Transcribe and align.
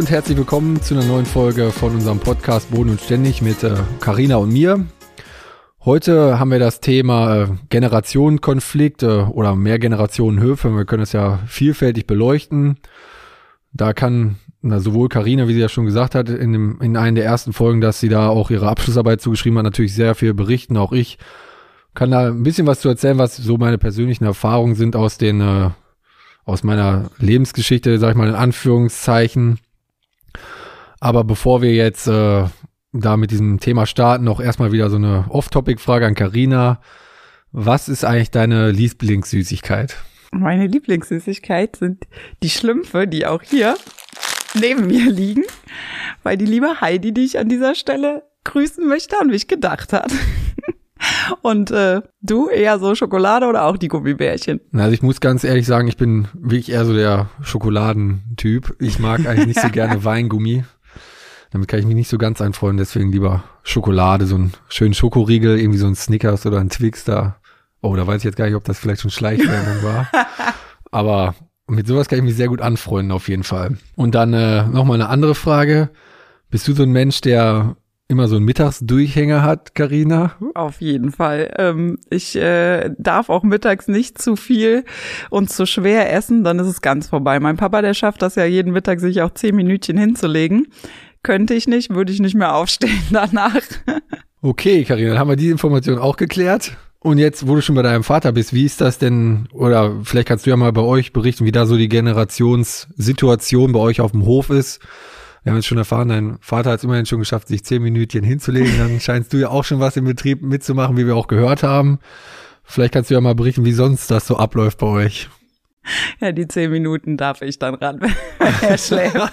Und 0.00 0.10
herzlich 0.10 0.38
willkommen 0.38 0.80
zu 0.80 0.94
einer 0.94 1.04
neuen 1.04 1.26
Folge 1.26 1.70
von 1.70 1.94
unserem 1.94 2.20
Podcast 2.20 2.70
Boden 2.70 2.88
und 2.88 3.02
Ständig 3.02 3.42
mit 3.42 3.58
Karina 4.00 4.36
äh, 4.36 4.38
und 4.38 4.50
mir. 4.50 4.86
Heute 5.84 6.38
haben 6.38 6.50
wir 6.50 6.58
das 6.58 6.80
Thema 6.80 7.36
äh, 7.36 7.48
Generationenkonflikt 7.68 9.02
äh, 9.02 9.24
oder 9.24 9.54
Mehrgenerationenhöfe. 9.54 10.74
Wir 10.74 10.86
können 10.86 11.02
es 11.02 11.12
ja 11.12 11.40
vielfältig 11.46 12.06
beleuchten. 12.06 12.78
Da 13.74 13.92
kann 13.92 14.36
na, 14.62 14.80
sowohl 14.80 15.10
Karina, 15.10 15.48
wie 15.48 15.52
sie 15.52 15.60
ja 15.60 15.68
schon 15.68 15.84
gesagt 15.84 16.14
hat, 16.14 16.30
in, 16.30 16.54
dem, 16.54 16.80
in 16.80 16.96
einer 16.96 17.16
der 17.16 17.26
ersten 17.26 17.52
Folgen, 17.52 17.82
dass 17.82 18.00
sie 18.00 18.08
da 18.08 18.30
auch 18.30 18.50
ihre 18.50 18.70
Abschlussarbeit 18.70 19.20
zugeschrieben 19.20 19.58
hat, 19.58 19.64
natürlich 19.64 19.94
sehr 19.94 20.14
viel 20.14 20.32
berichten. 20.32 20.78
Auch 20.78 20.92
ich 20.92 21.18
kann 21.92 22.10
da 22.10 22.28
ein 22.28 22.42
bisschen 22.42 22.66
was 22.66 22.80
zu 22.80 22.88
erzählen, 22.88 23.18
was 23.18 23.36
so 23.36 23.58
meine 23.58 23.76
persönlichen 23.76 24.24
Erfahrungen 24.24 24.76
sind 24.76 24.96
aus 24.96 25.18
den, 25.18 25.42
äh, 25.42 25.68
aus 26.46 26.64
meiner 26.64 27.10
Lebensgeschichte, 27.18 27.98
sag 27.98 28.12
ich 28.12 28.16
mal 28.16 28.30
in 28.30 28.34
Anführungszeichen. 28.34 29.58
Aber 31.00 31.24
bevor 31.24 31.62
wir 31.62 31.74
jetzt 31.74 32.06
äh, 32.06 32.44
da 32.92 33.16
mit 33.16 33.30
diesem 33.30 33.58
Thema 33.58 33.86
starten, 33.86 34.24
noch 34.24 34.40
erstmal 34.40 34.72
wieder 34.72 34.90
so 34.90 34.96
eine 34.96 35.24
Off-Topic-Frage 35.30 36.06
an 36.06 36.14
Karina. 36.14 36.80
Was 37.52 37.88
ist 37.88 38.04
eigentlich 38.04 38.30
deine 38.30 38.70
Lieblingssüßigkeit? 38.70 39.96
Meine 40.32 40.66
Lieblingssüßigkeit 40.66 41.76
sind 41.76 42.06
die 42.42 42.50
Schlümpfe, 42.50 43.08
die 43.08 43.26
auch 43.26 43.42
hier 43.42 43.76
neben 44.54 44.86
mir 44.86 45.10
liegen, 45.10 45.42
weil 46.22 46.36
die 46.36 46.46
liebe 46.46 46.80
Heidi, 46.80 47.12
die 47.12 47.24
ich 47.24 47.38
an 47.38 47.48
dieser 47.48 47.74
Stelle 47.74 48.22
grüßen 48.44 48.86
möchte, 48.86 49.18
an 49.20 49.28
mich 49.28 49.48
gedacht 49.48 49.92
hat. 49.92 50.12
Und 51.42 51.70
äh, 51.70 52.02
du 52.20 52.48
eher 52.48 52.78
so 52.78 52.94
Schokolade 52.94 53.46
oder 53.46 53.64
auch 53.64 53.78
die 53.78 53.88
Gummibärchen? 53.88 54.60
Also 54.72 54.92
ich 54.92 55.02
muss 55.02 55.20
ganz 55.20 55.44
ehrlich 55.44 55.66
sagen, 55.66 55.88
ich 55.88 55.96
bin 55.96 56.28
wirklich 56.34 56.70
eher 56.70 56.84
so 56.84 56.92
der 56.92 57.30
Schokoladentyp. 57.42 58.76
Ich 58.78 58.98
mag 58.98 59.26
eigentlich 59.26 59.46
nicht 59.46 59.60
so 59.60 59.68
gerne 59.72 60.04
Weingummi. 60.04 60.64
Damit 61.50 61.68
kann 61.68 61.80
ich 61.80 61.86
mich 61.86 61.96
nicht 61.96 62.08
so 62.08 62.18
ganz 62.18 62.40
einfreuen, 62.40 62.76
deswegen 62.76 63.10
lieber 63.10 63.42
Schokolade, 63.62 64.26
so 64.26 64.36
einen 64.36 64.52
schönen 64.68 64.94
Schokoriegel, 64.94 65.58
irgendwie 65.58 65.78
so 65.78 65.86
ein 65.86 65.96
Snickers 65.96 66.46
oder 66.46 66.60
ein 66.60 66.70
Twix 66.70 67.04
da. 67.04 67.36
Oh, 67.82 67.96
da 67.96 68.06
weiß 68.06 68.18
ich 68.18 68.24
jetzt 68.24 68.36
gar 68.36 68.46
nicht, 68.46 68.54
ob 68.54 68.64
das 68.64 68.78
vielleicht 68.78 69.00
schon 69.00 69.10
Schleichwerbung 69.10 69.82
war. 69.82 70.08
Aber 70.90 71.34
mit 71.66 71.86
sowas 71.86 72.08
kann 72.08 72.18
ich 72.18 72.24
mich 72.24 72.36
sehr 72.36 72.48
gut 72.48 72.60
anfreunden, 72.60 73.12
auf 73.12 73.28
jeden 73.28 73.42
Fall. 73.42 73.76
Und 73.96 74.14
dann 74.14 74.32
äh, 74.32 74.66
nochmal 74.66 75.00
eine 75.00 75.08
andere 75.08 75.34
Frage. 75.34 75.90
Bist 76.50 76.66
du 76.68 76.72
so 76.72 76.82
ein 76.82 76.90
Mensch, 76.90 77.20
der 77.20 77.76
immer 78.10 78.26
so 78.26 78.36
einen 78.36 78.44
Mittagsdurchhänger 78.44 79.42
hat, 79.44 79.76
Karina? 79.76 80.32
Auf 80.54 80.80
jeden 80.80 81.12
Fall. 81.12 81.54
Ähm, 81.56 81.98
ich 82.10 82.34
äh, 82.34 82.90
darf 82.98 83.30
auch 83.30 83.44
mittags 83.44 83.86
nicht 83.86 84.20
zu 84.20 84.34
viel 84.34 84.84
und 85.30 85.48
zu 85.48 85.64
schwer 85.64 86.12
essen, 86.12 86.42
dann 86.42 86.58
ist 86.58 86.66
es 86.66 86.82
ganz 86.82 87.08
vorbei. 87.08 87.38
Mein 87.38 87.56
Papa, 87.56 87.82
der 87.82 87.94
schafft 87.94 88.22
das 88.22 88.34
ja 88.34 88.44
jeden 88.44 88.72
Mittag, 88.72 88.98
sich 88.98 89.22
auch 89.22 89.30
zehn 89.30 89.54
Minütchen 89.54 89.96
hinzulegen. 89.96 90.66
Könnte 91.22 91.54
ich 91.54 91.66
nicht, 91.66 91.90
würde 91.90 92.12
ich 92.12 92.20
nicht 92.20 92.34
mehr 92.34 92.54
aufstehen 92.54 93.02
danach. 93.10 93.60
Okay, 94.42 94.84
Karina, 94.84 95.10
dann 95.10 95.18
haben 95.18 95.28
wir 95.28 95.36
die 95.36 95.50
Information 95.50 95.98
auch 95.98 96.16
geklärt. 96.16 96.76
Und 97.02 97.16
jetzt, 97.18 97.48
wo 97.48 97.54
du 97.54 97.62
schon 97.62 97.74
bei 97.74 97.82
deinem 97.82 98.04
Vater 98.04 98.32
bist, 98.32 98.52
wie 98.52 98.66
ist 98.66 98.80
das 98.82 98.98
denn, 98.98 99.48
oder 99.52 100.00
vielleicht 100.04 100.28
kannst 100.28 100.44
du 100.44 100.50
ja 100.50 100.56
mal 100.56 100.72
bei 100.72 100.82
euch 100.82 101.14
berichten, 101.14 101.46
wie 101.46 101.52
da 101.52 101.64
so 101.64 101.78
die 101.78 101.88
Generationssituation 101.88 103.72
bei 103.72 103.80
euch 103.80 104.02
auf 104.02 104.12
dem 104.12 104.26
Hof 104.26 104.50
ist. 104.50 104.80
Wir 105.42 105.52
haben 105.52 105.56
jetzt 105.56 105.66
schon 105.66 105.78
erfahren, 105.78 106.10
dein 106.10 106.36
Vater 106.42 106.70
hat 106.70 106.80
es 106.80 106.84
immerhin 106.84 107.06
schon 107.06 107.18
geschafft, 107.18 107.48
sich 107.48 107.64
zehn 107.64 107.82
Minütchen 107.82 108.22
hinzulegen. 108.22 108.76
Dann 108.76 109.00
scheinst 109.00 109.32
du 109.32 109.38
ja 109.38 109.48
auch 109.48 109.64
schon 109.64 109.80
was 109.80 109.96
im 109.96 110.04
Betrieb 110.04 110.42
mitzumachen, 110.42 110.98
wie 110.98 111.06
wir 111.06 111.16
auch 111.16 111.28
gehört 111.28 111.62
haben. 111.62 111.98
Vielleicht 112.64 112.92
kannst 112.92 113.08
du 113.08 113.14
ja 113.14 113.20
mal 113.22 113.34
berichten, 113.34 113.64
wie 113.64 113.72
sonst 113.72 114.10
das 114.10 114.26
so 114.26 114.36
abläuft 114.36 114.78
bei 114.78 114.86
euch. 114.86 115.30
Ja, 116.20 116.32
die 116.32 116.46
zehn 116.46 116.70
Minuten 116.70 117.16
darf 117.16 117.40
ich 117.40 117.58
dann 117.58 117.74
ran, 117.74 118.00
wenn 118.38 118.54
er 118.68 118.76
schläft. 118.76 119.32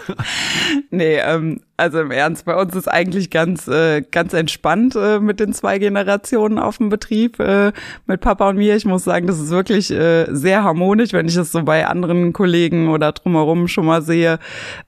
nee, 0.90 1.18
ähm, 1.18 1.59
also 1.78 2.00
im 2.00 2.10
Ernst, 2.10 2.46
bei 2.46 2.56
uns 2.56 2.76
ist 2.76 2.88
eigentlich 2.88 3.30
ganz, 3.30 3.68
äh, 3.68 4.02
ganz 4.02 4.34
entspannt 4.34 4.96
äh, 4.96 5.20
mit 5.20 5.40
den 5.40 5.54
zwei 5.54 5.78
Generationen 5.78 6.58
auf 6.58 6.78
dem 6.78 6.90
Betrieb, 6.90 7.40
äh, 7.40 7.72
mit 8.08 8.20
Papa 8.20 8.50
und 8.50 8.58
mir. 8.58 8.76
Ich 8.76 8.86
muss 8.86 9.04
sagen, 9.04 9.28
das 9.28 9.40
ist 9.40 9.52
wirklich 9.52 9.92
äh, 9.92 10.26
sehr 10.30 10.64
harmonisch, 10.64 11.14
wenn 11.14 11.28
ich 11.28 11.36
das 11.36 11.52
so 11.52 11.62
bei 11.62 11.86
anderen 11.86 12.34
Kollegen 12.34 12.90
oder 12.90 13.12
drumherum 13.12 13.68
schon 13.68 13.86
mal 13.86 14.02
sehe. 14.02 14.40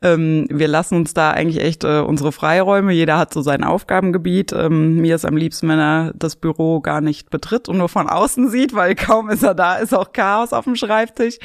Ähm, 0.01 0.47
wir 0.49 0.67
lassen 0.67 0.95
uns 0.95 1.13
da 1.13 1.29
eigentlich 1.29 1.63
echt 1.63 1.83
äh, 1.83 1.99
unsere 1.99 2.31
Freiräume. 2.31 2.91
Jeder 2.91 3.19
hat 3.19 3.35
so 3.35 3.41
sein 3.41 3.63
Aufgabengebiet. 3.63 4.51
Ähm, 4.51 4.95
mir 4.95 5.13
ist 5.13 5.25
am 5.25 5.37
liebsten, 5.37 5.69
wenn 5.69 5.79
er 5.79 6.11
das 6.15 6.37
Büro 6.37 6.81
gar 6.81 7.01
nicht 7.01 7.29
betritt 7.29 7.69
und 7.69 7.77
nur 7.77 7.89
von 7.89 8.09
außen 8.09 8.49
sieht, 8.49 8.73
weil 8.73 8.95
kaum 8.95 9.29
ist 9.29 9.43
er 9.43 9.53
da, 9.53 9.75
ist 9.75 9.93
auch 9.93 10.11
Chaos 10.11 10.53
auf 10.53 10.63
dem 10.63 10.75
Schreibtisch. 10.75 11.37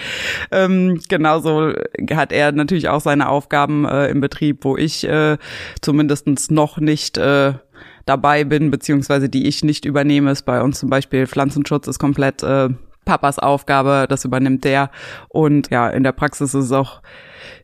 Ähm, 0.50 1.00
genauso 1.10 1.74
hat 2.14 2.32
er 2.32 2.52
natürlich 2.52 2.88
auch 2.88 3.02
seine 3.02 3.28
Aufgaben 3.28 3.84
äh, 3.84 4.08
im 4.08 4.22
Betrieb, 4.22 4.64
wo 4.64 4.78
ich 4.78 5.06
äh, 5.06 5.33
zumindestens 5.80 6.50
noch 6.50 6.78
nicht 6.78 7.18
äh, 7.18 7.54
dabei 8.06 8.44
bin, 8.44 8.70
beziehungsweise 8.70 9.28
die 9.28 9.46
ich 9.46 9.64
nicht 9.64 9.84
übernehme, 9.84 10.30
ist 10.30 10.42
bei 10.42 10.62
uns 10.62 10.78
zum 10.78 10.90
Beispiel 10.90 11.26
Pflanzenschutz 11.26 11.86
ist 11.86 11.98
komplett 11.98 12.42
äh, 12.42 12.68
Papas 13.04 13.38
Aufgabe, 13.38 14.06
das 14.08 14.24
übernimmt 14.24 14.64
der. 14.64 14.90
Und 15.28 15.70
ja, 15.70 15.88
in 15.88 16.02
der 16.02 16.12
Praxis 16.12 16.54
ist 16.54 16.64
es 16.64 16.72
auch 16.72 17.02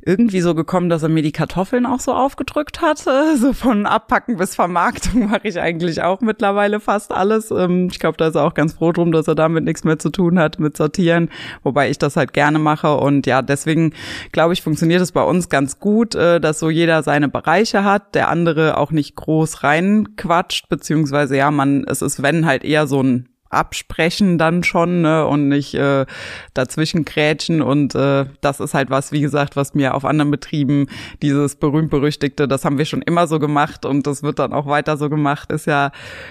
irgendwie 0.02 0.40
so 0.40 0.54
gekommen, 0.54 0.88
dass 0.88 1.02
er 1.02 1.08
mir 1.08 1.22
die 1.22 1.32
Kartoffeln 1.32 1.86
auch 1.86 2.00
so 2.00 2.12
aufgedrückt 2.12 2.80
hatte. 2.80 3.36
So 3.40 3.54
von 3.54 3.86
Abpacken 3.86 4.36
bis 4.36 4.54
Vermarktung 4.54 5.28
mache 5.30 5.48
ich 5.48 5.58
eigentlich 5.58 6.02
auch 6.02 6.20
mittlerweile 6.20 6.78
fast 6.78 7.10
alles. 7.10 7.50
Ähm, 7.50 7.88
ich 7.90 7.98
glaube, 7.98 8.18
da 8.18 8.28
ist 8.28 8.34
er 8.34 8.44
auch 8.44 8.54
ganz 8.54 8.74
froh 8.74 8.92
drum, 8.92 9.12
dass 9.12 9.28
er 9.28 9.34
damit 9.34 9.64
nichts 9.64 9.84
mehr 9.84 9.98
zu 9.98 10.10
tun 10.10 10.38
hat 10.38 10.58
mit 10.58 10.76
Sortieren, 10.76 11.30
wobei 11.62 11.88
ich 11.88 11.96
das 11.96 12.16
halt 12.16 12.34
gerne 12.34 12.58
mache. 12.58 12.96
Und 12.96 13.26
ja, 13.26 13.40
deswegen 13.40 13.94
glaube 14.32 14.52
ich, 14.52 14.62
funktioniert 14.62 15.00
es 15.00 15.12
bei 15.12 15.22
uns 15.22 15.48
ganz 15.48 15.78
gut, 15.78 16.14
äh, 16.14 16.38
dass 16.40 16.58
so 16.58 16.68
jeder 16.68 17.02
seine 17.02 17.28
Bereiche 17.28 17.82
hat, 17.84 18.14
der 18.14 18.28
andere 18.28 18.76
auch 18.76 18.90
nicht 18.90 19.16
groß 19.16 19.62
reinquatscht, 19.62 20.68
beziehungsweise 20.68 21.36
ja, 21.36 21.50
man, 21.50 21.84
es 21.84 22.02
ist 22.02 22.20
wenn 22.22 22.46
halt 22.46 22.64
eher 22.64 22.86
so 22.86 23.02
ein 23.02 23.28
absprechen 23.50 24.38
dann 24.38 24.62
schon 24.62 25.02
ne, 25.02 25.26
und 25.26 25.48
nicht 25.48 25.74
äh, 25.74 26.06
dazwischen 26.54 27.04
krätschen 27.04 27.60
und 27.62 27.94
äh, 27.94 28.26
das 28.40 28.60
ist 28.60 28.74
halt 28.74 28.90
was, 28.90 29.10
wie 29.12 29.20
gesagt, 29.20 29.56
was 29.56 29.74
mir 29.74 29.94
auf 29.94 30.04
anderen 30.04 30.30
Betrieben 30.30 30.86
dieses 31.20 31.56
berühmt-berüchtigte, 31.56 32.46
das 32.46 32.64
haben 32.64 32.78
wir 32.78 32.84
schon 32.84 33.02
immer 33.02 33.26
so 33.26 33.40
gemacht 33.40 33.84
und 33.84 34.06
das 34.06 34.22
wird 34.22 34.38
dann 34.38 34.52
auch 34.52 34.66
weiter 34.66 34.96
so 34.96 35.10
gemacht, 35.10 35.50
ist 35.50 35.66
ja 35.66 35.90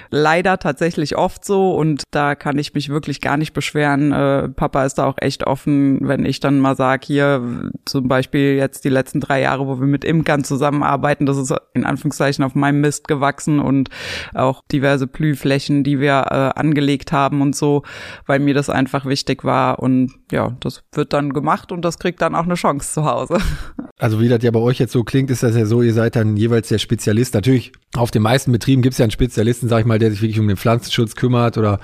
leider 0.10 0.58
tatsächlich 0.60 1.18
oft 1.18 1.44
so 1.44 1.76
und 1.76 2.04
da 2.12 2.36
kann 2.36 2.58
ich 2.58 2.74
mich 2.74 2.88
wirklich 2.90 3.20
gar 3.20 3.36
nicht 3.36 3.54
beschweren. 3.54 4.14
Äh, 4.14 4.50
Papa 4.50 4.86
ist 4.86 4.96
da 4.96 5.06
auch 5.06 5.18
echt 5.18 5.46
offen, 5.46 6.08
wenn 6.08 6.26
ich 6.26 6.40
dann 6.40 6.60
mal 6.60 6.76
sage, 6.76 7.06
hier 7.06 7.72
zum 7.86 8.08
Beispiel 8.08 8.56
jetzt 8.56 8.86
die 8.86 8.90
letzten 8.90 9.20
drei 9.20 9.42
Jahre, 9.42 9.68
wo 9.68 9.80
wir 9.80 9.88
mit 9.88 10.06
Imkern 10.06 10.46
zusammenarbeiten, 10.46 11.26
das 11.26 11.38
ist 11.38 11.54
in 11.74 11.86
Anführungszeichen 11.86 12.46
auf 12.46 12.56
meinem 12.56 12.80
Mist 12.80 13.10
gewachsen 13.10 13.60
und 13.60 13.90
auch 14.34 14.64
diverse 14.72 15.06
Blühflächen, 15.06 15.84
die 15.84 16.00
wir 16.00 16.26
äh, 16.30 16.60
angelegt 16.60 17.09
haben 17.12 17.42
und 17.42 17.56
so, 17.56 17.84
weil 18.26 18.40
mir 18.40 18.54
das 18.54 18.70
einfach 18.70 19.06
wichtig 19.06 19.44
war. 19.44 19.80
Und 19.80 20.14
ja, 20.32 20.56
das 20.60 20.84
wird 20.94 21.14
dann 21.14 21.34
gemacht 21.34 21.72
und 21.72 21.84
das 21.84 22.00
kriegt 22.00 22.22
dann 22.22 22.36
auch 22.36 22.44
eine 22.44 22.56
Chance 22.56 22.94
zu 22.94 23.06
Hause. 23.06 23.38
Also 24.02 24.22
wie 24.22 24.30
das 24.30 24.42
ja 24.44 24.52
bei 24.52 24.62
euch 24.62 24.80
jetzt 24.80 24.94
so 24.94 25.04
klingt, 25.04 25.30
ist 25.30 25.44
das 25.44 25.58
ja 25.58 25.66
so, 25.66 25.82
ihr 25.82 25.94
seid 25.94 26.16
dann 26.16 26.38
jeweils 26.38 26.70
der 26.70 26.78
Spezialist. 26.78 27.34
Natürlich, 27.34 27.74
auf 27.98 28.12
den 28.12 28.22
meisten 28.22 28.50
Betrieben 28.54 28.82
gibt 28.82 28.94
es 28.94 28.98
ja 28.98 29.04
einen 29.04 29.12
Spezialisten, 29.12 29.68
sag 29.68 29.82
ich 29.82 29.86
mal, 29.86 30.00
der 30.00 30.10
sich 30.10 30.22
wirklich 30.22 30.40
um 30.40 30.48
den 30.48 30.56
Pflanzenschutz 30.56 31.16
kümmert 31.16 31.58
oder 31.58 31.82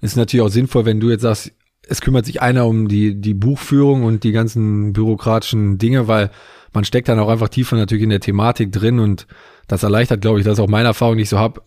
ist 0.00 0.16
natürlich 0.16 0.44
auch 0.44 0.50
sinnvoll, 0.50 0.86
wenn 0.86 0.98
du 0.98 1.10
jetzt 1.10 1.22
sagst, 1.22 1.52
es 1.86 2.00
kümmert 2.00 2.26
sich 2.26 2.42
einer 2.42 2.66
um 2.66 2.88
die, 2.88 3.14
die 3.14 3.34
Buchführung 3.34 4.02
und 4.02 4.24
die 4.24 4.32
ganzen 4.32 4.92
bürokratischen 4.92 5.78
Dinge, 5.78 6.08
weil 6.08 6.30
man 6.72 6.84
steckt 6.84 7.08
dann 7.08 7.18
auch 7.18 7.28
einfach 7.28 7.48
tiefer 7.48 7.76
natürlich 7.76 8.02
in 8.02 8.10
der 8.10 8.20
Thematik 8.20 8.72
drin 8.72 8.98
und 8.98 9.26
das 9.68 9.82
erleichtert, 9.82 10.20
glaube 10.20 10.38
ich, 10.38 10.44
das 10.44 10.54
ist 10.54 10.60
auch 10.60 10.68
meine 10.68 10.88
Erfahrung, 10.88 11.16
die 11.16 11.22
ich 11.22 11.28
so 11.28 11.38
habe. 11.38 11.62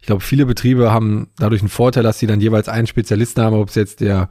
Ich 0.00 0.06
glaube, 0.06 0.22
viele 0.22 0.46
Betriebe 0.46 0.92
haben 0.92 1.28
dadurch 1.38 1.60
einen 1.60 1.68
Vorteil, 1.68 2.02
dass 2.02 2.18
sie 2.18 2.26
dann 2.26 2.40
jeweils 2.40 2.68
einen 2.68 2.86
Spezialisten 2.86 3.42
haben, 3.42 3.56
ob 3.56 3.68
es 3.68 3.74
jetzt 3.74 4.00
der 4.00 4.28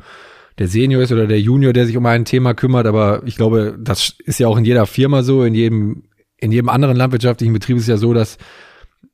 der 0.59 0.67
Senior 0.67 1.01
ist 1.01 1.11
oder 1.11 1.25
der 1.25 1.39
Junior, 1.39 1.73
der 1.73 1.85
sich 1.85 1.97
um 1.97 2.05
ein 2.05 2.25
Thema 2.25 2.53
kümmert. 2.53 2.85
Aber 2.85 3.21
ich 3.25 3.37
glaube, 3.37 3.77
das 3.79 4.15
ist 4.25 4.39
ja 4.39 4.47
auch 4.47 4.57
in 4.57 4.65
jeder 4.65 4.85
Firma 4.85 5.23
so, 5.23 5.43
in 5.43 5.55
jedem, 5.55 6.03
in 6.37 6.51
jedem 6.51 6.69
anderen 6.69 6.97
landwirtschaftlichen 6.97 7.53
Betrieb 7.53 7.77
ist 7.77 7.83
es 7.83 7.87
ja 7.87 7.97
so, 7.97 8.13
dass 8.13 8.37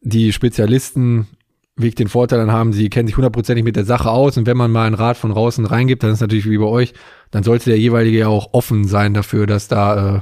die 0.01 0.33
Spezialisten 0.33 1.27
wirklich 1.75 1.95
den 1.95 2.07
Vorteil 2.07 2.39
dann 2.39 2.51
haben, 2.51 2.73
sie 2.73 2.89
kennen 2.89 3.07
sich 3.07 3.17
hundertprozentig 3.17 3.63
mit 3.63 3.75
der 3.75 3.85
Sache 3.85 4.09
aus 4.09 4.37
und 4.37 4.47
wenn 4.47 4.55
man 4.55 4.71
mal 4.71 4.87
einen 4.87 4.95
Rat 4.95 5.17
von 5.17 5.31
draußen 5.31 5.65
reingibt, 5.65 6.03
dann 6.03 6.11
ist 6.11 6.21
natürlich 6.21 6.49
wie 6.49 6.57
bei 6.57 6.65
euch, 6.65 6.93
dann 7.31 7.43
sollte 7.43 7.69
der 7.69 7.77
jeweilige 7.77 8.19
ja 8.19 8.27
auch 8.29 8.53
offen 8.53 8.85
sein 8.85 9.13
dafür, 9.13 9.45
dass 9.45 9.67
da 9.67 10.15
äh, 10.15 10.21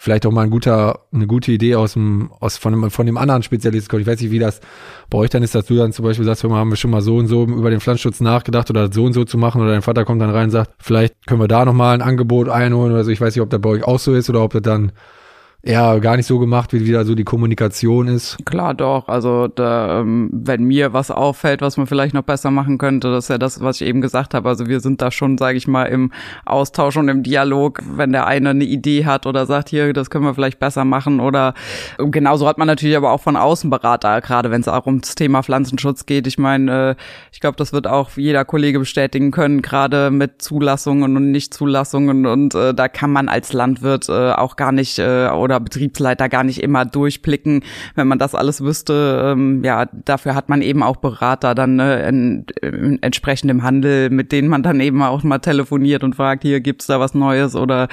vielleicht 0.00 0.24
auch 0.24 0.30
mal 0.30 0.42
ein 0.42 0.50
guter, 0.50 1.00
eine 1.12 1.26
gute 1.26 1.50
Idee 1.50 1.74
aus 1.74 1.94
dem, 1.94 2.30
aus 2.38 2.56
von 2.56 2.72
dem, 2.72 2.90
von 2.90 3.04
dem 3.04 3.18
anderen 3.18 3.42
Spezialisten 3.42 3.90
kommt. 3.90 4.02
Ich 4.02 4.06
weiß 4.06 4.20
nicht, 4.20 4.30
wie 4.30 4.38
das 4.38 4.60
bei 5.10 5.18
euch 5.18 5.28
dann 5.28 5.42
ist, 5.42 5.56
dass 5.56 5.66
du 5.66 5.74
dann 5.74 5.92
zum 5.92 6.04
Beispiel 6.04 6.24
sagst, 6.24 6.44
wir 6.44 6.50
haben 6.50 6.70
wir 6.70 6.76
schon 6.76 6.92
mal 6.92 7.02
so 7.02 7.16
und 7.16 7.26
so 7.26 7.42
über 7.42 7.68
den 7.68 7.80
Pflanzenschutz 7.80 8.20
nachgedacht 8.20 8.70
oder 8.70 8.90
so 8.92 9.04
und 9.04 9.12
so 9.12 9.24
zu 9.24 9.36
machen 9.36 9.60
oder 9.60 9.72
dein 9.72 9.82
Vater 9.82 10.04
kommt 10.04 10.22
dann 10.22 10.30
rein 10.30 10.44
und 10.44 10.50
sagt, 10.50 10.70
vielleicht 10.78 11.26
können 11.26 11.40
wir 11.40 11.48
da 11.48 11.64
nochmal 11.64 11.94
ein 11.94 12.02
Angebot 12.02 12.48
einholen 12.48 12.92
oder 12.92 13.02
so. 13.02 13.10
Ich 13.10 13.20
weiß 13.20 13.34
nicht, 13.34 13.42
ob 13.42 13.50
das 13.50 13.60
bei 13.60 13.70
euch 13.70 13.84
auch 13.84 13.98
so 13.98 14.14
ist 14.14 14.30
oder 14.30 14.42
ob 14.44 14.52
das 14.52 14.62
dann 14.62 14.92
eher 15.62 15.98
gar 15.98 16.16
nicht 16.16 16.26
so 16.26 16.38
gemacht 16.38 16.72
wie 16.72 16.92
da 16.92 17.04
so 17.04 17.16
die 17.16 17.24
Kommunikation 17.24 18.06
ist. 18.06 18.38
Klar 18.44 18.74
doch, 18.74 19.08
also 19.08 19.48
da, 19.48 20.00
ähm, 20.00 20.30
wenn 20.32 20.64
mir 20.64 20.92
was 20.92 21.10
auffällt, 21.10 21.62
was 21.62 21.76
man 21.76 21.88
vielleicht 21.88 22.14
noch 22.14 22.22
besser 22.22 22.52
machen 22.52 22.78
könnte, 22.78 23.10
das 23.10 23.24
ist 23.24 23.28
ja 23.30 23.38
das, 23.38 23.60
was 23.60 23.80
ich 23.80 23.86
eben 23.86 24.00
gesagt 24.00 24.34
habe. 24.34 24.48
Also 24.48 24.66
wir 24.66 24.78
sind 24.78 25.02
da 25.02 25.10
schon, 25.10 25.36
sage 25.36 25.58
ich 25.58 25.66
mal, 25.66 25.86
im 25.86 26.12
Austausch 26.44 26.96
und 26.96 27.08
im 27.08 27.24
Dialog, 27.24 27.80
wenn 27.96 28.12
der 28.12 28.26
eine 28.26 28.50
eine 28.50 28.64
Idee 28.64 29.04
hat 29.04 29.26
oder 29.26 29.46
sagt, 29.46 29.68
hier, 29.68 29.92
das 29.92 30.10
können 30.10 30.24
wir 30.24 30.34
vielleicht 30.34 30.60
besser 30.60 30.84
machen 30.84 31.18
oder 31.18 31.54
genauso 31.98 32.46
hat 32.46 32.58
man 32.58 32.68
natürlich 32.68 32.96
aber 32.96 33.10
auch 33.10 33.20
von 33.20 33.36
Außenberater, 33.36 34.20
gerade 34.20 34.52
wenn 34.52 34.60
es 34.60 34.68
auch 34.68 34.86
ums 34.86 35.16
Thema 35.16 35.42
Pflanzenschutz 35.42 36.06
geht. 36.06 36.28
Ich 36.28 36.38
meine, 36.38 36.90
äh, 36.90 36.94
ich 37.32 37.40
glaube, 37.40 37.56
das 37.56 37.72
wird 37.72 37.88
auch 37.88 38.10
jeder 38.16 38.44
Kollege 38.44 38.78
bestätigen 38.78 39.32
können, 39.32 39.60
gerade 39.60 40.12
mit 40.12 40.40
Zulassungen 40.40 41.16
und 41.16 41.32
Nichtzulassungen 41.32 42.26
und 42.26 42.54
äh, 42.54 42.72
da 42.74 42.86
kann 42.86 43.10
man 43.10 43.28
als 43.28 43.52
Landwirt 43.52 44.08
äh, 44.08 44.30
auch 44.32 44.54
gar 44.54 44.70
nicht 44.70 44.98
oder 45.48 45.60
Betriebsleiter 45.60 46.28
gar 46.28 46.44
nicht 46.44 46.62
immer 46.62 46.84
durchblicken, 46.84 47.64
wenn 47.94 48.06
man 48.06 48.18
das 48.18 48.34
alles 48.34 48.62
wüsste. 48.62 49.32
Ähm, 49.32 49.62
ja, 49.64 49.86
dafür 49.86 50.34
hat 50.34 50.48
man 50.48 50.60
eben 50.60 50.82
auch 50.82 50.96
Berater 50.96 51.54
dann 51.54 51.76
ne, 51.76 52.06
in, 52.06 52.46
in 52.62 53.02
entsprechend 53.02 53.50
im 53.50 53.62
Handel, 53.62 54.10
mit 54.10 54.30
denen 54.30 54.48
man 54.48 54.62
dann 54.62 54.80
eben 54.80 55.02
auch 55.02 55.22
mal 55.22 55.38
telefoniert 55.38 56.04
und 56.04 56.16
fragt, 56.16 56.42
hier 56.42 56.60
gibt's 56.60 56.86
da 56.86 57.00
was 57.00 57.14
Neues 57.14 57.56
oder 57.56 57.88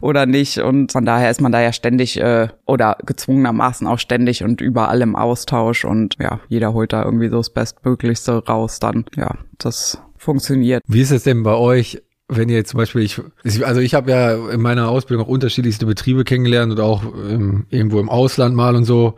oder 0.00 0.26
nicht. 0.26 0.58
Und 0.58 0.92
von 0.92 1.04
daher 1.04 1.30
ist 1.30 1.40
man 1.40 1.52
da 1.52 1.60
ja 1.60 1.72
ständig 1.72 2.20
äh, 2.20 2.48
oder 2.66 2.96
gezwungenermaßen 3.04 3.86
auch 3.86 3.98
ständig 3.98 4.44
und 4.44 4.60
überall 4.60 5.00
im 5.00 5.16
Austausch 5.16 5.84
und 5.84 6.16
ja, 6.20 6.40
jeder 6.48 6.72
holt 6.72 6.92
da 6.92 7.04
irgendwie 7.04 7.28
so 7.28 7.38
das 7.38 7.50
Bestmöglichste 7.50 8.44
raus 8.46 8.78
dann. 8.78 9.04
Ja, 9.16 9.34
das 9.58 10.00
funktioniert. 10.16 10.82
Wie 10.86 11.00
ist 11.00 11.10
es 11.10 11.24
denn 11.24 11.42
bei 11.42 11.54
euch? 11.54 12.02
Wenn 12.30 12.48
ihr 12.48 12.56
jetzt 12.56 12.70
zum 12.70 12.78
Beispiel, 12.78 13.02
ich, 13.02 13.20
also 13.64 13.80
ich 13.80 13.94
habe 13.94 14.10
ja 14.10 14.50
in 14.50 14.60
meiner 14.60 14.88
Ausbildung 14.88 15.26
auch 15.26 15.30
unterschiedlichste 15.30 15.84
Betriebe 15.84 16.24
kennengelernt 16.24 16.72
und 16.72 16.80
auch 16.80 17.02
im, 17.02 17.66
irgendwo 17.70 17.98
im 17.98 18.08
Ausland 18.08 18.54
mal 18.54 18.76
und 18.76 18.84
so. 18.84 19.16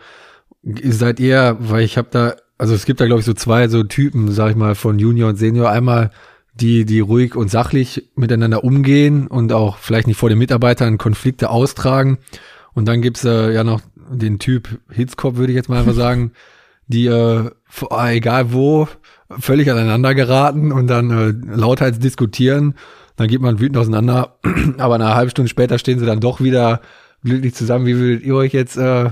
Seid 0.62 1.20
ihr, 1.20 1.56
weil 1.60 1.82
ich 1.82 1.98
habe 1.98 2.08
da, 2.10 2.36
also 2.56 2.74
es 2.74 2.86
gibt 2.86 3.00
da 3.00 3.06
glaube 3.06 3.20
ich 3.20 3.26
so 3.26 3.34
zwei 3.34 3.68
so 3.68 3.82
Typen, 3.82 4.30
sag 4.32 4.50
ich 4.50 4.56
mal, 4.56 4.74
von 4.74 4.98
Junior 4.98 5.28
und 5.28 5.36
Senior. 5.36 5.70
Einmal 5.70 6.10
die, 6.54 6.84
die 6.86 7.00
ruhig 7.00 7.36
und 7.36 7.50
sachlich 7.50 8.08
miteinander 8.14 8.64
umgehen 8.64 9.26
und 9.26 9.52
auch 9.52 9.76
vielleicht 9.76 10.06
nicht 10.06 10.18
vor 10.18 10.28
den 10.28 10.38
Mitarbeitern 10.38 10.98
Konflikte 10.98 11.50
austragen. 11.50 12.18
Und 12.72 12.86
dann 12.88 13.02
gibt's 13.02 13.24
äh, 13.24 13.52
ja 13.52 13.62
noch 13.62 13.82
den 14.10 14.38
Typ 14.38 14.80
Hitzkopf, 14.90 15.36
würde 15.36 15.52
ich 15.52 15.56
jetzt 15.56 15.68
mal 15.68 15.80
einfach 15.80 15.94
sagen, 15.94 16.32
die 16.86 17.06
äh, 17.06 17.50
egal 17.90 18.52
wo, 18.52 18.88
völlig 19.38 19.70
aneinander 19.70 20.14
geraten 20.14 20.72
und 20.72 20.86
dann 20.86 21.10
äh, 21.10 21.56
lauthals 21.56 21.98
diskutieren 21.98 22.74
dann 23.22 23.28
geht 23.28 23.40
man 23.40 23.60
wütend 23.60 23.78
auseinander, 23.78 24.36
aber 24.78 24.96
eine 24.96 25.14
halbe 25.14 25.30
Stunde 25.30 25.48
später 25.48 25.78
stehen 25.78 25.98
sie 25.98 26.06
dann 26.06 26.20
doch 26.20 26.40
wieder 26.40 26.80
glücklich 27.24 27.54
zusammen. 27.54 27.86
Wie 27.86 27.96
würdet 27.96 28.24
ihr 28.24 28.34
euch 28.34 28.52
jetzt 28.52 28.76
äh, 28.76 29.10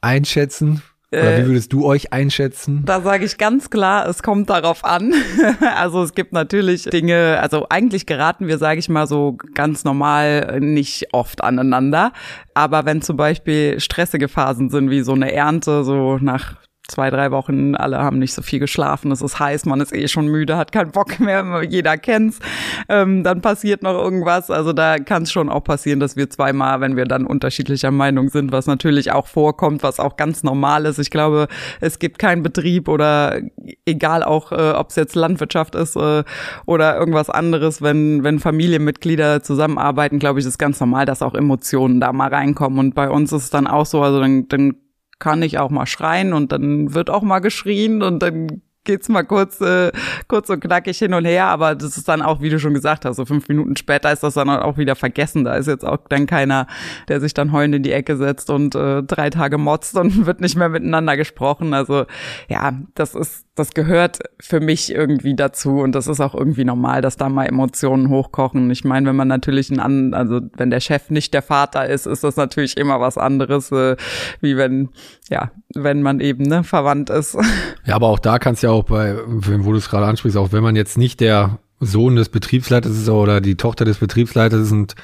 einschätzen? 0.00 0.82
Oder 1.12 1.38
wie 1.38 1.42
äh, 1.42 1.46
würdest 1.46 1.72
du 1.72 1.86
euch 1.86 2.12
einschätzen? 2.12 2.82
Da 2.84 3.00
sage 3.00 3.24
ich 3.24 3.38
ganz 3.38 3.70
klar, 3.70 4.08
es 4.08 4.22
kommt 4.22 4.50
darauf 4.50 4.84
an. 4.84 5.14
also 5.76 6.02
es 6.02 6.14
gibt 6.14 6.32
natürlich 6.32 6.84
Dinge, 6.84 7.38
also 7.40 7.66
eigentlich 7.70 8.06
geraten 8.06 8.48
wir, 8.48 8.58
sage 8.58 8.80
ich 8.80 8.88
mal, 8.88 9.06
so 9.06 9.36
ganz 9.54 9.84
normal 9.84 10.58
nicht 10.60 11.12
oft 11.12 11.44
aneinander. 11.44 12.12
Aber 12.54 12.84
wenn 12.84 13.02
zum 13.02 13.16
Beispiel 13.16 13.78
stressige 13.78 14.28
Phasen 14.28 14.70
sind, 14.70 14.90
wie 14.90 15.02
so 15.02 15.12
eine 15.12 15.32
Ernte, 15.32 15.84
so 15.84 16.18
nach 16.18 16.56
zwei, 16.86 17.08
drei 17.08 17.30
Wochen, 17.30 17.74
alle 17.74 17.98
haben 17.98 18.18
nicht 18.18 18.34
so 18.34 18.42
viel 18.42 18.58
geschlafen, 18.58 19.10
es 19.10 19.22
ist 19.22 19.38
heiß, 19.38 19.64
man 19.64 19.80
ist 19.80 19.94
eh 19.94 20.06
schon 20.06 20.26
müde, 20.26 20.56
hat 20.56 20.70
keinen 20.70 20.90
Bock 20.90 21.18
mehr, 21.18 21.62
jeder 21.68 21.96
kennt's. 21.96 22.40
Ähm, 22.88 23.24
dann 23.24 23.40
passiert 23.40 23.82
noch 23.82 23.94
irgendwas. 23.94 24.50
Also 24.50 24.72
da 24.72 24.98
kann 24.98 25.22
es 25.22 25.32
schon 25.32 25.48
auch 25.48 25.64
passieren, 25.64 26.00
dass 26.00 26.16
wir 26.16 26.28
zweimal, 26.28 26.80
wenn 26.80 26.96
wir 26.96 27.06
dann 27.06 27.26
unterschiedlicher 27.26 27.90
Meinung 27.90 28.28
sind, 28.28 28.52
was 28.52 28.66
natürlich 28.66 29.12
auch 29.12 29.26
vorkommt, 29.26 29.82
was 29.82 29.98
auch 29.98 30.16
ganz 30.16 30.42
normal 30.42 30.84
ist. 30.84 30.98
Ich 30.98 31.10
glaube, 31.10 31.48
es 31.80 31.98
gibt 31.98 32.18
keinen 32.18 32.42
Betrieb 32.42 32.88
oder 32.88 33.40
egal 33.86 34.22
auch, 34.22 34.52
äh, 34.52 34.72
ob 34.72 34.90
es 34.90 34.96
jetzt 34.96 35.14
Landwirtschaft 35.14 35.74
ist 35.74 35.96
äh, 35.96 36.22
oder 36.66 36.98
irgendwas 36.98 37.30
anderes, 37.30 37.80
wenn, 37.80 38.24
wenn 38.24 38.40
Familienmitglieder 38.40 39.42
zusammenarbeiten, 39.42 40.18
glaube 40.18 40.40
ich, 40.40 40.46
ist 40.46 40.58
ganz 40.58 40.80
normal, 40.80 41.06
dass 41.06 41.22
auch 41.22 41.34
Emotionen 41.34 42.00
da 42.00 42.12
mal 42.12 42.28
reinkommen. 42.28 42.78
Und 42.78 42.94
bei 42.94 43.08
uns 43.08 43.32
ist 43.32 43.44
es 43.44 43.50
dann 43.50 43.66
auch 43.66 43.86
so, 43.86 44.02
also 44.02 44.20
dann, 44.20 44.48
dann 44.48 44.74
kann 45.18 45.42
ich 45.42 45.58
auch 45.58 45.70
mal 45.70 45.86
schreien 45.86 46.32
und 46.32 46.52
dann 46.52 46.94
wird 46.94 47.10
auch 47.10 47.22
mal 47.22 47.40
geschrien 47.40 48.02
und 48.02 48.20
dann 48.20 48.62
geht's 48.84 49.08
mal 49.08 49.24
kurz, 49.24 49.60
äh, 49.60 49.90
kurz 50.28 50.50
und 50.50 50.60
knackig 50.60 50.98
hin 50.98 51.14
und 51.14 51.24
her, 51.24 51.46
aber 51.46 51.74
das 51.74 51.96
ist 51.96 52.08
dann 52.08 52.22
auch, 52.22 52.40
wie 52.40 52.50
du 52.50 52.58
schon 52.58 52.74
gesagt 52.74 53.04
hast, 53.04 53.16
so 53.16 53.24
fünf 53.24 53.48
Minuten 53.48 53.76
später 53.76 54.12
ist 54.12 54.22
das 54.22 54.34
dann 54.34 54.48
auch 54.50 54.78
wieder 54.78 54.94
vergessen. 54.94 55.44
Da 55.44 55.54
ist 55.56 55.66
jetzt 55.66 55.84
auch 55.84 55.98
dann 56.08 56.26
keiner, 56.26 56.66
der 57.08 57.20
sich 57.20 57.34
dann 57.34 57.52
heulend 57.52 57.74
in 57.74 57.82
die 57.82 57.92
Ecke 57.92 58.16
setzt 58.16 58.50
und 58.50 58.74
äh, 58.74 59.02
drei 59.02 59.30
Tage 59.30 59.58
motzt 59.58 59.96
und 59.96 60.26
wird 60.26 60.40
nicht 60.40 60.56
mehr 60.56 60.68
miteinander 60.68 61.16
gesprochen. 61.16 61.74
Also 61.74 62.04
ja, 62.48 62.72
das 62.94 63.14
ist, 63.14 63.46
das 63.54 63.72
gehört 63.72 64.18
für 64.40 64.60
mich 64.60 64.92
irgendwie 64.92 65.34
dazu 65.34 65.80
und 65.80 65.94
das 65.94 66.06
ist 66.06 66.20
auch 66.20 66.34
irgendwie 66.34 66.64
normal, 66.64 67.00
dass 67.00 67.16
da 67.16 67.28
mal 67.28 67.46
Emotionen 67.46 68.08
hochkochen. 68.08 68.70
Ich 68.70 68.84
meine, 68.84 69.08
wenn 69.08 69.16
man 69.16 69.28
natürlich 69.28 69.70
ein, 69.70 70.14
also 70.14 70.40
wenn 70.56 70.70
der 70.70 70.80
Chef 70.80 71.10
nicht 71.10 71.32
der 71.34 71.42
Vater 71.42 71.88
ist, 71.88 72.06
ist 72.06 72.24
das 72.24 72.36
natürlich 72.36 72.76
immer 72.76 73.00
was 73.00 73.16
anderes, 73.16 73.70
äh, 73.72 73.96
wie 74.40 74.56
wenn, 74.56 74.90
ja, 75.30 75.50
wenn 75.74 76.02
man 76.02 76.20
eben 76.20 76.44
ne, 76.44 76.64
verwandt 76.64 77.10
ist. 77.10 77.36
Ja, 77.84 77.96
aber 77.96 78.08
auch 78.08 78.18
da 78.18 78.38
kannst 78.38 78.62
ja 78.62 78.70
auch 78.70 78.73
bei, 78.82 79.16
wo 79.26 79.72
du 79.72 79.78
es 79.78 79.88
gerade 79.88 80.06
ansprichst, 80.06 80.36
auch 80.36 80.52
wenn 80.52 80.62
man 80.62 80.76
jetzt 80.76 80.98
nicht 80.98 81.20
der 81.20 81.58
Sohn 81.80 82.16
des 82.16 82.28
Betriebsleiters 82.28 82.92
ist 82.92 83.08
oder 83.08 83.40
die 83.40 83.56
Tochter 83.56 83.84
des 83.84 83.98
Betriebsleiters 83.98 84.60
ist 84.60 84.72
und 84.72 84.94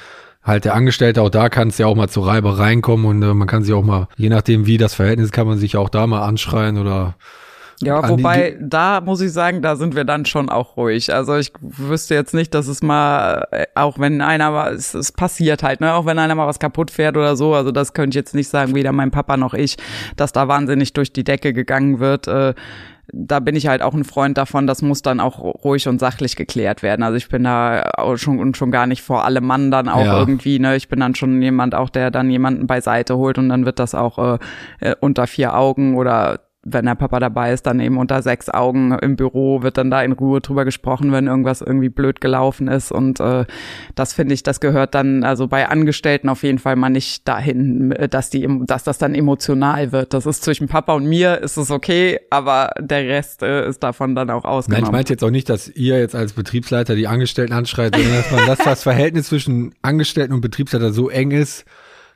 halt 0.43 0.65
der 0.65 0.73
Angestellte, 0.73 1.21
auch 1.21 1.29
da 1.29 1.49
kann 1.49 1.69
es 1.69 1.77
ja 1.77 1.87
auch 1.87 1.95
mal 1.95 2.09
zu 2.09 2.21
Reibereien 2.21 2.81
kommen 2.81 3.05
und 3.05 3.21
äh, 3.21 3.33
man 3.33 3.47
kann 3.47 3.63
sich 3.63 3.73
auch 3.73 3.83
mal, 3.83 4.07
je 4.17 4.29
nachdem 4.29 4.65
wie 4.65 4.77
das 4.77 4.95
Verhältnis, 4.95 5.31
kann 5.31 5.47
man 5.47 5.57
sich 5.57 5.77
auch 5.77 5.89
da 5.89 6.07
mal 6.07 6.23
anschreien 6.23 6.77
oder 6.77 7.15
ja, 7.83 8.07
wobei, 8.07 8.57
da 8.59 9.01
muss 9.01 9.21
ich 9.21 9.33
sagen, 9.33 9.61
da 9.61 9.75
sind 9.75 9.95
wir 9.95 10.03
dann 10.03 10.25
schon 10.25 10.49
auch 10.49 10.77
ruhig. 10.77 11.13
Also 11.13 11.35
ich 11.35 11.51
wüsste 11.61 12.13
jetzt 12.13 12.33
nicht, 12.33 12.53
dass 12.53 12.67
es 12.67 12.83
mal, 12.83 13.47
äh, 13.51 13.65
auch 13.75 13.97
wenn 13.97 14.21
einer 14.21 14.51
mal, 14.51 14.73
es, 14.73 14.93
es 14.93 15.11
passiert 15.11 15.63
halt, 15.63 15.81
ne, 15.81 15.93
auch 15.93 16.05
wenn 16.05 16.19
einer 16.19 16.35
mal 16.35 16.47
was 16.47 16.59
kaputt 16.59 16.91
fährt 16.91 17.17
oder 17.17 17.35
so, 17.35 17.55
also 17.55 17.71
das 17.71 17.93
könnte 17.93 18.09
ich 18.11 18.15
jetzt 18.23 18.35
nicht 18.35 18.49
sagen, 18.49 18.75
weder 18.75 18.91
mein 18.91 19.09
Papa 19.11 19.35
noch 19.35 19.53
ich, 19.53 19.77
dass 20.15 20.31
da 20.31 20.47
wahnsinnig 20.47 20.93
durch 20.93 21.11
die 21.11 21.23
Decke 21.23 21.53
gegangen 21.53 21.99
wird. 21.99 22.27
Äh, 22.27 22.53
da 23.13 23.39
bin 23.39 23.55
ich 23.55 23.67
halt 23.67 23.81
auch 23.81 23.93
ein 23.93 24.03
Freund 24.03 24.37
davon, 24.37 24.67
das 24.67 24.81
muss 24.81 25.01
dann 25.01 25.19
auch 25.19 25.39
ruhig 25.39 25.87
und 25.87 25.99
sachlich 25.99 26.35
geklärt 26.35 26.81
werden. 26.81 27.03
Also 27.03 27.17
ich 27.17 27.27
bin 27.27 27.43
da 27.43 27.91
auch 27.97 28.17
schon 28.17 28.39
und 28.39 28.55
schon 28.55 28.71
gar 28.71 28.87
nicht 28.87 29.01
vor 29.01 29.25
allem 29.25 29.45
Mann 29.45 29.71
dann 29.71 29.89
auch 29.89 30.05
ja. 30.05 30.19
irgendwie, 30.19 30.59
ne? 30.59 30.75
Ich 30.75 30.87
bin 30.87 30.99
dann 30.99 31.15
schon 31.15 31.41
jemand 31.41 31.75
auch, 31.75 31.89
der 31.89 32.11
dann 32.11 32.29
jemanden 32.29 32.67
beiseite 32.67 33.17
holt 33.17 33.37
und 33.37 33.49
dann 33.49 33.65
wird 33.65 33.79
das 33.79 33.95
auch 33.95 34.17
äh, 34.17 34.39
äh 34.79 34.95
unter 34.99 35.27
vier 35.27 35.55
Augen 35.55 35.95
oder 35.95 36.39
wenn 36.63 36.85
der 36.85 36.95
Papa 36.95 37.19
dabei 37.19 37.53
ist, 37.53 37.65
dann 37.65 37.79
eben 37.79 37.97
unter 37.97 38.21
sechs 38.21 38.47
Augen 38.47 38.91
im 38.91 39.15
Büro 39.15 39.63
wird 39.63 39.77
dann 39.77 39.89
da 39.89 40.03
in 40.03 40.11
Ruhe 40.11 40.41
drüber 40.41 40.63
gesprochen, 40.63 41.11
wenn 41.11 41.25
irgendwas 41.25 41.61
irgendwie 41.61 41.89
blöd 41.89 42.21
gelaufen 42.21 42.67
ist. 42.67 42.91
Und 42.91 43.19
äh, 43.19 43.45
das 43.95 44.13
finde 44.13 44.35
ich, 44.35 44.43
das 44.43 44.59
gehört 44.59 44.93
dann 44.93 45.23
also 45.23 45.47
bei 45.47 45.67
Angestellten 45.67 46.29
auf 46.29 46.43
jeden 46.43 46.59
Fall 46.59 46.75
mal 46.75 46.89
nicht 46.89 47.27
dahin, 47.27 47.95
dass 48.11 48.29
die, 48.29 48.47
dass 48.65 48.83
das 48.83 48.99
dann 48.99 49.15
emotional 49.15 49.91
wird. 49.91 50.13
Das 50.13 50.27
ist 50.27 50.43
zwischen 50.43 50.67
Papa 50.67 50.93
und 50.93 51.05
mir 51.05 51.39
ist 51.41 51.57
es 51.57 51.71
okay, 51.71 52.19
aber 52.29 52.69
der 52.79 53.07
Rest 53.07 53.41
äh, 53.41 53.67
ist 53.67 53.81
davon 53.81 54.13
dann 54.13 54.29
auch 54.29 54.45
ausgenommen. 54.45 54.83
Nein, 54.83 54.89
ich 54.89 54.93
meinte 54.93 55.13
jetzt 55.13 55.23
auch 55.23 55.31
nicht, 55.31 55.49
dass 55.49 55.67
ihr 55.67 55.99
jetzt 55.99 56.15
als 56.15 56.33
Betriebsleiter 56.33 56.95
die 56.95 57.07
Angestellten 57.07 57.53
anschreit, 57.53 57.95
sondern 57.95 58.13
dass 58.13 58.31
man, 58.31 58.45
dass 58.45 58.59
das 58.59 58.83
Verhältnis 58.83 59.27
zwischen 59.27 59.73
Angestellten 59.81 60.33
und 60.33 60.41
Betriebsleiter 60.41 60.93
so 60.93 61.09
eng 61.09 61.31
ist, 61.31 61.65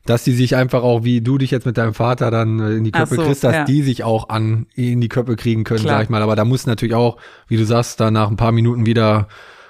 dass 0.06 0.24
die 0.24 0.34
sich 0.34 0.56
einfach 0.56 0.84
auch, 0.84 1.04
wie 1.04 1.22
du 1.22 1.38
dich 1.38 1.52
jetzt 1.52 1.66
mit 1.66 1.78
deinem 1.78 1.94
Vater 1.94 2.32
dann 2.32 2.60
äh, 2.60 2.74
in 2.74 2.84
die 2.84 2.92
Köpfe 2.92 3.16
so, 3.16 3.24
kriegst, 3.24 3.44
dass 3.44 3.56
ja. 3.56 3.64
die 3.66 3.82
sich 3.82 4.04
auch 4.04 4.30
an 4.30 4.68
in 4.76 5.02
die 5.02 5.10
Köpfe 5.10 5.36
kriegen 5.36 5.64
können, 5.64 5.82
Klar. 5.82 5.98
sag 5.98 6.04
ich 6.04 6.10
mal. 6.10 6.22
Aber 6.22 6.36
da 6.36 6.46
muss 6.46 6.68
natürlich 6.68 6.96
auch, 6.96 7.18
wie 7.48 7.58
du 7.58 7.66
sagst, 7.66 8.00
dann 8.00 8.14
nach 8.14 8.30
ein 8.30 8.38
paar 8.38 8.52
Minuten 8.52 8.86
wieder, 8.86 9.28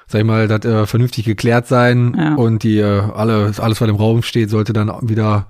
sag 0.07 0.19
ich 0.19 0.27
mal, 0.27 0.47
das 0.47 0.65
äh, 0.65 0.85
vernünftig 0.85 1.25
geklärt 1.25 1.67
sein 1.67 2.15
ja. 2.17 2.35
und 2.35 2.63
die 2.63 2.79
äh, 2.79 3.01
alle, 3.15 3.53
alles, 3.57 3.81
was 3.81 3.89
im 3.89 3.95
Raum 3.95 4.23
steht, 4.23 4.49
sollte 4.49 4.73
dann 4.73 4.91
wieder 5.01 5.47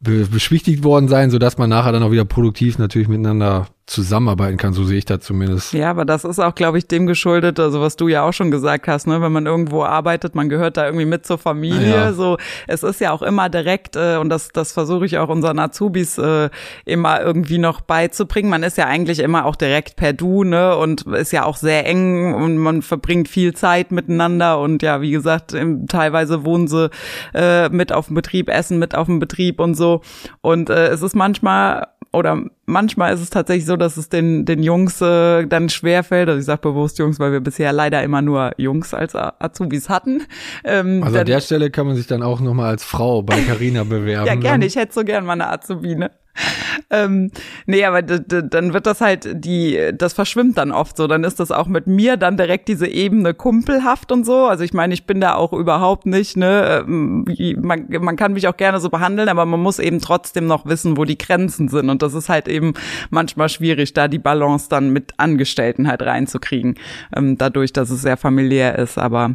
be 0.00 0.26
beschwichtigt 0.26 0.84
worden 0.84 1.08
sein, 1.08 1.30
so 1.30 1.38
dass 1.38 1.58
man 1.58 1.70
nachher 1.70 1.92
dann 1.92 2.02
auch 2.02 2.12
wieder 2.12 2.24
produktiv 2.24 2.78
natürlich 2.78 3.08
miteinander 3.08 3.66
zusammenarbeiten 3.88 4.58
kann, 4.58 4.74
so 4.74 4.84
sehe 4.84 4.98
ich 4.98 5.04
das 5.04 5.20
zumindest. 5.20 5.72
Ja, 5.72 5.90
aber 5.90 6.04
das 6.04 6.24
ist 6.24 6.38
auch, 6.38 6.54
glaube 6.54 6.78
ich, 6.78 6.86
dem 6.86 7.06
geschuldet, 7.06 7.58
also 7.58 7.80
was 7.80 7.96
du 7.96 8.08
ja 8.08 8.22
auch 8.22 8.32
schon 8.32 8.50
gesagt 8.50 8.86
hast, 8.86 9.06
ne, 9.06 9.20
wenn 9.22 9.32
man 9.32 9.46
irgendwo 9.46 9.82
arbeitet, 9.82 10.34
man 10.34 10.48
gehört 10.48 10.76
da 10.76 10.86
irgendwie 10.86 11.06
mit 11.06 11.26
zur 11.26 11.38
Familie, 11.38 11.90
ja. 11.90 12.12
so, 12.12 12.36
es 12.66 12.82
ist 12.82 13.00
ja 13.00 13.12
auch 13.12 13.22
immer 13.22 13.48
direkt, 13.48 13.96
äh, 13.96 14.18
und 14.18 14.28
das, 14.28 14.50
das 14.50 14.72
versuche 14.72 15.06
ich 15.06 15.18
auch 15.18 15.30
unseren 15.30 15.58
Azubis 15.58 16.18
äh, 16.18 16.50
immer 16.84 17.22
irgendwie 17.22 17.58
noch 17.58 17.80
beizubringen, 17.80 18.50
man 18.50 18.62
ist 18.62 18.76
ja 18.76 18.86
eigentlich 18.86 19.20
immer 19.20 19.46
auch 19.46 19.56
direkt 19.56 19.96
per 19.96 20.12
Du, 20.12 20.44
ne, 20.44 20.76
und 20.76 21.02
ist 21.02 21.32
ja 21.32 21.44
auch 21.44 21.56
sehr 21.56 21.86
eng 21.86 22.34
und 22.34 22.58
man 22.58 22.82
verbringt 22.82 23.28
viel 23.28 23.54
Zeit 23.54 23.90
miteinander. 23.90 24.60
Und 24.60 24.82
ja, 24.82 25.00
wie 25.00 25.10
gesagt, 25.10 25.52
im, 25.52 25.86
teilweise 25.86 26.44
wohnen 26.44 26.68
sie 26.68 26.90
äh, 27.34 27.68
mit 27.70 27.92
auf 27.92 28.06
dem 28.06 28.14
Betrieb, 28.14 28.48
essen 28.48 28.78
mit 28.78 28.94
auf 28.94 29.06
dem 29.06 29.18
Betrieb 29.18 29.60
und 29.60 29.74
so. 29.74 30.02
Und 30.40 30.70
äh, 30.70 30.88
es 30.88 31.02
ist 31.02 31.16
manchmal 31.16 31.88
oder 32.12 32.42
manchmal 32.68 33.12
ist 33.14 33.20
es 33.20 33.30
tatsächlich 33.30 33.66
so, 33.66 33.76
dass 33.76 33.96
es 33.96 34.08
den, 34.08 34.44
den 34.44 34.62
Jungs 34.62 35.00
äh, 35.00 35.46
dann 35.46 35.68
schwerfällt, 35.68 36.28
also 36.28 36.38
ich 36.38 36.44
sage 36.44 36.60
bewusst 36.60 36.98
Jungs, 36.98 37.18
weil 37.18 37.32
wir 37.32 37.40
bisher 37.40 37.72
leider 37.72 38.02
immer 38.02 38.22
nur 38.22 38.52
Jungs 38.58 38.94
als 38.94 39.14
Azubis 39.16 39.88
hatten. 39.88 40.22
Ähm, 40.64 41.02
also 41.02 41.18
an 41.18 41.26
der 41.26 41.40
Stelle 41.40 41.70
kann 41.70 41.86
man 41.86 41.96
sich 41.96 42.06
dann 42.06 42.22
auch 42.22 42.40
nochmal 42.40 42.70
als 42.70 42.84
Frau 42.84 43.22
bei 43.22 43.40
Carina 43.40 43.84
bewerben. 43.84 44.26
ja, 44.26 44.34
gerne, 44.34 44.66
ich 44.66 44.76
hätte 44.76 44.92
so 44.92 45.02
gern 45.02 45.24
mal 45.24 45.32
eine 45.32 45.50
Azubine 45.50 46.10
ähm, 46.90 47.30
nee, 47.66 47.84
aber 47.84 48.02
dann 48.02 48.72
wird 48.72 48.86
das 48.86 49.00
halt 49.00 49.28
die, 49.44 49.92
das 49.94 50.12
verschwimmt 50.12 50.58
dann 50.58 50.72
oft 50.72 50.96
so. 50.96 51.06
Dann 51.06 51.24
ist 51.24 51.40
das 51.40 51.50
auch 51.50 51.66
mit 51.66 51.86
mir 51.86 52.16
dann 52.16 52.36
direkt 52.36 52.68
diese 52.68 52.86
Ebene 52.86 53.34
kumpelhaft 53.34 54.12
und 54.12 54.24
so. 54.24 54.46
Also 54.46 54.64
ich 54.64 54.72
meine, 54.72 54.94
ich 54.94 55.04
bin 55.04 55.20
da 55.20 55.34
auch 55.34 55.52
überhaupt 55.52 56.06
nicht, 56.06 56.36
ne, 56.36 56.84
ähm, 56.86 57.24
man, 57.60 57.86
man 57.88 58.16
kann 58.16 58.32
mich 58.32 58.48
auch 58.48 58.56
gerne 58.56 58.80
so 58.80 58.90
behandeln, 58.90 59.28
aber 59.28 59.44
man 59.44 59.60
muss 59.60 59.78
eben 59.78 60.00
trotzdem 60.00 60.46
noch 60.46 60.66
wissen, 60.66 60.96
wo 60.96 61.04
die 61.04 61.18
Grenzen 61.18 61.68
sind. 61.68 61.90
Und 61.90 62.02
das 62.02 62.14
ist 62.14 62.28
halt 62.28 62.48
eben 62.48 62.74
manchmal 63.10 63.48
schwierig, 63.48 63.94
da 63.94 64.08
die 64.08 64.18
Balance 64.18 64.68
dann 64.68 64.90
mit 64.90 65.14
Angestellten 65.16 65.88
halt 65.88 66.02
reinzukriegen. 66.02 66.76
Ähm, 67.14 67.38
dadurch, 67.38 67.72
dass 67.72 67.90
es 67.90 68.02
sehr 68.02 68.16
familiär 68.16 68.78
ist. 68.78 68.98
Aber 68.98 69.34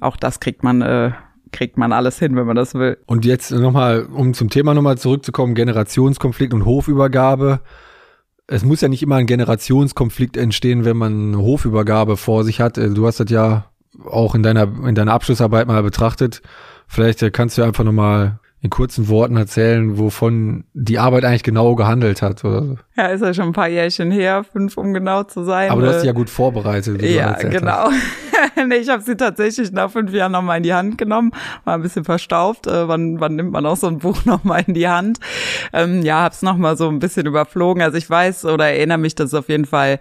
auch 0.00 0.16
das 0.16 0.40
kriegt 0.40 0.62
man 0.62 0.82
äh, 0.82 1.12
kriegt 1.52 1.78
man 1.78 1.92
alles 1.92 2.18
hin, 2.18 2.34
wenn 2.36 2.46
man 2.46 2.56
das 2.56 2.74
will. 2.74 2.98
Und 3.06 3.24
jetzt 3.24 3.50
nochmal, 3.50 4.04
um 4.04 4.34
zum 4.34 4.50
Thema 4.50 4.74
nochmal 4.74 4.98
zurückzukommen, 4.98 5.54
Generationskonflikt 5.54 6.54
und 6.54 6.64
Hofübergabe. 6.64 7.60
Es 8.46 8.64
muss 8.64 8.80
ja 8.80 8.88
nicht 8.88 9.02
immer 9.02 9.16
ein 9.16 9.26
Generationskonflikt 9.26 10.36
entstehen, 10.36 10.84
wenn 10.84 10.96
man 10.96 11.34
eine 11.34 11.42
Hofübergabe 11.42 12.16
vor 12.16 12.44
sich 12.44 12.60
hat. 12.60 12.76
Du 12.76 13.06
hast 13.06 13.20
das 13.20 13.30
ja 13.30 13.66
auch 14.04 14.34
in 14.34 14.42
deiner, 14.42 14.64
in 14.86 14.94
deiner 14.94 15.12
Abschlussarbeit 15.12 15.66
mal 15.66 15.82
betrachtet. 15.82 16.42
Vielleicht 16.88 17.32
kannst 17.32 17.56
du 17.56 17.62
einfach 17.62 17.84
nochmal 17.84 18.40
in 18.62 18.70
kurzen 18.70 19.08
Worten 19.08 19.36
erzählen, 19.36 19.98
wovon 19.98 20.62
die 20.72 21.00
Arbeit 21.00 21.24
eigentlich 21.24 21.42
genau 21.42 21.74
gehandelt 21.74 22.22
hat. 22.22 22.44
Oder 22.44 22.62
so. 22.62 22.76
Ja, 22.96 23.06
ist 23.08 23.20
ja 23.20 23.34
schon 23.34 23.46
ein 23.46 23.52
paar 23.52 23.68
Jährchen 23.68 24.12
her, 24.12 24.44
fünf 24.44 24.76
um 24.76 24.94
genau 24.94 25.24
zu 25.24 25.42
sein. 25.42 25.68
Aber 25.72 25.82
du 25.82 25.88
hast 25.88 26.02
sie 26.02 26.06
ja 26.06 26.12
gut 26.12 26.30
vorbereitet. 26.30 27.02
Ja, 27.02 27.32
genau. 27.32 27.90
nee, 28.68 28.76
ich 28.76 28.88
habe 28.88 29.02
sie 29.02 29.16
tatsächlich 29.16 29.72
nach 29.72 29.90
fünf 29.90 30.12
Jahren 30.12 30.30
nochmal 30.30 30.58
in 30.58 30.62
die 30.62 30.72
Hand 30.72 30.96
genommen, 30.96 31.32
war 31.64 31.74
ein 31.74 31.82
bisschen 31.82 32.04
verstaubt. 32.04 32.68
Äh, 32.68 32.86
wann, 32.86 33.18
wann 33.18 33.34
nimmt 33.34 33.50
man 33.50 33.66
auch 33.66 33.76
so 33.76 33.88
ein 33.88 33.98
Buch 33.98 34.24
nochmal 34.26 34.62
in 34.64 34.74
die 34.74 34.86
Hand? 34.86 35.18
Ähm, 35.72 36.02
ja, 36.02 36.22
hab's 36.22 36.42
nochmal 36.42 36.76
so 36.76 36.88
ein 36.88 37.00
bisschen 37.00 37.26
überflogen. 37.26 37.82
Also 37.82 37.98
ich 37.98 38.08
weiß 38.08 38.44
oder 38.44 38.68
erinnere 38.68 38.98
mich, 38.98 39.16
dass 39.16 39.28
es 39.28 39.34
auf 39.34 39.48
jeden 39.48 39.66
Fall 39.66 39.98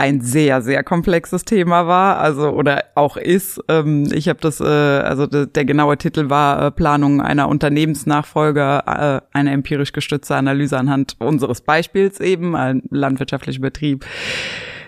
ein 0.00 0.22
sehr, 0.22 0.62
sehr 0.62 0.82
komplexes 0.82 1.44
Thema 1.44 1.86
war, 1.86 2.18
also 2.20 2.48
oder 2.48 2.84
auch 2.94 3.18
ist. 3.18 3.60
Ähm, 3.68 4.08
ich 4.14 4.30
habe 4.30 4.40
das, 4.40 4.58
äh, 4.58 4.64
also 4.64 5.26
de, 5.26 5.46
der 5.46 5.66
genaue 5.66 5.98
Titel 5.98 6.30
war 6.30 6.66
äh, 6.66 6.70
Planung 6.70 7.20
einer 7.20 7.50
Unternehmensnachfolge, 7.50 8.82
äh, 8.86 9.20
eine 9.32 9.50
empirisch 9.50 9.92
gestützte 9.92 10.36
Analyse 10.36 10.78
anhand 10.78 11.16
unseres 11.18 11.60
Beispiels 11.60 12.18
eben, 12.18 12.56
ein 12.56 12.82
landwirtschaftlicher 12.88 13.60
Betrieb 13.60 14.06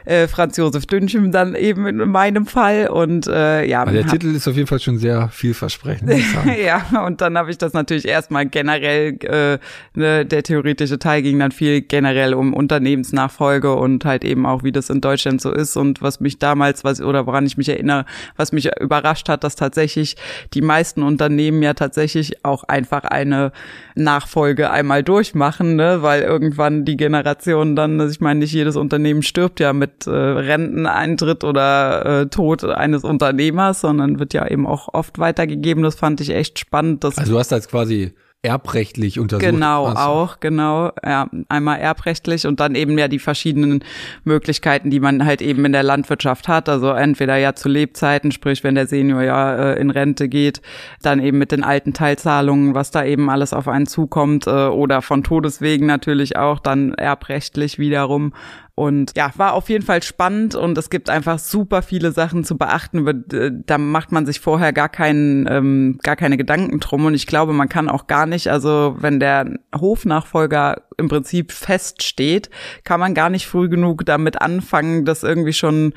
äh, 0.05 0.27
Franz 0.29 0.57
Josef 0.57 0.87
Dünchem 0.87 1.33
dann 1.33 1.55
eben 1.55 1.87
in 1.87 2.11
meinem 2.11 2.47
Fall 2.47 2.89
und 2.89 3.27
äh, 3.27 3.65
ja. 3.65 3.83
Aber 3.83 3.93
der 3.93 4.07
Titel 4.07 4.35
ist 4.35 4.49
auf 4.49 4.57
jeden 4.57 4.67
Fall 4.67 4.81
schon 4.81 4.99
sehr 4.99 5.29
vielversprechend. 5.29 6.13
ja, 6.65 6.85
und 7.05 7.21
dann 7.21 7.39
habe 7.39 7.51
ich 7.51 7.59
das 7.59 7.73
natürlich 7.73 8.07
erstmal 8.07 8.47
generell, 8.47 9.17
äh, 9.23 9.59
ne, 9.95 10.27
der 10.27 10.43
theoretische 10.43 10.99
Teil 10.99 11.23
ging 11.23 11.39
dann 11.39 11.53
viel 11.53 11.83
generell 11.83 12.35
um 12.35 12.55
Unternehmensnachfolge 12.55 13.75
und 13.75 14.05
halt 14.05 14.25
eben 14.25 14.47
auch, 14.47 14.63
wie 14.63 14.73
das 14.73 14.91
in 14.91 15.01
Deutschland 15.01 15.41
so 15.41 15.53
ist 15.53 15.77
und 15.77 16.03
was 16.03 16.21
mich 16.21 16.39
damals, 16.39 16.85
was 16.85 17.01
oder 17.01 17.27
woran 17.27 17.47
ich 17.47 17.57
mich 17.57 17.69
erinnere, 17.69 18.05
was 18.37 18.53
mich 18.53 18.71
überrascht 18.81 19.29
hat, 19.29 19.45
dass 19.45 19.57
tatsächlich 19.57 20.17
die 20.55 20.63
meisten 20.63 21.03
Unternehmen 21.03 21.63
ja 21.63 21.75
tatsächlich 21.75 22.45
auch 22.45 22.65
einfach 22.65 23.05
eine 23.05 23.53
Nachfolge 23.95 24.71
einmal 24.71 25.03
durchmachen, 25.03 25.77
ne, 25.77 26.03
weil 26.03 26.23
irgendwann 26.23 26.85
die 26.85 26.97
Generation 26.97 27.77
dann, 27.77 28.01
also 28.01 28.13
ich 28.13 28.21
meine, 28.21 28.41
nicht 28.41 28.53
jedes 28.53 28.77
Unternehmen 28.77 29.23
stirbt 29.23 29.61
ja 29.61 29.73
mit 29.73 29.92
mit 29.93 30.07
äh, 30.07 30.11
Renteneintritt 30.11 31.45
oder 31.45 32.23
äh, 32.23 32.27
Tod 32.27 32.65
eines 32.65 33.05
Unternehmers, 33.05 33.81
sondern 33.81 34.19
wird 34.19 34.35
ja 34.35 34.47
eben 34.49 34.67
auch 34.67 34.89
oft 34.93 35.19
weitergegeben. 35.19 35.83
Das 35.83 35.95
fand 35.95 36.21
ich 36.21 36.31
echt 36.31 36.59
spannend. 36.59 37.05
Dass 37.05 37.19
also 37.19 37.33
du 37.33 37.39
hast 37.39 37.53
als 37.53 37.69
quasi 37.69 38.13
erbrechtlich 38.45 39.21
untersucht. 39.21 39.49
Genau, 39.49 39.87
also. 39.87 39.99
auch, 39.99 40.41
genau. 40.41 40.91
Ja, 41.05 41.31
einmal 41.49 41.79
erbrechtlich 41.79 42.45
und 42.45 42.59
dann 42.59 42.75
eben 42.75 42.99
ja 42.99 43.07
die 43.07 43.21
verschiedenen 43.21 43.85
Möglichkeiten, 44.25 44.91
die 44.91 44.99
man 44.99 45.25
halt 45.25 45.41
eben 45.41 45.65
in 45.65 45.71
der 45.71 45.85
Landwirtschaft 45.85 46.49
hat. 46.49 46.69
Also 46.69 46.91
entweder 46.91 47.37
ja 47.37 47.55
zu 47.55 47.69
Lebzeiten, 47.69 48.33
sprich 48.33 48.65
wenn 48.65 48.75
der 48.75 48.89
Senior 48.89 49.23
ja 49.23 49.55
äh, 49.55 49.81
in 49.81 49.91
Rente 49.91 50.29
geht, 50.29 50.61
dann 51.03 51.21
eben 51.21 51.39
mit 51.39 51.53
den 51.53 51.63
alten 51.63 51.93
Teilzahlungen, 51.93 52.75
was 52.75 52.91
da 52.91 53.05
eben 53.05 53.31
alles 53.31 53.53
auf 53.53 53.69
einen 53.69 53.87
zukommt, 53.87 54.49
äh, 54.49 54.67
oder 54.67 55.03
von 55.03 55.23
Todeswegen 55.23 55.87
natürlich 55.87 56.37
auch 56.37 56.59
dann 56.59 56.95
erbrechtlich 56.95 57.79
wiederum. 57.79 58.33
Und 58.75 59.13
ja, 59.17 59.31
war 59.37 59.53
auf 59.53 59.69
jeden 59.69 59.85
Fall 59.85 60.03
spannend 60.03 60.55
und 60.55 60.79
es 60.79 60.89
gibt 60.89 61.11
einfach 61.11 61.39
super 61.39 61.83
viele 61.83 62.11
Sachen 62.13 62.43
zu 62.43 62.57
beachten. 62.57 63.63
Da 63.67 63.77
macht 63.77 64.13
man 64.13 64.25
sich 64.25 64.41
vorher 64.41 64.73
gar 64.73 64.89
keinen, 64.89 65.47
ähm, 65.47 65.99
gar 66.03 66.17
keine 66.17 66.39
Gedanken 66.39 66.81
drum. 66.81 67.05
Und 67.05 67.15
ich 67.15 67.27
glaube, 67.27 67.53
man 67.53 67.69
kann 67.69 67.91
auch 67.91 68.07
gar 68.07 68.25
nicht, 68.25 68.49
also 68.49 68.97
wenn 68.99 69.21
der 69.21 69.59
Hofnachfolger 69.79 70.83
im 70.99 71.09
Prinzip 71.09 71.53
feststeht, 71.53 72.51
kann 72.85 73.01
man 73.01 73.15
gar 73.15 73.31
nicht 73.31 73.47
früh 73.47 73.69
genug 73.69 74.05
damit 74.05 74.41
anfangen, 74.41 75.05
das 75.05 75.23
irgendwie 75.23 75.53
schon 75.53 75.93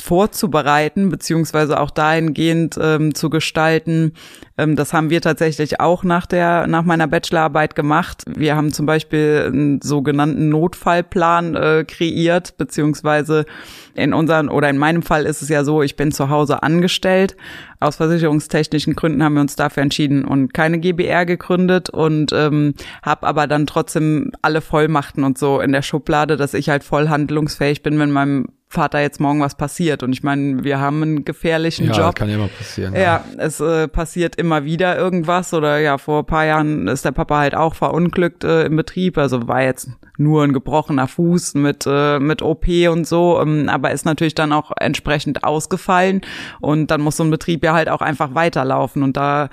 vorzubereiten, 0.00 1.08
beziehungsweise 1.08 1.80
auch 1.80 1.90
dahingehend 1.90 2.78
ähm, 2.80 3.14
zu 3.14 3.30
gestalten. 3.30 4.12
Ähm, 4.58 4.76
das 4.76 4.92
haben 4.92 5.10
wir 5.10 5.20
tatsächlich 5.20 5.80
auch 5.80 6.04
nach 6.04 6.26
der, 6.26 6.66
nach 6.66 6.84
meiner 6.84 7.06
Bachelorarbeit 7.06 7.74
gemacht. 7.74 8.24
Wir 8.26 8.56
haben 8.56 8.72
zum 8.72 8.86
Beispiel 8.86 9.44
einen 9.46 9.80
sogenannten 9.80 10.48
Notfallplan 10.48 11.54
äh, 11.54 11.84
kreiert, 11.86 12.56
beziehungsweise 12.58 13.46
in 13.94 14.12
unseren 14.12 14.48
oder 14.48 14.68
in 14.68 14.78
meinem 14.78 15.02
Fall 15.02 15.24
ist 15.24 15.42
es 15.42 15.48
ja 15.48 15.64
so, 15.64 15.82
ich 15.82 15.96
bin 15.96 16.12
zu 16.12 16.28
Hause 16.28 16.62
angestellt. 16.62 17.36
Aus 17.84 17.96
versicherungstechnischen 17.96 18.94
Gründen 18.94 19.22
haben 19.22 19.34
wir 19.34 19.40
uns 19.40 19.56
dafür 19.56 19.82
entschieden 19.82 20.24
und 20.24 20.54
keine 20.54 20.78
GBR 20.78 21.26
gegründet 21.26 21.90
und 21.90 22.32
ähm, 22.32 22.74
habe 23.02 23.26
aber 23.26 23.46
dann 23.46 23.66
trotzdem 23.66 24.32
alle 24.42 24.60
Vollmachten 24.60 25.22
und 25.22 25.38
so 25.38 25.60
in 25.60 25.72
der 25.72 25.82
Schublade, 25.82 26.36
dass 26.36 26.54
ich 26.54 26.70
halt 26.70 26.82
voll 26.82 27.08
handlungsfähig 27.08 27.82
bin, 27.82 27.98
wenn 27.98 28.10
meinem 28.10 28.46
Vater 28.68 29.00
jetzt 29.00 29.20
morgen 29.20 29.40
was 29.40 29.56
passiert. 29.56 30.02
Und 30.02 30.12
ich 30.12 30.22
meine, 30.22 30.64
wir 30.64 30.80
haben 30.80 31.02
einen 31.02 31.24
gefährlichen 31.24 31.86
ja, 31.86 31.92
Job. 31.92 32.16
kann 32.16 32.28
ja 32.28 32.34
immer 32.34 32.48
passieren. 32.48 32.94
Ja, 32.94 33.00
ja. 33.00 33.24
es 33.38 33.60
äh, 33.60 33.88
passiert 33.88 34.36
immer 34.36 34.64
wieder 34.64 34.98
irgendwas. 34.98 35.54
Oder 35.54 35.78
ja, 35.78 35.96
vor 35.96 36.20
ein 36.20 36.26
paar 36.26 36.44
Jahren 36.44 36.88
ist 36.88 37.04
der 37.04 37.12
Papa 37.12 37.38
halt 37.38 37.54
auch 37.54 37.74
verunglückt 37.74 38.42
äh, 38.44 38.64
im 38.64 38.76
Betrieb. 38.76 39.16
Also 39.16 39.46
war 39.46 39.62
jetzt 39.62 39.90
nur 40.18 40.42
ein 40.42 40.52
gebrochener 40.52 41.06
Fuß 41.06 41.54
mit, 41.54 41.84
äh, 41.86 42.18
mit 42.18 42.42
OP 42.42 42.66
und 42.90 43.06
so. 43.06 43.40
Ähm, 43.40 43.68
aber 43.68 43.92
ist 43.92 44.04
natürlich 44.04 44.34
dann 44.34 44.52
auch 44.52 44.72
entsprechend 44.76 45.44
ausgefallen. 45.44 46.22
Und 46.60 46.90
dann 46.90 47.00
muss 47.00 47.16
so 47.16 47.24
ein 47.24 47.30
Betrieb 47.30 47.62
ja 47.62 47.74
halt 47.74 47.88
auch 47.88 48.00
einfach 48.00 48.34
weiterlaufen. 48.34 49.02
Und 49.02 49.16
da 49.16 49.50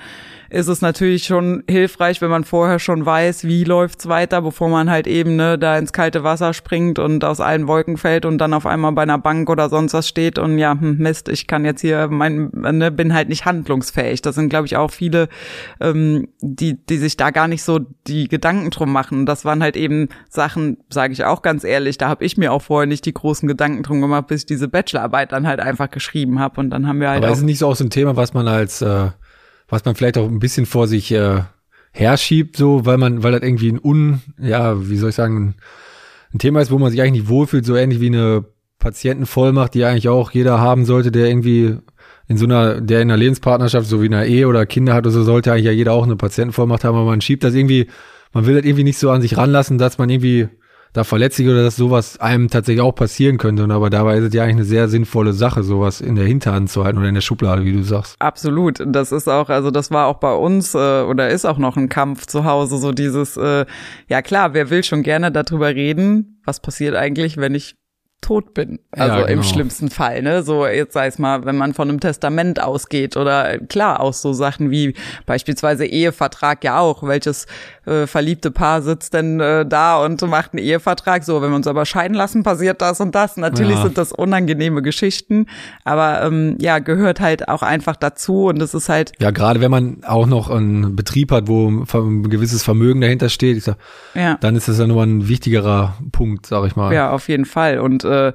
ist 0.52 0.68
es 0.68 0.82
natürlich 0.82 1.24
schon 1.24 1.64
hilfreich, 1.70 2.22
wenn 2.22 2.30
man 2.30 2.44
vorher 2.44 2.78
schon 2.78 3.06
weiß, 3.06 3.46
wie 3.46 3.64
läuft's 3.64 4.10
weiter, 4.10 4.42
bevor 4.42 4.68
man 4.68 4.90
halt 4.90 5.08
eben 5.08 5.38
ne, 5.38 5.58
da 5.58 5.78
ins 5.78 5.94
kalte 5.94 6.26
Wasser 6.26 6.54
springt 6.54 7.00
und 7.00 7.24
aus 7.24 7.40
allen 7.40 7.68
Wolken 7.68 7.96
fällt 7.96 8.26
und 8.26 8.38
dann 8.38 8.54
auf 8.54 8.66
einmal 8.66 8.92
bei 8.92 9.04
einer 9.04 9.18
Bank 9.18 9.50
oder 9.50 9.70
sonst 9.70 9.94
was 9.94 10.10
steht 10.10 10.38
und 10.38 10.58
ja, 10.58 10.74
hm, 10.74 10.98
Mist, 10.98 11.30
ich 11.30 11.48
kann 11.48 11.64
jetzt 11.64 11.80
hier 11.80 12.10
mein, 12.10 12.50
ne, 12.52 12.92
bin 12.92 13.14
halt 13.14 13.30
nicht 13.30 13.46
handlungsfähig. 13.46 14.22
Das 14.22 14.36
sind, 14.36 14.50
glaube 14.50 14.66
ich, 14.66 14.76
auch 14.76 14.92
viele, 14.92 15.30
ähm, 15.80 16.28
die, 16.42 16.86
die 16.86 16.98
sich 16.98 17.16
da 17.16 17.30
gar 17.30 17.48
nicht 17.48 17.64
so 17.64 17.80
die 18.08 18.28
Gedanken 18.28 18.72
drum 18.72 18.92
machen. 18.92 19.26
Das 19.26 19.46
waren 19.46 19.64
halt 19.64 19.78
eben 19.78 20.10
Sachen, 20.30 20.78
sage 20.90 21.14
ich 21.14 21.24
auch 21.24 21.44
ganz 21.44 21.64
ehrlich, 21.64 21.98
da 21.98 22.10
habe 22.10 22.26
ich 22.26 22.36
mir 22.36 22.52
auch 22.52 22.62
vorher 22.62 22.88
nicht 22.88 23.06
die 23.06 23.14
großen 23.14 23.48
Gedanken 23.48 23.84
drum 23.84 24.02
gemacht, 24.02 24.28
bis 24.28 24.42
ich 24.42 24.48
diese 24.48 24.68
Bachelorarbeit 24.68 25.32
dann 25.32 25.48
halt 25.48 25.62
einfach 25.62 25.90
geschrieben 25.90 26.40
habe. 26.40 26.60
Und 26.60 26.72
dann 26.72 26.88
haben 26.88 27.00
wir 27.00 27.10
halt. 27.10 27.24
Aber 27.24 27.32
auch 27.32 27.38
ist 27.38 27.44
nicht 27.44 27.60
so 27.60 27.70
auch 27.70 27.76
so 27.76 27.86
ein 27.86 27.90
Thema, 27.90 28.18
was 28.18 28.34
man 28.34 28.50
als 28.50 28.82
äh 28.82 29.12
was 29.72 29.86
man 29.86 29.96
vielleicht 29.96 30.18
auch 30.18 30.28
ein 30.28 30.40
bisschen 30.40 30.68
vor 30.68 30.88
sich 30.88 31.12
äh, 31.12 31.40
herschiebt, 31.92 32.58
so, 32.58 32.86
weil 32.86 32.98
man, 32.98 33.24
weil 33.24 33.32
das 33.32 33.42
irgendwie 33.42 33.72
ein 33.72 33.80
un, 33.84 34.22
ja, 34.38 34.88
wie 34.90 34.98
soll 34.98 35.10
ich 35.10 35.16
sagen, 35.16 35.56
ein 36.34 36.40
Thema 36.40 36.62
ist, 36.62 36.72
wo 36.72 36.78
man 36.78 36.92
sich 36.92 37.02
eigentlich 37.02 37.24
nicht 37.24 37.30
wohlfühlt, 37.30 37.66
so 37.66 37.76
ähnlich 37.76 38.00
wie 38.02 38.08
eine 38.08 38.46
Patientenvollmacht, 38.80 39.74
die 39.74 39.86
eigentlich 39.86 40.10
auch 40.10 40.32
jeder 40.32 40.60
haben 40.60 40.86
sollte, 40.86 41.12
der 41.12 41.28
irgendwie 41.28 41.78
in 42.28 42.38
so 42.38 42.46
einer, 42.46 42.82
der 42.82 43.02
in 43.02 43.10
einer 43.10 43.18
Lebenspartnerschaft, 43.18 43.88
so 43.88 44.02
wie 44.02 44.08
in 44.08 44.14
einer 44.14 44.26
Ehe 44.26 44.48
oder 44.48 44.66
Kinder 44.66 44.94
hat 44.94 45.06
oder 45.06 45.14
so, 45.14 45.24
sollte 45.24 45.52
eigentlich 45.52 45.66
ja 45.66 45.72
jeder 45.72 45.94
auch 45.94 46.04
eine 46.04 46.18
Patientenvollmacht 46.18 46.84
haben, 46.84 46.96
aber 46.96 47.06
man 47.06 47.22
schiebt 47.22 47.44
das 47.44 47.54
irgendwie, 47.54 47.88
man 48.34 48.46
will 48.46 48.56
das 48.56 48.66
irgendwie 48.66 48.84
nicht 48.84 49.00
so 49.00 49.10
an 49.10 49.22
sich 49.22 49.38
ranlassen, 49.38 49.78
dass 49.78 49.98
man 49.98 50.10
irgendwie 50.10 50.50
da 50.94 51.04
verletzt 51.04 51.38
sich 51.38 51.48
oder 51.48 51.64
dass 51.64 51.76
sowas 51.76 52.20
einem 52.20 52.50
tatsächlich 52.50 52.82
auch 52.82 52.94
passieren 52.94 53.38
könnte. 53.38 53.64
Und 53.64 53.72
aber 53.72 53.90
dabei 53.90 54.18
ist 54.18 54.26
es 54.26 54.34
ja 54.34 54.44
eigentlich 54.44 54.58
eine 54.58 54.66
sehr 54.66 54.90
sinnvolle 54.90 55.34
Sache, 55.34 55.64
sowas 55.64 56.02
in 56.02 56.16
der 56.16 56.26
Hinterhand 56.26 56.70
zu 56.70 56.84
halten 56.84 56.98
oder 57.00 57.08
in 57.08 57.16
der 57.16 57.22
Schublade, 57.22 57.64
wie 57.64 57.74
du 57.74 57.84
sagst. 57.84 58.16
Absolut. 58.20 58.84
Das 58.86 59.12
ist 59.12 59.28
auch, 59.28 59.50
also 59.50 59.72
das 59.72 59.92
war 59.92 60.08
auch 60.08 60.18
bei 60.18 60.34
uns 60.34 60.76
äh, 60.76 61.02
oder 61.02 61.30
ist 61.30 61.46
auch 61.46 61.58
noch 61.58 61.78
ein 61.78 61.90
Kampf 61.90 62.26
zu 62.26 62.44
Hause, 62.44 62.78
so 62.78 62.92
dieses, 62.92 63.38
äh, 63.38 63.66
ja 64.10 64.22
klar, 64.22 64.54
wer 64.54 64.70
will 64.70 64.84
schon 64.84 65.04
gerne 65.04 65.32
darüber 65.32 65.70
reden, 65.70 66.42
was 66.46 66.60
passiert 66.60 66.96
eigentlich, 66.96 67.38
wenn 67.38 67.56
ich 67.56 67.76
tot 68.22 68.54
bin. 68.54 68.80
Also 68.92 69.16
ja, 69.16 69.26
genau. 69.26 69.40
im 69.40 69.44
schlimmsten 69.44 69.90
Fall, 69.90 70.22
ne? 70.22 70.44
So 70.44 70.66
jetzt 70.68 70.94
sei 70.94 71.08
es 71.08 71.18
mal, 71.18 71.44
wenn 71.44 71.58
man 71.58 71.74
von 71.74 71.90
einem 71.90 72.00
Testament 72.00 72.62
ausgeht 72.62 73.18
oder 73.18 73.58
klar 73.58 74.00
aus 74.00 74.22
so 74.22 74.32
Sachen 74.32 74.70
wie 74.70 74.96
beispielsweise 75.26 75.86
Ehevertrag 75.86 76.64
ja 76.64 76.80
auch. 76.80 77.04
Welches 77.04 77.48
äh, 77.86 78.08
verliebte 78.08 78.52
Paar 78.52 78.82
sitzt 78.82 79.14
denn 79.14 79.40
äh, 79.40 79.66
da 79.66 80.04
und 80.04 80.22
macht 80.24 80.54
einen 80.54 80.64
Ehevertrag? 80.64 81.24
So, 81.24 81.42
wenn 81.42 81.50
wir 81.50 81.56
uns 81.56 81.68
aber 81.68 81.86
scheiden 81.86 82.16
lassen, 82.16 82.44
passiert 82.44 82.82
das 82.82 83.00
und 83.00 83.16
das. 83.16 83.38
Natürlich 83.38 83.78
ja. 83.78 83.84
sind 83.84 83.98
das 83.98 84.12
unangenehme 84.12 84.82
Geschichten, 84.82 85.48
aber 85.84 86.24
ähm, 86.24 86.58
ja, 86.60 86.80
gehört 86.80 87.20
halt 87.20 87.48
auch 87.48 87.64
einfach 87.64 87.96
dazu 87.96 88.48
und 88.48 88.62
es 88.62 88.74
ist 88.74 88.90
halt. 88.90 89.14
Ja, 89.20 89.32
gerade 89.32 89.62
wenn 89.62 89.72
man 89.72 90.04
auch 90.06 90.28
noch 90.28 90.50
einen 90.50 90.96
Betrieb 90.96 91.32
hat, 91.32 91.48
wo 91.48 91.68
ein 91.68 92.30
gewisses 92.30 92.64
Vermögen 92.64 93.02
dahinter 93.02 93.30
steht, 93.30 93.62
sag, 93.64 93.78
ja. 94.14 94.38
dann 94.42 94.56
ist 94.56 94.68
das 94.68 94.80
ja 94.80 94.88
nochmal 94.88 95.08
ein 95.08 95.28
wichtigerer 95.28 95.96
Punkt, 96.12 96.46
sag 96.46 96.66
ich 96.68 96.76
mal. 96.76 96.94
Ja, 96.94 97.12
auf 97.12 97.30
jeden 97.30 97.46
Fall. 97.46 97.80
Und 97.80 98.04
äh, 98.04 98.34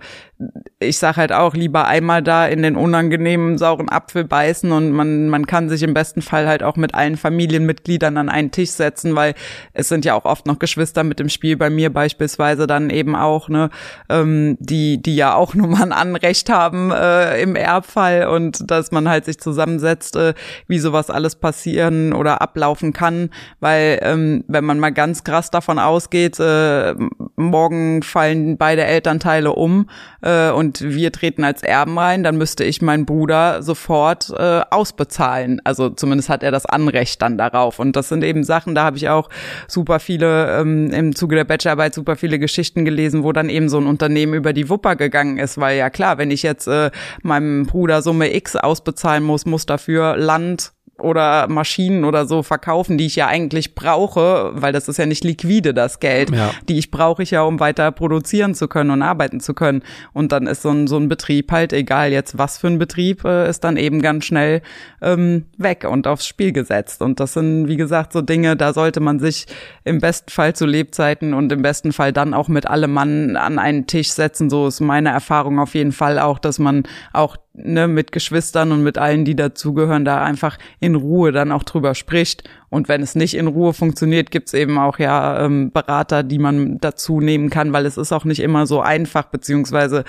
ich 0.79 0.99
sage 0.99 1.17
halt 1.17 1.33
auch, 1.33 1.55
lieber 1.55 1.87
einmal 1.87 2.23
da 2.23 2.47
in 2.47 2.63
den 2.63 2.77
unangenehmen 2.77 3.57
sauren 3.57 3.89
Apfel 3.89 4.25
beißen 4.25 4.71
und 4.71 4.93
man, 4.93 5.31
man 5.31 5.47
kann 5.47 5.71
sich 5.71 5.83
im 5.83 5.95
besten 5.95 6.21
Fall 6.21 6.47
halt 6.47 6.63
auch 6.63 6.77
mit 6.77 6.95
allen 6.95 7.17
Familienmitgliedern 7.17 8.19
an 8.19 8.29
einen 8.29 8.51
Tisch 8.51 8.71
setzen, 8.71 9.17
weil 9.17 9.35
es 9.73 9.89
sind 9.89 10.05
ja 10.05 10.13
auch 10.15 10.27
oft 10.27 10.47
noch 10.47 10.59
Geschwister 10.59 11.03
mit 11.05 11.19
dem 11.19 11.31
Spiel, 11.31 11.57
bei 11.57 11.71
mir 11.71 11.91
beispielsweise 11.91 12.67
dann 12.67 12.91
eben 12.91 13.17
auch, 13.17 13.49
ne, 13.49 13.71
ähm, 14.11 14.59
die, 14.61 15.01
die 15.01 15.17
ja 15.17 15.35
auch 15.35 15.55
nur 15.55 15.69
mal 15.69 15.83
ein 15.83 15.93
Anrecht 15.93 16.51
haben 16.51 16.91
äh, 16.91 17.41
im 17.41 17.57
Erbfall 17.57 18.27
und 18.27 18.71
dass 18.71 18.93
man 18.93 19.09
halt 19.09 19.25
sich 19.25 19.39
zusammensetzt, 19.39 20.17
äh, 20.17 20.35
wie 20.69 20.79
sowas 20.79 21.09
alles 21.09 21.37
passieren 21.37 22.13
oder 22.13 22.43
ablaufen 22.43 22.93
kann, 22.93 23.31
weil 23.61 23.99
ähm, 24.03 24.45
wenn 24.49 24.67
man 24.67 24.79
mal 24.79 24.93
ganz 24.93 25.25
krass 25.25 25.51
davon 25.51 25.79
ausgeht, 25.79 26.39
äh, 26.39 26.95
morgen 27.37 28.03
fallen 28.03 28.59
beide 28.59 28.85
Elternteile 28.85 29.53
um, 29.53 29.89
äh, 30.27 30.51
und 30.51 30.83
wir 30.83 31.13
treten 31.13 31.45
als 31.45 31.63
Erben 31.63 31.99
rein, 31.99 32.25
dann 32.25 32.37
müsste 32.37 32.65
ich 32.65 32.83
meinen 32.83 33.07
Bruder 33.07 33.63
sofort 33.63 34.31
äh, 34.37 34.63
ausbezahlen. 34.71 35.61
Also 35.65 35.91
zumindest 35.91 36.29
hat 36.29 36.43
er 36.43 36.51
das 36.51 36.67
Anrecht 36.67 37.23
dann 37.23 37.39
darauf. 37.39 37.79
Und 37.79 37.95
das 37.95 38.09
sind 38.09 38.25
eben 38.25 38.43
Sachen, 38.43 38.75
da 38.75 38.85
habe 38.85 38.97
ich 38.97 39.09
auch 39.09 39.29
super 39.69 40.01
viele 40.01 40.61
ähm, 40.61 40.91
im 40.91 41.15
Zuge 41.15 41.37
der 41.37 41.45
Bachelorarbeit 41.45 41.95
super 41.95 42.17
viele 42.17 42.39
Geschichten 42.39 42.85
gelesen, 42.85 43.23
wo 43.23 43.33
dann 43.33 43.49
eben 43.49 43.69
so 43.69 43.79
ein 43.79 43.87
Unternehmen 43.87 44.35
über 44.35 44.53
die 44.53 44.69
Wupper 44.69 44.97
gegangen 44.97 45.39
ist, 45.39 45.59
weil 45.59 45.79
ja 45.79 45.91
klar, 45.91 46.19
wenn 46.19 46.31
ich 46.31 46.43
jetzt 46.43 46.67
äh, 46.67 46.91
meinem 47.23 47.67
Bruder 47.67 48.03
Summe 48.03 48.35
X 48.35 48.57
ausbezahlen 48.57 49.23
muss, 49.23 49.47
muss 49.47 49.67
dafür 49.67 50.17
Land 50.17 50.73
oder 50.99 51.47
Maschinen 51.49 52.05
oder 52.05 52.27
so 52.27 52.43
verkaufen, 52.43 52.97
die 52.97 53.07
ich 53.07 53.17
ja 53.17 53.27
eigentlich 53.27 53.75
brauche, 53.75 54.53
weil 54.55 54.73
das 54.73 54.89
ist 54.89 54.97
ja 54.97 55.07
nicht 55.07 55.25
liquide, 55.25 55.75
das 55.75 56.01
Geld. 56.01 56.31
Ja. 56.31 56.53
Die 56.69 56.79
ich 56.79 56.91
brauche 56.91 57.23
ich 57.23 57.33
ja, 57.33 57.43
um 57.43 57.61
weiter 57.61 57.93
produzieren 57.93 58.55
zu 58.55 58.69
können 58.69 58.91
und 58.91 59.03
arbeiten 59.03 59.41
zu 59.41 59.55
können. 59.55 59.83
Und 60.13 60.33
dann 60.33 60.47
ist 60.47 60.63
so 60.63 60.71
ein, 60.71 60.87
so 60.87 60.97
ein 60.97 61.09
Betrieb 61.09 61.53
halt, 61.53 61.73
egal 61.73 62.13
jetzt 62.13 62.39
was 62.39 62.59
für 62.59 62.69
ein 62.69 62.79
Betrieb, 62.79 63.25
äh, 63.25 63.49
ist 63.49 63.65
dann 63.65 63.77
eben 63.77 64.01
ganz 64.01 64.25
schnell 64.25 64.63
ähm, 65.03 65.47
weg 65.59 65.87
und 65.89 66.07
aufs 66.07 66.27
Spiel 66.27 66.53
gesetzt. 66.53 67.03
Und 67.03 67.21
das 67.21 67.35
sind, 67.35 67.69
wie 67.69 67.77
gesagt, 67.77 68.13
so 68.13 68.23
Dinge, 68.23 68.57
da 68.57 68.73
sollte 68.73 69.01
man 69.01 69.19
sich 69.19 69.47
im 69.85 70.01
besten 70.01 70.31
Fall 70.31 70.55
zu 70.55 70.67
Lebzeiten 70.67 71.35
und 71.35 71.53
im 71.53 71.63
besten 71.63 71.93
Fall 71.93 72.13
dann 72.13 72.33
auch 72.33 72.49
mit 72.49 72.67
allem 72.67 72.93
Mann 72.93 73.37
an 73.37 73.59
einen 73.59 73.87
Tisch 73.87 74.11
setzen. 74.11 74.49
So 74.49 74.67
ist 74.67 74.81
meine 74.81 75.11
Erfahrung 75.11 75.59
auf 75.59 75.75
jeden 75.75 75.93
Fall 75.93 76.19
auch, 76.19 76.39
dass 76.39 76.59
man 76.59 76.85
auch 77.13 77.37
ne, 77.57 77.89
mit 77.89 78.13
Geschwistern 78.13 78.73
und 78.73 78.83
mit 78.83 78.99
allen, 78.99 79.25
die 79.25 79.37
dazugehören, 79.37 80.05
da 80.05 80.23
einfach 80.23 80.59
in 80.81 80.95
Ruhe 80.95 81.33
dann 81.33 81.53
auch 81.53 81.65
drüber 81.65 81.95
spricht. 81.95 82.45
Und 82.69 82.89
wenn 82.89 83.03
es 83.03 83.15
nicht 83.15 83.35
in 83.35 83.47
Ruhe 83.47 83.73
funktioniert, 83.73 84.31
gibt's 84.31 84.55
eben 84.55 84.79
auch 84.79 84.99
ja 84.99 85.45
ähm, 85.45 85.73
Berater, 85.73 86.23
die 86.23 86.39
man 86.39 86.79
dazu 86.79 87.21
nehmen 87.21 87.51
kann, 87.51 87.73
weil 87.73 87.87
es 87.87 87.97
ist 87.97 88.13
auch 88.13 88.25
nicht 88.25 88.41
immer 88.41 88.67
so 88.67 88.81
einfach, 88.81 89.27
beziehungsweise 89.27 90.05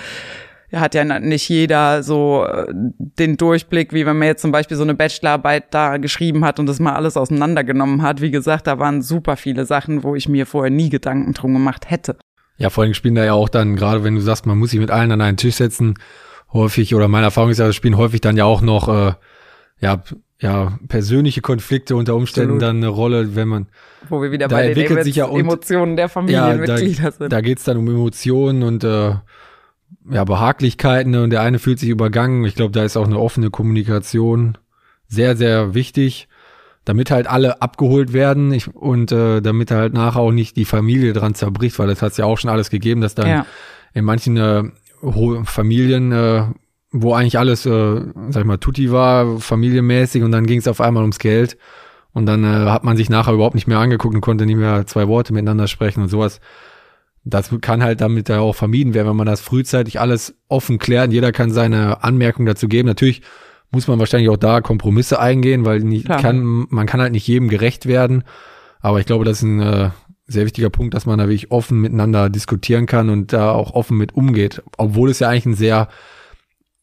hat 0.73 0.95
ja 0.95 1.03
nicht 1.19 1.47
jeder 1.47 2.03
so 2.03 2.45
äh, 2.45 2.65
den 2.73 3.37
Durchblick, 3.37 3.93
wie 3.93 4.05
wenn 4.05 4.17
man 4.17 4.27
jetzt 4.27 4.41
zum 4.41 4.51
Beispiel 4.51 4.75
so 4.75 4.83
eine 4.83 4.95
Bachelorarbeit 4.95 5.73
da 5.73 5.97
geschrieben 5.97 6.43
hat 6.43 6.59
und 6.59 6.65
das 6.65 6.79
mal 6.79 6.93
alles 6.93 7.15
auseinandergenommen 7.15 8.01
hat. 8.01 8.21
Wie 8.21 8.31
gesagt, 8.31 8.67
da 8.67 8.77
waren 8.77 9.01
super 9.01 9.37
viele 9.37 9.65
Sachen, 9.65 10.03
wo 10.03 10.15
ich 10.15 10.27
mir 10.27 10.45
vorher 10.45 10.71
nie 10.71 10.89
Gedanken 10.89 11.33
drum 11.33 11.53
gemacht 11.53 11.89
hätte. 11.89 12.17
Ja, 12.57 12.69
vor 12.69 12.83
allem 12.83 12.93
spielen 12.95 13.15
da 13.15 13.23
ja 13.23 13.33
auch 13.33 13.49
dann, 13.49 13.75
gerade 13.75 14.03
wenn 14.03 14.15
du 14.15 14.21
sagst, 14.21 14.45
man 14.45 14.57
muss 14.57 14.71
sich 14.71 14.79
mit 14.79 14.91
allen 14.91 15.11
an 15.11 15.21
einen 15.21 15.37
Tisch 15.37 15.55
setzen, 15.55 15.93
häufig, 16.53 16.95
oder 16.95 17.07
meine 17.07 17.25
Erfahrung 17.25 17.49
ist 17.49 17.59
ja, 17.59 17.71
spielen 17.73 17.97
häufig 17.97 18.21
dann 18.21 18.37
ja 18.37 18.45
auch 18.45 18.61
noch, 18.61 18.87
äh, 18.87 19.13
ja, 19.79 20.03
ja, 20.39 20.77
persönliche 20.87 21.41
Konflikte 21.41 21.95
unter 21.95 22.15
Umständen 22.15 22.55
Absolut. 22.55 22.61
dann 22.61 22.77
eine 22.77 22.87
Rolle, 22.87 23.35
wenn 23.35 23.47
man. 23.47 23.67
Wo 24.07 24.21
wir 24.21 24.31
wieder 24.31 24.47
bei 24.47 24.73
den 24.73 25.03
sich 25.03 25.15
ja 25.15 25.27
Emotionen 25.27 25.95
der 25.95 26.09
Familienmitglieder 26.09 27.03
ja, 27.03 27.09
da, 27.09 27.11
sind. 27.11 27.33
Da 27.33 27.41
geht's 27.41 27.63
dann 27.63 27.77
um 27.77 27.87
Emotionen 27.87 28.61
und 28.61 28.83
äh, 28.83 29.15
ja, 30.09 30.23
Behaglichkeiten 30.23 31.15
und 31.15 31.31
der 31.31 31.41
eine 31.41 31.59
fühlt 31.59 31.79
sich 31.79 31.89
übergangen. 31.89 32.45
Ich 32.45 32.55
glaube, 32.55 32.71
da 32.71 32.83
ist 32.83 32.97
auch 32.97 33.05
eine 33.05 33.19
offene 33.19 33.49
Kommunikation 33.49 34.57
sehr, 35.07 35.35
sehr 35.35 35.73
wichtig, 35.73 36.27
damit 36.85 37.09
halt 37.11 37.27
alle 37.27 37.61
abgeholt 37.61 38.13
werden 38.13 38.51
ich, 38.53 38.73
und 38.73 39.11
äh, 39.11 39.41
damit 39.41 39.71
halt 39.71 39.93
nachher 39.93 40.19
auch 40.19 40.31
nicht 40.31 40.55
die 40.55 40.65
Familie 40.65 41.13
dran 41.13 41.33
zerbricht, 41.33 41.79
weil 41.79 41.87
das 41.87 42.01
hat's 42.01 42.17
ja 42.17 42.25
auch 42.25 42.37
schon 42.37 42.49
alles 42.49 42.69
gegeben, 42.69 43.01
dass 43.01 43.15
dann 43.15 43.27
ja. 43.27 43.45
in 43.93 44.05
manchen 44.05 44.37
äh, 44.37 44.63
Familien, 45.43 46.11
äh, 46.11 46.43
wo 46.91 47.13
eigentlich 47.13 47.37
alles, 47.37 47.65
äh, 47.65 48.01
sag 48.29 48.41
ich 48.41 48.45
mal, 48.45 48.57
tutti 48.57 48.91
war, 48.91 49.39
familienmäßig 49.39 50.23
und 50.23 50.31
dann 50.31 50.45
ging 50.45 50.59
es 50.59 50.67
auf 50.67 50.81
einmal 50.81 51.03
ums 51.03 51.19
Geld 51.19 51.57
und 52.13 52.25
dann 52.25 52.43
äh, 52.43 52.69
hat 52.69 52.83
man 52.83 52.97
sich 52.97 53.09
nachher 53.09 53.33
überhaupt 53.33 53.55
nicht 53.55 53.67
mehr 53.67 53.79
angeguckt 53.79 54.15
und 54.15 54.21
konnte 54.21 54.45
nicht 54.45 54.57
mehr 54.57 54.85
zwei 54.87 55.07
Worte 55.07 55.33
miteinander 55.33 55.67
sprechen 55.67 56.01
und 56.01 56.09
sowas. 56.09 56.39
Das 57.23 57.53
kann 57.61 57.83
halt 57.83 57.99
damit 57.99 58.29
ja 58.29 58.39
auch 58.39 58.55
vermieden 58.55 58.93
werden, 58.93 59.09
wenn 59.09 59.15
man 59.17 59.27
das 59.27 59.41
frühzeitig 59.41 59.99
alles 59.99 60.35
offen 60.47 60.79
klärt. 60.79 61.11
Jeder 61.11 61.33
kann 61.33 61.51
seine 61.51 62.03
Anmerkung 62.03 62.45
dazu 62.45 62.69
geben. 62.69 62.87
Natürlich 62.87 63.21
muss 63.69 63.87
man 63.87 63.99
wahrscheinlich 63.99 64.29
auch 64.29 64.37
da 64.37 64.61
Kompromisse 64.61 65.19
eingehen, 65.19 65.65
weil 65.65 65.81
nicht, 65.81 66.07
kann, 66.07 66.65
man 66.69 66.87
kann 66.87 67.01
halt 67.01 67.11
nicht 67.11 67.27
jedem 67.27 67.49
gerecht 67.49 67.85
werden. 67.85 68.23
Aber 68.79 68.99
ich 68.99 69.05
glaube, 69.05 69.25
das 69.25 69.39
ist 69.39 69.43
ein 69.43 69.59
äh, 69.59 69.89
sehr 70.27 70.45
wichtiger 70.45 70.69
Punkt, 70.69 70.93
dass 70.93 71.05
man 71.05 71.17
da 71.17 71.25
wirklich 71.25 71.51
offen 71.51 71.79
miteinander 71.79 72.29
diskutieren 72.29 72.85
kann 72.85 73.09
und 73.09 73.31
da 73.31 73.51
auch 73.51 73.73
offen 73.73 73.97
mit 73.97 74.13
umgeht. 74.13 74.61
Obwohl 74.77 75.09
es 75.09 75.19
ja 75.19 75.29
eigentlich 75.29 75.45
ein 75.45 75.55
sehr, 75.55 75.87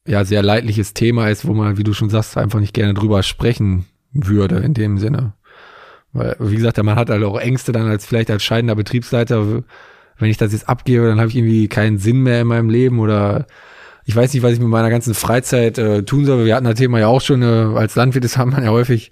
ja, 0.06 0.24
sehr 0.24 0.42
leidliches 0.42 0.94
Thema 0.94 1.28
ist, 1.28 1.46
wo 1.46 1.52
man, 1.52 1.76
wie 1.76 1.84
du 1.84 1.92
schon 1.92 2.10
sagst, 2.10 2.36
einfach 2.38 2.60
nicht 2.60 2.74
gerne 2.74 2.94
drüber 2.94 3.22
sprechen 3.22 3.84
würde 4.12 4.56
in 4.56 4.74
dem 4.74 4.98
Sinne. 4.98 5.34
Weil, 6.12 6.36
wie 6.38 6.56
gesagt, 6.56 6.82
man 6.82 6.96
hat 6.96 7.10
halt 7.10 7.22
auch 7.22 7.38
Ängste 7.38 7.72
dann 7.72 7.86
als 7.86 8.06
vielleicht 8.06 8.30
als 8.30 8.42
scheidender 8.42 8.76
Betriebsleiter, 8.76 9.62
wenn 10.18 10.30
ich 10.30 10.36
das 10.36 10.52
jetzt 10.52 10.68
abgebe, 10.68 11.06
dann 11.06 11.18
habe 11.18 11.28
ich 11.28 11.36
irgendwie 11.36 11.68
keinen 11.68 11.98
Sinn 11.98 12.22
mehr 12.22 12.40
in 12.40 12.46
meinem 12.46 12.70
Leben 12.70 12.98
oder 12.98 13.46
ich 14.06 14.14
weiß 14.14 14.32
nicht, 14.32 14.42
was 14.42 14.52
ich 14.52 14.60
mit 14.60 14.68
meiner 14.68 14.90
ganzen 14.90 15.14
Freizeit 15.14 15.78
äh, 15.78 16.04
tun 16.04 16.24
soll. 16.24 16.44
Wir 16.44 16.54
hatten 16.54 16.66
das 16.66 16.74
Thema 16.74 17.00
ja 17.00 17.08
auch 17.08 17.20
schon, 17.20 17.42
äh, 17.42 17.76
als 17.76 17.96
Landwirt 17.96 18.24
ist, 18.24 18.36
haben 18.36 18.52
man 18.52 18.62
ja 18.62 18.70
häufig 18.70 19.10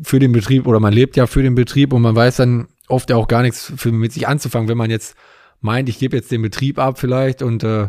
für 0.00 0.18
den 0.18 0.32
Betrieb 0.32 0.66
oder 0.66 0.80
man 0.80 0.92
lebt 0.92 1.16
ja 1.16 1.26
für 1.26 1.42
den 1.42 1.54
Betrieb 1.54 1.92
und 1.92 2.02
man 2.02 2.16
weiß 2.16 2.36
dann 2.36 2.66
oft 2.92 3.10
ja 3.10 3.16
auch 3.16 3.28
gar 3.28 3.42
nichts 3.42 3.72
für, 3.76 3.90
mit 3.90 4.12
sich 4.12 4.28
anzufangen, 4.28 4.68
wenn 4.68 4.78
man 4.78 4.90
jetzt 4.90 5.16
meint, 5.60 5.88
ich 5.88 5.98
gebe 5.98 6.16
jetzt 6.16 6.30
den 6.30 6.42
Betrieb 6.42 6.78
ab 6.78 6.98
vielleicht 6.98 7.42
und 7.42 7.64
äh, 7.64 7.88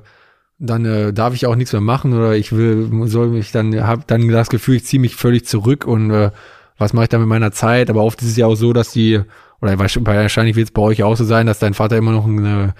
dann 0.60 0.86
äh, 0.86 1.14
darf 1.14 1.34
ich 1.34 1.46
auch 1.46 1.56
nichts 1.56 1.74
mehr 1.74 1.82
machen 1.82 2.14
oder 2.14 2.36
ich 2.36 2.52
will, 2.52 2.90
soll 3.08 3.30
mich 3.30 3.52
dann, 3.52 3.86
habe 3.86 4.04
dann 4.08 4.28
das 4.30 4.50
Gefühl, 4.50 4.76
ich 4.76 4.86
ziehe 4.86 5.00
mich 5.00 5.16
völlig 5.16 5.46
zurück 5.46 5.86
und 5.86 6.12
äh, 6.12 6.32
was 6.78 6.94
mache 6.94 7.06
ich 7.06 7.10
dann 7.10 7.22
mit 7.22 7.30
meiner 7.30 7.52
Zeit? 7.52 7.90
Aber 7.90 8.04
oft 8.04 8.22
ist 8.22 8.30
es 8.30 8.38
ja 8.38 8.48
auch 8.48 8.56
so, 8.56 8.74
dass 8.74 8.92
die, 8.92 9.22
oder 9.62 9.78
wahrscheinlich 9.78 10.56
wird 10.56 10.68
es 10.68 10.74
bei 10.74 10.82
euch 10.82 11.04
auch 11.04 11.16
so 11.16 11.24
sein, 11.24 11.48
dass 11.48 11.60
dein 11.60 11.74
Vater 11.74 11.98
immer 11.98 12.12
noch 12.12 12.26
eine 12.26 12.74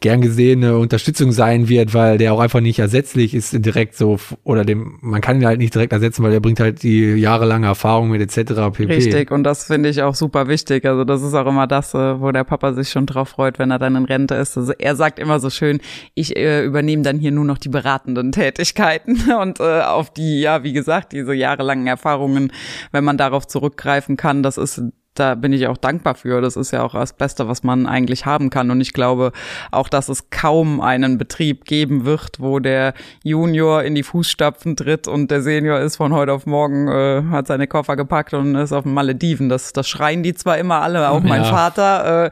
gern 0.00 0.22
gesehene 0.22 0.78
Unterstützung 0.78 1.30
sein 1.30 1.68
wird, 1.68 1.92
weil 1.92 2.16
der 2.16 2.32
auch 2.32 2.40
einfach 2.40 2.60
nicht 2.60 2.78
ersetzlich 2.78 3.34
ist 3.34 3.52
direkt 3.64 3.94
so 3.94 4.18
oder 4.44 4.64
dem 4.64 4.98
man 5.02 5.20
kann 5.20 5.38
ihn 5.40 5.46
halt 5.46 5.58
nicht 5.58 5.74
direkt 5.74 5.92
ersetzen, 5.92 6.22
weil 6.22 6.32
er 6.32 6.40
bringt 6.40 6.58
halt 6.58 6.82
die 6.82 7.14
jahrelange 7.16 7.66
Erfahrung 7.66 8.08
mit 8.08 8.22
etc. 8.22 8.54
pp. 8.72 8.86
Richtig 8.86 9.30
und 9.30 9.44
das 9.44 9.64
finde 9.64 9.90
ich 9.90 10.02
auch 10.02 10.14
super 10.14 10.48
wichtig. 10.48 10.86
Also 10.86 11.04
das 11.04 11.22
ist 11.22 11.34
auch 11.34 11.46
immer 11.46 11.66
das, 11.66 11.92
äh, 11.92 12.18
wo 12.18 12.32
der 12.32 12.44
Papa 12.44 12.72
sich 12.72 12.88
schon 12.88 13.04
drauf 13.04 13.28
freut, 13.28 13.58
wenn 13.58 13.70
er 13.70 13.78
dann 13.78 13.94
in 13.94 14.06
Rente 14.06 14.34
ist. 14.36 14.56
Also 14.56 14.72
er 14.78 14.96
sagt 14.96 15.18
immer 15.18 15.38
so 15.38 15.50
schön, 15.50 15.80
ich 16.14 16.34
äh, 16.34 16.64
übernehme 16.64 17.02
dann 17.02 17.18
hier 17.18 17.30
nur 17.30 17.44
noch 17.44 17.58
die 17.58 17.68
beratenden 17.68 18.32
Tätigkeiten 18.32 19.30
und 19.40 19.60
äh, 19.60 19.82
auf 19.82 20.10
die 20.10 20.40
ja 20.40 20.62
wie 20.62 20.72
gesagt 20.72 21.12
diese 21.12 21.34
jahrelangen 21.34 21.86
Erfahrungen, 21.86 22.52
wenn 22.90 23.04
man 23.04 23.18
darauf 23.18 23.46
zurückgreifen 23.46 24.16
kann, 24.16 24.42
das 24.42 24.56
ist 24.56 24.82
da 25.14 25.34
bin 25.34 25.52
ich 25.52 25.66
auch 25.66 25.76
dankbar 25.76 26.14
für. 26.14 26.40
Das 26.40 26.56
ist 26.56 26.70
ja 26.70 26.82
auch 26.82 26.94
das 26.94 27.12
Beste, 27.12 27.48
was 27.48 27.62
man 27.64 27.86
eigentlich 27.86 28.26
haben 28.26 28.48
kann. 28.48 28.70
Und 28.70 28.80
ich 28.80 28.92
glaube 28.92 29.32
auch, 29.72 29.88
dass 29.88 30.08
es 30.08 30.30
kaum 30.30 30.80
einen 30.80 31.18
Betrieb 31.18 31.64
geben 31.64 32.04
wird, 32.04 32.38
wo 32.38 32.60
der 32.60 32.94
Junior 33.24 33.82
in 33.82 33.94
die 33.94 34.04
Fußstapfen 34.04 34.76
tritt 34.76 35.08
und 35.08 35.30
der 35.30 35.42
Senior 35.42 35.80
ist 35.80 35.96
von 35.96 36.14
heute 36.14 36.32
auf 36.32 36.46
morgen, 36.46 36.88
äh, 36.88 37.22
hat 37.30 37.48
seine 37.48 37.66
Koffer 37.66 37.96
gepackt 37.96 38.34
und 38.34 38.54
ist 38.54 38.72
auf 38.72 38.84
den 38.84 38.94
Malediven. 38.94 39.48
Das, 39.48 39.72
das 39.72 39.88
schreien 39.88 40.22
die 40.22 40.34
zwar 40.34 40.58
immer 40.58 40.80
alle, 40.80 41.10
auch 41.10 41.22
mein 41.22 41.42
ja. 41.42 41.50
Vater. 41.50 42.30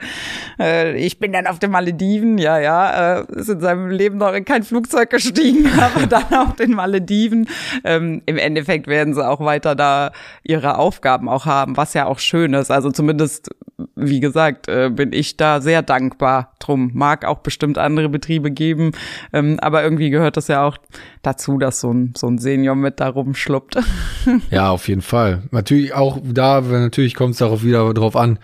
Äh, 0.58 0.94
äh, 0.94 0.96
ich 0.96 1.18
bin 1.18 1.32
dann 1.32 1.46
auf 1.48 1.58
den 1.58 1.72
Malediven, 1.72 2.38
ja, 2.38 2.58
ja, 2.58 3.18
äh, 3.18 3.26
ist 3.32 3.48
in 3.48 3.60
seinem 3.60 3.90
Leben 3.90 4.18
noch 4.18 4.32
in 4.32 4.44
kein 4.44 4.62
Flugzeug 4.62 5.10
gestiegen, 5.10 5.68
aber 5.80 6.06
dann 6.06 6.32
auf 6.32 6.54
den 6.54 6.72
Malediven. 6.72 7.48
Ähm, 7.84 8.22
Im 8.26 8.38
Endeffekt 8.38 8.86
werden 8.86 9.14
sie 9.14 9.26
auch 9.26 9.40
weiter 9.40 9.74
da 9.74 10.12
ihre 10.44 10.78
Aufgaben 10.78 11.28
auch 11.28 11.44
haben, 11.44 11.76
was 11.76 11.94
ja 11.94 12.06
auch 12.06 12.20
schön 12.20 12.54
ist. 12.54 12.67
Also 12.70 12.90
zumindest, 12.90 13.50
wie 13.96 14.20
gesagt, 14.20 14.68
äh, 14.68 14.90
bin 14.90 15.12
ich 15.12 15.37
da 15.37 15.61
sehr 15.61 15.83
dankbar 15.83 16.54
drum. 16.59 16.90
Mag 16.94 17.24
auch 17.24 17.38
bestimmt 17.38 17.78
andere 17.78 18.09
Betriebe 18.09 18.50
geben, 18.50 18.92
ähm, 19.33 19.59
aber 19.61 19.83
irgendwie 19.83 20.11
gehört 20.11 20.37
das 20.37 20.48
ja 20.48 20.64
auch 20.64 20.78
dazu, 21.22 21.59
dass 21.59 21.81
so 21.81 21.92
ein, 21.92 22.12
so 22.16 22.28
ein 22.28 22.38
Senior 22.38 22.74
mit 22.74 23.00
da 23.00 23.09
rumschluppt. 23.09 23.78
ja, 24.50 24.70
auf 24.70 24.88
jeden 24.88 25.02
Fall. 25.02 25.42
Natürlich 25.50 25.94
auch 25.94 26.20
da, 26.24 26.61
natürlich 26.61 27.14
kommt 27.14 27.33
es 27.33 27.38
darauf 27.38 27.62
wieder 27.62 27.92
drauf 27.94 28.16
an, 28.16 28.38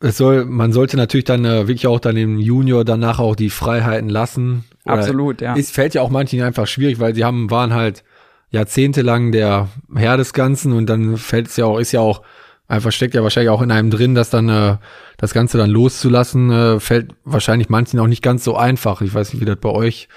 es 0.00 0.18
soll, 0.18 0.44
man 0.44 0.72
sollte 0.72 0.96
natürlich 0.96 1.24
dann 1.24 1.44
äh, 1.44 1.68
wirklich 1.68 1.86
auch 1.86 2.00
dann 2.00 2.16
dem 2.16 2.38
Junior 2.38 2.84
danach 2.84 3.18
auch 3.18 3.34
die 3.34 3.50
Freiheiten 3.50 4.10
lassen. 4.10 4.64
Oder 4.84 4.94
Absolut, 4.98 5.40
ja. 5.40 5.56
Es 5.56 5.70
fällt 5.70 5.94
ja 5.94 6.02
auch 6.02 6.10
manchen 6.10 6.42
einfach 6.42 6.66
schwierig, 6.66 7.00
weil 7.00 7.14
sie 7.14 7.24
haben, 7.24 7.50
waren 7.50 7.72
halt 7.72 8.04
jahrzehntelang 8.50 9.32
der 9.32 9.68
Herr 9.94 10.16
des 10.16 10.32
Ganzen 10.32 10.72
und 10.72 10.86
dann 10.86 11.16
fällt 11.16 11.48
es 11.48 11.56
ja 11.56 11.64
auch, 11.64 11.78
ist 11.78 11.92
ja 11.92 12.00
auch 12.00 12.22
einfach 12.68 12.92
steckt 12.92 13.14
ja 13.14 13.22
wahrscheinlich 13.22 13.50
auch 13.50 13.62
in 13.62 13.70
einem 13.70 13.90
drin, 13.90 14.14
dass 14.14 14.30
dann 14.30 14.48
äh, 14.48 14.76
das 15.16 15.32
Ganze 15.32 15.58
dann 15.58 15.70
loszulassen, 15.70 16.50
äh, 16.50 16.80
fällt 16.80 17.12
wahrscheinlich 17.24 17.68
manchen 17.68 18.00
auch 18.00 18.06
nicht 18.06 18.22
ganz 18.22 18.44
so 18.44 18.56
einfach. 18.56 19.00
Ich 19.02 19.14
weiß 19.14 19.32
nicht, 19.32 19.40
wie 19.40 19.46
das 19.46 19.56
bei 19.56 19.70
euch 19.70 20.08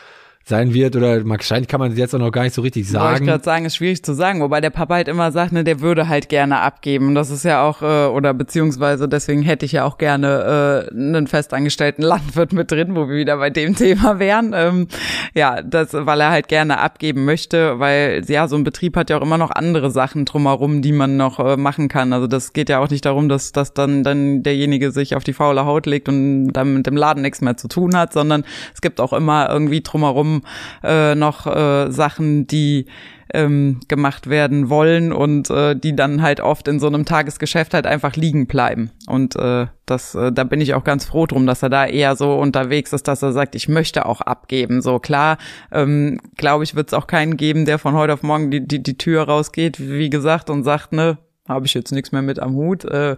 sein 0.50 0.74
wird 0.74 0.96
oder 0.96 1.28
wahrscheinlich 1.28 1.68
kann 1.68 1.80
man 1.80 1.96
jetzt 1.96 2.14
auch 2.14 2.20
noch 2.20 2.32
gar 2.32 2.44
nicht 2.44 2.54
so 2.54 2.62
richtig 2.62 2.90
sagen. 2.90 3.06
Wollte 3.06 3.24
ich 3.24 3.30
gerade 3.30 3.44
sagen, 3.44 3.66
ist 3.66 3.76
schwierig 3.76 4.04
zu 4.04 4.14
sagen, 4.14 4.42
wobei 4.42 4.60
der 4.62 4.72
Papa 4.72 4.96
halt 4.96 5.08
immer 5.08 5.32
sagt, 5.32 5.52
ne, 5.52 5.64
der 5.64 5.80
würde 5.80 6.10
halt 6.10 6.28
gerne 6.28 6.60
abgeben. 6.60 7.16
Das 7.16 7.30
ist 7.30 7.44
ja 7.46 7.64
auch 7.64 7.82
äh, 7.82 8.08
oder 8.08 8.34
beziehungsweise 8.34 9.08
deswegen 9.08 9.44
hätte 9.44 9.66
ich 9.66 9.74
ja 9.74 9.86
auch 9.86 9.98
gerne 9.98 10.90
äh, 10.90 10.94
einen 10.94 11.28
festangestellten 11.28 12.04
Landwirt 12.04 12.52
mit 12.52 12.72
drin, 12.72 12.96
wo 12.96 13.08
wir 13.08 13.16
wieder 13.16 13.38
bei 13.38 13.50
dem 13.50 13.76
Thema 13.76 14.20
wären. 14.20 14.54
Ähm, 14.56 14.88
ja, 15.34 15.62
das, 15.62 15.94
weil 15.94 16.20
er 16.20 16.32
halt 16.32 16.48
gerne 16.48 16.80
abgeben 16.80 17.26
möchte, 17.26 17.80
weil 17.80 18.24
ja 18.28 18.48
so 18.48 18.56
ein 18.56 18.64
Betrieb 18.64 18.98
hat 18.98 19.10
ja 19.10 19.18
auch 19.18 19.22
immer 19.22 19.38
noch 19.38 19.52
andere 19.52 19.92
Sachen 19.92 20.26
drumherum, 20.26 20.82
die 20.82 20.92
man 20.92 21.16
noch 21.16 21.40
äh, 21.40 21.58
machen 21.58 21.88
kann. 21.88 22.12
Also 22.12 22.28
das 22.28 22.54
geht 22.54 22.70
ja 22.70 22.80
auch 22.80 22.90
nicht 22.90 23.06
darum, 23.06 23.30
dass 23.30 23.52
dass 23.52 23.74
dann 23.74 24.04
dann 24.04 24.44
derjenige 24.44 24.92
sich 24.92 25.16
auf 25.16 25.24
die 25.24 25.34
faule 25.34 25.66
Haut 25.66 25.86
legt 25.86 26.10
und 26.10 26.52
dann 26.54 26.74
mit 26.74 26.88
dem 26.88 26.98
Laden 26.98 27.22
nichts 27.22 27.42
mehr 27.42 27.56
zu 27.56 27.68
tun 27.68 27.96
hat, 27.96 28.14
sondern 28.14 28.44
es 28.74 28.82
gibt 28.82 29.00
auch 29.00 29.14
immer 29.14 29.50
irgendwie 29.50 29.82
drumherum 29.82 30.39
äh, 30.84 31.16
noch 31.16 31.48
äh, 31.48 31.92
Sachen, 31.92 32.48
die 32.48 32.86
ähm, 33.34 33.80
gemacht 33.88 34.30
werden 34.30 34.70
wollen 34.70 35.14
und 35.14 35.50
äh, 35.50 35.76
die 35.76 35.96
dann 35.96 36.22
halt 36.22 36.40
oft 36.40 36.68
in 36.68 36.80
so 36.80 36.88
einem 36.88 37.06
Tagesgeschäft 37.06 37.74
halt 37.74 37.86
einfach 37.86 38.16
liegen 38.16 38.48
bleiben. 38.48 38.92
Und 39.08 39.36
äh, 39.36 39.68
das, 39.86 40.16
äh, 40.16 40.32
da 40.32 40.44
bin 40.44 40.62
ich 40.62 40.74
auch 40.74 40.84
ganz 40.84 41.06
froh 41.06 41.26
drum, 41.26 41.46
dass 41.46 41.62
er 41.62 41.70
da 41.70 41.86
eher 41.86 42.16
so 42.16 42.34
unterwegs 42.36 42.92
ist, 42.94 43.08
dass 43.08 43.22
er 43.22 43.32
sagt, 43.32 43.56
ich 43.56 43.70
möchte 43.70 44.06
auch 44.06 44.22
abgeben. 44.22 44.82
So 44.82 45.00
klar, 45.00 45.38
ähm, 45.72 46.20
glaube 46.38 46.64
ich, 46.64 46.76
wird 46.76 46.88
es 46.88 46.94
auch 46.94 47.08
keinen 47.08 47.38
geben, 47.38 47.66
der 47.66 47.78
von 47.78 47.94
heute 47.94 48.14
auf 48.14 48.24
morgen 48.24 48.50
die, 48.50 48.68
die, 48.68 48.82
die 48.82 48.98
Tür 48.98 49.24
rausgeht, 49.24 49.80
wie 49.80 50.10
gesagt, 50.10 50.50
und 50.50 50.64
sagt, 50.64 50.94
ne, 50.94 51.18
habe 51.50 51.66
ich 51.66 51.74
jetzt 51.74 51.92
nichts 51.92 52.12
mehr 52.12 52.22
mit 52.22 52.40
am 52.40 52.54
Hut. 52.54 52.86
Äh, 52.86 53.18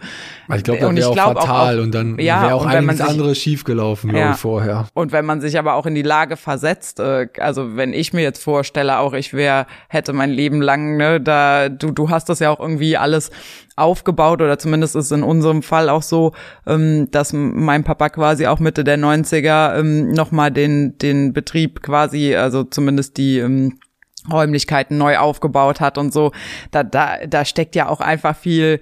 ich 0.56 0.63
glaube, 0.63 0.80
das 0.80 0.96
wäre 0.96 1.10
auch 1.10 1.13
glaub 1.13 1.39
fatal 1.39 1.80
auch, 1.80 1.84
und 1.84 1.94
dann 1.94 2.17
ja, 2.17 2.44
wäre 2.44 2.56
auch 2.56 2.65
einiges 2.65 3.02
anderes 3.02 3.38
schiefgelaufen, 3.38 4.10
glaube 4.10 4.26
ja, 4.26 4.32
ich, 4.32 4.38
vorher. 4.38 4.88
Und 4.94 5.12
wenn 5.12 5.26
man 5.26 5.41
sich 5.41 5.60
aber 5.60 5.76
auch 5.76 5.86
in 5.86 5.96
die 5.96 6.02
Lage 6.02 6.38
versetzt, 6.38 7.00
äh, 7.00 7.28
also 7.38 7.76
wenn 7.76 7.94
ich 7.94 8.13
mir 8.13 8.22
jetzt 8.22 8.44
vorstelle, 8.44 9.00
auch 9.00 9.13
ich 9.13 9.34
wäre, 9.34 9.67
hätte 9.89 10.13
mein 10.13 10.32
Leben 10.32 10.62
lang, 10.62 10.98
ne, 10.98 11.20
da, 11.20 11.70
du, 11.70 11.91
du 11.91 12.10
hast 12.10 12.30
das 12.30 12.39
ja 12.39 12.50
auch 12.50 12.60
irgendwie 12.60 12.98
alles 12.98 13.32
aufgebaut 13.76 14.41
oder 14.41 14.58
zumindest 14.60 14.96
ist 14.96 15.12
in 15.12 15.24
unserem 15.24 15.63
Fall 15.63 15.89
auch 15.89 16.04
so, 16.04 16.34
ähm, 16.65 17.10
dass 17.12 17.34
mein 17.34 17.84
Papa 17.84 18.10
quasi 18.10 18.48
auch 18.48 18.60
Mitte 18.60 18.84
der 18.84 18.98
90er 18.98 19.78
ähm, 19.78 20.12
nochmal 20.12 20.52
den, 20.52 20.98
den 20.98 21.34
Betrieb 21.34 21.82
quasi, 21.82 22.36
also 22.36 22.63
zumindest 22.63 23.17
die 23.17 23.39
ähm, 23.39 23.80
Räumlichkeiten 24.30 24.98
neu 24.98 25.18
aufgebaut 25.18 25.80
hat 25.80 25.98
und 25.98 26.14
so. 26.14 26.32
Da, 26.72 26.84
da, 26.84 27.26
da 27.28 27.46
steckt 27.46 27.76
ja 27.76 27.88
auch 27.88 28.02
einfach 28.02 28.36
viel 28.36 28.82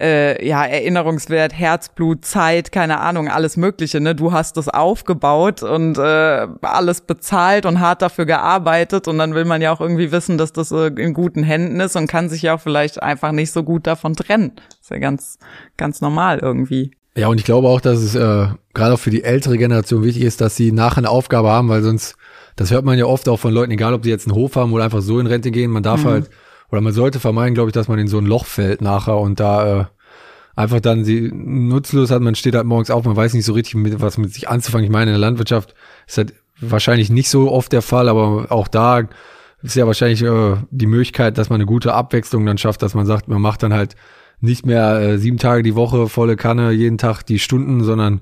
äh, 0.00 0.46
ja, 0.46 0.64
Erinnerungswert, 0.64 1.58
Herzblut, 1.58 2.24
Zeit, 2.24 2.72
keine 2.72 3.00
Ahnung, 3.00 3.28
alles 3.28 3.56
Mögliche. 3.56 4.00
Ne? 4.00 4.14
Du 4.14 4.32
hast 4.32 4.56
das 4.56 4.68
aufgebaut 4.68 5.62
und 5.62 5.98
äh, 5.98 6.46
alles 6.62 7.00
bezahlt 7.00 7.66
und 7.66 7.80
hart 7.80 8.02
dafür 8.02 8.26
gearbeitet 8.26 9.08
und 9.08 9.18
dann 9.18 9.34
will 9.34 9.44
man 9.44 9.62
ja 9.62 9.72
auch 9.72 9.80
irgendwie 9.80 10.12
wissen, 10.12 10.38
dass 10.38 10.52
das 10.52 10.70
äh, 10.70 10.88
in 10.88 11.14
guten 11.14 11.42
Händen 11.42 11.80
ist 11.80 11.96
und 11.96 12.08
kann 12.08 12.28
sich 12.28 12.42
ja 12.42 12.54
auch 12.54 12.60
vielleicht 12.60 13.02
einfach 13.02 13.32
nicht 13.32 13.52
so 13.52 13.62
gut 13.62 13.86
davon 13.86 14.14
trennen. 14.14 14.52
ist 14.80 14.90
ja 14.90 14.98
ganz, 14.98 15.38
ganz 15.76 16.00
normal 16.00 16.38
irgendwie. 16.40 16.92
Ja, 17.16 17.28
und 17.28 17.38
ich 17.38 17.44
glaube 17.44 17.68
auch, 17.68 17.80
dass 17.80 18.00
es 18.00 18.14
äh, 18.14 18.48
gerade 18.74 18.94
auch 18.94 18.98
für 18.98 19.10
die 19.10 19.24
ältere 19.24 19.56
Generation 19.56 20.04
wichtig 20.04 20.24
ist, 20.24 20.42
dass 20.42 20.54
sie 20.54 20.70
nachher 20.70 20.98
eine 20.98 21.08
Aufgabe 21.08 21.48
haben, 21.48 21.70
weil 21.70 21.82
sonst 21.82 22.16
das 22.56 22.70
hört 22.70 22.84
man 22.84 22.98
ja 22.98 23.04
oft 23.04 23.28
auch 23.28 23.38
von 23.38 23.52
Leuten, 23.52 23.72
egal 23.72 23.94
ob 23.94 24.02
die 24.02 24.08
jetzt 24.08 24.26
einen 24.26 24.34
Hof 24.34 24.56
haben 24.56 24.72
oder 24.72 24.84
einfach 24.84 25.02
so 25.02 25.20
in 25.20 25.26
Rente 25.26 25.50
gehen. 25.50 25.70
Man 25.70 25.82
darf 25.82 26.04
mhm. 26.04 26.08
halt, 26.08 26.30
oder 26.70 26.80
man 26.80 26.92
sollte 26.92 27.20
vermeiden, 27.20 27.54
glaube 27.54 27.68
ich, 27.68 27.74
dass 27.74 27.88
man 27.88 27.98
in 27.98 28.08
so 28.08 28.18
ein 28.18 28.26
Loch 28.26 28.46
fällt 28.46 28.80
nachher 28.80 29.18
und 29.18 29.38
da 29.38 29.80
äh, 29.80 29.84
einfach 30.56 30.80
dann 30.80 31.04
sie 31.04 31.30
nutzlos 31.32 32.10
hat. 32.10 32.22
Man 32.22 32.34
steht 32.34 32.54
halt 32.54 32.66
morgens 32.66 32.90
auf, 32.90 33.04
man 33.04 33.14
weiß 33.14 33.34
nicht 33.34 33.44
so 33.44 33.52
richtig, 33.52 33.74
mit, 33.74 34.00
was 34.00 34.18
mit 34.18 34.32
sich 34.32 34.48
anzufangen. 34.48 34.84
Ich 34.84 34.90
meine, 34.90 35.10
in 35.10 35.20
der 35.20 35.20
Landwirtschaft 35.20 35.74
ist 36.06 36.18
halt 36.18 36.34
wahrscheinlich 36.58 37.10
nicht 37.10 37.28
so 37.28 37.52
oft 37.52 37.70
der 37.72 37.82
Fall, 37.82 38.08
aber 38.08 38.46
auch 38.48 38.68
da 38.68 39.02
ist 39.62 39.76
ja 39.76 39.86
wahrscheinlich 39.86 40.22
äh, 40.22 40.56
die 40.70 40.86
Möglichkeit, 40.86 41.36
dass 41.38 41.50
man 41.50 41.56
eine 41.56 41.66
gute 41.66 41.92
Abwechslung 41.92 42.46
dann 42.46 42.58
schafft, 42.58 42.82
dass 42.82 42.94
man 42.94 43.04
sagt, 43.06 43.28
man 43.28 43.42
macht 43.42 43.62
dann 43.62 43.74
halt 43.74 43.96
nicht 44.40 44.64
mehr 44.64 45.00
äh, 45.00 45.18
sieben 45.18 45.38
Tage 45.38 45.62
die 45.62 45.74
Woche 45.74 46.08
volle 46.08 46.36
Kanne, 46.36 46.70
jeden 46.72 46.98
Tag 46.98 47.22
die 47.22 47.38
Stunden, 47.38 47.84
sondern 47.84 48.20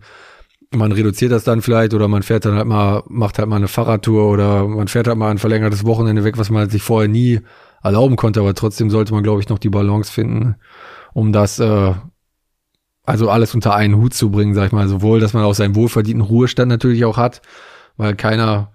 man 0.74 0.92
reduziert 0.92 1.32
das 1.32 1.44
dann 1.44 1.62
vielleicht 1.62 1.94
oder 1.94 2.08
man 2.08 2.22
fährt 2.22 2.44
dann 2.44 2.56
halt 2.56 2.66
mal, 2.66 3.02
macht 3.08 3.38
halt 3.38 3.48
mal 3.48 3.56
eine 3.56 3.68
Fahrradtour 3.68 4.30
oder 4.30 4.66
man 4.66 4.88
fährt 4.88 5.08
halt 5.08 5.18
mal 5.18 5.30
ein 5.30 5.38
verlängertes 5.38 5.84
Wochenende 5.84 6.24
weg, 6.24 6.38
was 6.38 6.50
man 6.50 6.60
halt 6.60 6.70
sich 6.70 6.82
vorher 6.82 7.08
nie 7.08 7.40
erlauben 7.82 8.16
konnte, 8.16 8.40
aber 8.40 8.54
trotzdem 8.54 8.90
sollte 8.90 9.12
man, 9.12 9.22
glaube 9.22 9.40
ich, 9.40 9.48
noch 9.48 9.58
die 9.58 9.68
Balance 9.68 10.10
finden, 10.10 10.56
um 11.12 11.32
das, 11.32 11.58
äh, 11.58 11.92
also 13.04 13.28
alles 13.28 13.54
unter 13.54 13.74
einen 13.74 13.96
Hut 13.96 14.14
zu 14.14 14.30
bringen, 14.30 14.54
sag 14.54 14.66
ich 14.66 14.72
mal, 14.72 14.88
sowohl, 14.88 15.20
dass 15.20 15.34
man 15.34 15.44
auch 15.44 15.54
seinen 15.54 15.76
wohlverdienten 15.76 16.22
Ruhestand 16.22 16.70
natürlich 16.70 17.04
auch 17.04 17.18
hat, 17.18 17.42
weil 17.96 18.16
keiner, 18.16 18.72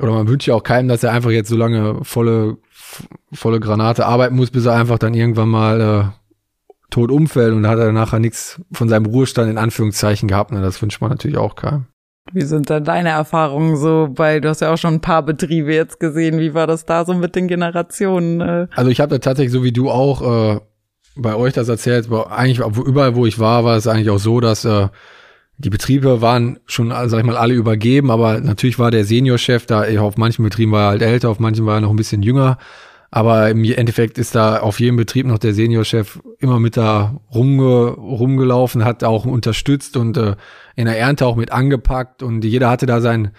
oder 0.00 0.12
man 0.12 0.28
wünscht 0.28 0.48
ja 0.48 0.54
auch 0.54 0.62
keinem, 0.62 0.88
dass 0.88 1.04
er 1.04 1.12
einfach 1.12 1.30
jetzt 1.30 1.50
so 1.50 1.56
lange 1.56 2.02
volle, 2.02 2.56
volle 3.32 3.60
Granate 3.60 4.06
arbeiten 4.06 4.36
muss, 4.36 4.50
bis 4.50 4.64
er 4.64 4.74
einfach 4.74 4.98
dann 4.98 5.12
irgendwann 5.12 5.50
mal 5.50 5.80
äh, 5.80 6.19
tot 6.90 7.10
umfällt 7.10 7.54
und 7.54 7.62
da 7.62 7.70
hat 7.70 7.78
er 7.78 7.92
nachher 7.92 8.18
nichts 8.18 8.60
von 8.72 8.88
seinem 8.88 9.06
Ruhestand 9.06 9.50
in 9.50 9.58
Anführungszeichen 9.58 10.28
gehabt. 10.28 10.52
Ne? 10.52 10.60
Das 10.60 10.80
wünscht 10.82 11.00
man 11.00 11.10
natürlich 11.10 11.38
auch 11.38 11.56
keinem. 11.56 11.86
Wie 12.32 12.42
sind 12.42 12.70
dann 12.70 12.84
deine 12.84 13.08
Erfahrungen 13.10 13.76
so 13.76 14.08
bei, 14.10 14.40
du 14.40 14.48
hast 14.48 14.60
ja 14.60 14.72
auch 14.72 14.78
schon 14.78 14.94
ein 14.94 15.00
paar 15.00 15.22
Betriebe 15.22 15.74
jetzt 15.74 15.98
gesehen, 15.98 16.38
wie 16.38 16.54
war 16.54 16.66
das 16.66 16.84
da 16.84 17.04
so 17.04 17.14
mit 17.14 17.34
den 17.34 17.48
Generationen? 17.48 18.40
Äh? 18.40 18.66
Also 18.74 18.90
ich 18.90 19.00
habe 19.00 19.10
da 19.10 19.18
tatsächlich 19.18 19.52
so 19.52 19.64
wie 19.64 19.72
du 19.72 19.90
auch 19.90 20.56
äh, 20.56 20.60
bei 21.16 21.34
euch 21.34 21.54
das 21.54 21.68
erzählt, 21.68 22.08
eigentlich 22.12 22.60
überall 22.60 23.16
wo 23.16 23.26
ich 23.26 23.38
war, 23.38 23.64
war 23.64 23.76
es 23.76 23.86
eigentlich 23.86 24.10
auch 24.10 24.18
so, 24.18 24.40
dass 24.40 24.64
äh, 24.64 24.88
die 25.58 25.70
Betriebe 25.70 26.22
waren 26.22 26.58
schon, 26.66 26.90
sag 26.90 27.18
ich 27.18 27.24
mal, 27.24 27.36
alle 27.36 27.54
übergeben, 27.54 28.10
aber 28.10 28.40
natürlich 28.40 28.78
war 28.78 28.90
der 28.90 29.04
Seniorchef 29.04 29.66
da, 29.66 29.84
auf 30.00 30.16
manchen 30.16 30.42
Betrieben 30.42 30.72
war 30.72 30.84
er 30.84 30.90
halt 30.90 31.02
älter, 31.02 31.28
auf 31.28 31.38
manchen 31.38 31.66
war 31.66 31.76
er 31.76 31.80
noch 31.82 31.90
ein 31.90 31.96
bisschen 31.96 32.22
jünger. 32.22 32.56
Aber 33.10 33.50
im 33.50 33.64
Endeffekt 33.64 34.18
ist 34.18 34.36
da 34.36 34.60
auf 34.60 34.78
jedem 34.78 34.96
Betrieb 34.96 35.26
noch 35.26 35.38
der 35.38 35.52
Seniorchef 35.52 36.20
immer 36.38 36.60
mit 36.60 36.76
da 36.76 37.20
rumge 37.34 37.88
rumgelaufen, 37.90 38.84
hat 38.84 39.02
auch 39.02 39.24
unterstützt 39.24 39.96
und 39.96 40.16
äh, 40.16 40.36
in 40.76 40.84
der 40.84 40.98
Ernte 40.98 41.26
auch 41.26 41.36
mit 41.36 41.50
angepackt 41.50 42.22
und 42.22 42.44
jeder 42.44 42.70
hatte 42.70 42.86
da 42.86 43.00
sein 43.00 43.32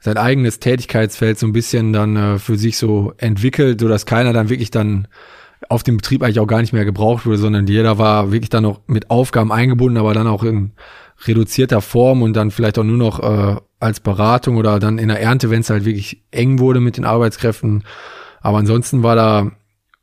sein 0.00 0.16
eigenes 0.16 0.58
Tätigkeitsfeld 0.58 1.38
so 1.38 1.46
ein 1.46 1.52
bisschen 1.52 1.92
dann 1.92 2.16
äh, 2.16 2.38
für 2.40 2.56
sich 2.56 2.76
so 2.76 3.12
entwickelt, 3.18 3.80
so 3.80 3.86
dass 3.86 4.04
keiner 4.04 4.32
dann 4.32 4.48
wirklich 4.48 4.72
dann 4.72 5.06
auf 5.68 5.84
dem 5.84 5.98
Betrieb 5.98 6.22
eigentlich 6.22 6.40
auch 6.40 6.48
gar 6.48 6.60
nicht 6.60 6.72
mehr 6.72 6.84
gebraucht 6.84 7.24
wurde, 7.24 7.38
sondern 7.38 7.68
jeder 7.68 7.98
war 7.98 8.32
wirklich 8.32 8.50
dann 8.50 8.64
noch 8.64 8.80
mit 8.88 9.10
Aufgaben 9.10 9.52
eingebunden, 9.52 9.98
aber 9.98 10.12
dann 10.12 10.26
auch 10.26 10.42
in 10.42 10.72
reduzierter 11.24 11.80
Form 11.80 12.22
und 12.22 12.34
dann 12.34 12.50
vielleicht 12.50 12.80
auch 12.80 12.84
nur 12.84 12.96
noch 12.96 13.20
äh, 13.20 13.56
als 13.78 14.00
Beratung 14.00 14.56
oder 14.56 14.80
dann 14.80 14.98
in 14.98 15.06
der 15.06 15.20
Ernte, 15.20 15.50
wenn 15.50 15.60
es 15.60 15.70
halt 15.70 15.84
wirklich 15.84 16.24
eng 16.32 16.58
wurde 16.58 16.80
mit 16.80 16.96
den 16.96 17.04
Arbeitskräften, 17.04 17.84
aber 18.42 18.58
ansonsten 18.58 19.02
war 19.02 19.16
da 19.16 19.50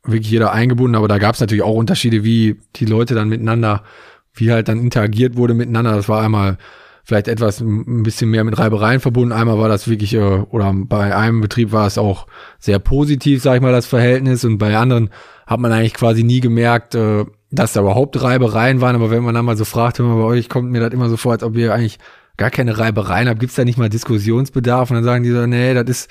wirklich 0.04 0.30
jeder 0.30 0.52
eingebunden, 0.52 0.96
aber 0.96 1.08
da 1.08 1.18
gab 1.18 1.34
es 1.34 1.40
natürlich 1.40 1.62
auch 1.62 1.74
Unterschiede, 1.74 2.24
wie 2.24 2.58
die 2.76 2.86
Leute 2.86 3.14
dann 3.14 3.28
miteinander, 3.28 3.82
wie 4.34 4.50
halt 4.50 4.68
dann 4.68 4.80
interagiert 4.80 5.36
wurde 5.36 5.54
miteinander. 5.54 5.94
Das 5.94 6.08
war 6.08 6.22
einmal 6.22 6.58
vielleicht 7.04 7.28
etwas 7.28 7.60
ein 7.60 8.02
bisschen 8.02 8.30
mehr 8.30 8.44
mit 8.44 8.58
Reibereien 8.58 9.00
verbunden. 9.00 9.32
Einmal 9.32 9.58
war 9.58 9.68
das 9.68 9.88
wirklich, 9.88 10.14
äh, 10.14 10.18
oder 10.18 10.72
bei 10.74 11.14
einem 11.14 11.40
Betrieb 11.40 11.72
war 11.72 11.86
es 11.86 11.98
auch 11.98 12.26
sehr 12.58 12.78
positiv, 12.78 13.42
sag 13.42 13.56
ich 13.56 13.62
mal, 13.62 13.72
das 13.72 13.86
Verhältnis. 13.86 14.44
Und 14.44 14.58
bei 14.58 14.76
anderen 14.76 15.10
hat 15.46 15.60
man 15.60 15.72
eigentlich 15.72 15.94
quasi 15.94 16.22
nie 16.22 16.40
gemerkt, 16.40 16.94
äh, 16.94 17.24
dass 17.50 17.72
da 17.72 17.80
überhaupt 17.80 18.22
Reibereien 18.22 18.80
waren, 18.80 18.94
aber 18.94 19.10
wenn 19.10 19.24
man 19.24 19.34
dann 19.34 19.44
mal 19.44 19.56
so 19.56 19.64
fragt, 19.64 19.98
hör 19.98 20.06
mal, 20.06 20.22
bei 20.22 20.28
euch 20.28 20.48
kommt 20.48 20.70
mir 20.70 20.80
das 20.80 20.92
immer 20.92 21.08
so 21.08 21.16
vor, 21.16 21.32
als 21.32 21.42
ob 21.42 21.56
ihr 21.56 21.74
eigentlich 21.74 21.98
gar 22.36 22.50
keine 22.50 22.78
Reibereien 22.78 23.28
habt, 23.28 23.40
gibt's 23.40 23.56
da 23.56 23.64
nicht 23.64 23.76
mal 23.76 23.88
Diskussionsbedarf? 23.88 24.90
Und 24.90 24.96
dann 24.96 25.04
sagen 25.04 25.24
die 25.24 25.30
so, 25.30 25.46
nee, 25.46 25.74
das 25.74 25.88
ist 25.88 26.10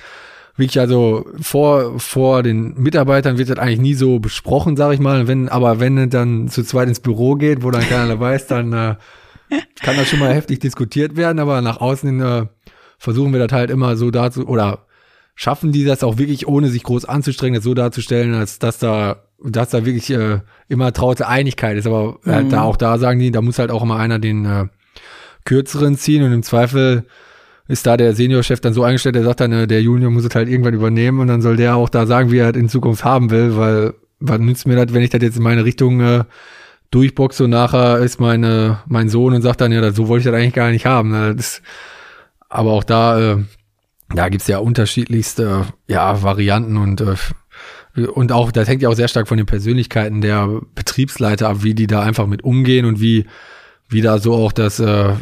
wirklich 0.59 0.79
also 0.79 1.25
vor, 1.41 1.99
vor 1.99 2.43
den 2.43 2.75
Mitarbeitern 2.75 3.37
wird 3.37 3.49
das 3.49 3.57
eigentlich 3.57 3.79
nie 3.79 3.93
so 3.93 4.19
besprochen, 4.19 4.77
sag 4.77 4.93
ich 4.93 4.99
mal. 4.99 5.27
Wenn, 5.27 5.49
aber 5.49 5.79
wenn 5.79 5.97
es 5.97 6.09
dann 6.09 6.47
zu 6.49 6.63
zweit 6.63 6.87
ins 6.87 6.99
Büro 6.99 7.35
geht, 7.35 7.63
wo 7.63 7.71
dann 7.71 7.87
keiner 7.87 8.09
dabei 8.09 8.35
ist, 8.35 8.51
dann 8.51 8.73
äh, 8.73 8.95
kann 9.81 9.97
das 9.97 10.07
schon 10.07 10.19
mal 10.19 10.33
heftig 10.33 10.59
diskutiert 10.59 11.15
werden, 11.15 11.39
aber 11.39 11.61
nach 11.61 11.81
außen 11.81 12.21
äh, 12.21 12.45
versuchen 12.97 13.33
wir 13.33 13.39
das 13.39 13.51
halt 13.51 13.71
immer 13.71 13.95
so 13.95 14.11
dazu, 14.11 14.47
oder 14.47 14.85
schaffen 15.35 15.71
die 15.71 15.85
das 15.85 16.03
auch 16.03 16.17
wirklich, 16.17 16.47
ohne 16.47 16.67
sich 16.67 16.83
groß 16.83 17.05
anzustrengen, 17.05 17.55
das 17.55 17.63
so 17.63 17.73
darzustellen, 17.73 18.33
als 18.33 18.59
dass 18.59 18.77
da, 18.77 19.23
dass 19.43 19.69
da 19.69 19.85
wirklich 19.85 20.11
äh, 20.11 20.41
immer 20.67 20.91
traute 20.91 21.27
Einigkeit 21.27 21.77
ist. 21.77 21.87
Aber 21.87 22.19
äh, 22.25 22.43
mhm. 22.43 22.49
da 22.49 22.63
auch 22.63 22.75
da 22.75 22.97
sagen 22.97 23.19
die, 23.19 23.31
da 23.31 23.41
muss 23.41 23.57
halt 23.57 23.71
auch 23.71 23.81
immer 23.81 23.95
einer 23.95 24.19
den 24.19 24.45
äh, 24.45 24.65
kürzeren 25.45 25.97
ziehen 25.97 26.23
und 26.23 26.33
im 26.33 26.43
Zweifel 26.43 27.05
ist 27.69 27.85
da 27.85 27.97
der 27.97 28.15
Seniorchef 28.15 28.59
dann 28.59 28.73
so 28.73 28.83
eingestellt, 28.83 29.15
der 29.15 29.23
sagt 29.23 29.39
dann, 29.39 29.51
äh, 29.53 29.67
der 29.67 29.81
Junior 29.81 30.11
muss 30.11 30.25
es 30.25 30.33
halt 30.33 30.49
irgendwann 30.49 30.73
übernehmen 30.73 31.19
und 31.19 31.27
dann 31.27 31.41
soll 31.41 31.55
der 31.55 31.75
auch 31.75 31.87
da 31.87 32.07
sagen, 32.07 32.31
wie 32.31 32.39
er 32.39 32.51
das 32.51 32.59
in 32.59 32.67
Zukunft 32.67 33.05
haben 33.05 33.29
will, 33.29 33.55
weil 33.55 33.93
was 34.19 34.39
nützt 34.39 34.67
mir 34.67 34.75
das, 34.75 34.93
wenn 34.93 35.03
ich 35.03 35.11
das 35.11 35.21
jetzt 35.21 35.37
in 35.37 35.43
meine 35.43 35.63
Richtung 35.63 36.01
äh, 36.01 36.23
durchboxe 36.89 37.43
und 37.43 37.51
nachher 37.51 37.99
ist 37.99 38.19
meine, 38.19 38.79
mein 38.87 39.07
Sohn 39.07 39.33
und 39.35 39.43
sagt 39.43 39.61
dann, 39.61 39.71
ja, 39.71 39.91
so 39.91 40.07
wollte 40.07 40.21
ich 40.21 40.31
das 40.31 40.33
eigentlich 40.33 40.55
gar 40.55 40.71
nicht 40.71 40.87
haben. 40.87 41.11
Ne? 41.11 41.35
Das, 41.35 41.61
aber 42.49 42.71
auch 42.71 42.83
da, 42.83 43.33
äh, 43.33 43.37
da 44.15 44.29
gibt's 44.29 44.47
ja 44.47 44.57
unterschiedlichste 44.57 45.67
ja, 45.87 46.23
Varianten 46.23 46.75
und 46.75 47.01
äh, 47.01 47.15
und 48.13 48.31
auch, 48.31 48.51
das 48.51 48.67
hängt 48.67 48.81
ja 48.81 48.89
auch 48.89 48.93
sehr 48.93 49.07
stark 49.07 49.27
von 49.27 49.37
den 49.37 49.47
Persönlichkeiten 49.47 50.21
der 50.21 50.61
Betriebsleiter 50.75 51.49
ab, 51.49 51.63
wie 51.63 51.73
die 51.73 51.87
da 51.87 52.01
einfach 52.01 52.27
mit 52.27 52.43
umgehen 52.43 52.85
und 52.85 53.01
wie, 53.01 53.25
wie 53.89 54.01
da 54.01 54.19
so 54.19 54.35
auch 54.35 54.53
das, 54.53 54.79
äh, 54.79 55.13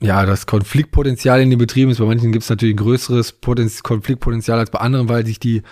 ja, 0.00 0.24
das 0.24 0.46
Konfliktpotenzial 0.46 1.42
in 1.42 1.50
den 1.50 1.58
Betrieben 1.58 1.90
ist. 1.90 1.98
Bei 1.98 2.06
manchen 2.06 2.32
gibt 2.32 2.42
es 2.42 2.50
natürlich 2.50 2.74
ein 2.74 2.84
größeres 2.84 3.32
Potenz 3.32 3.82
Konfliktpotenzial 3.82 4.58
als 4.58 4.70
bei 4.70 4.78
anderen, 4.80 5.08
weil 5.08 5.26
sich 5.26 5.38
die 5.38 5.62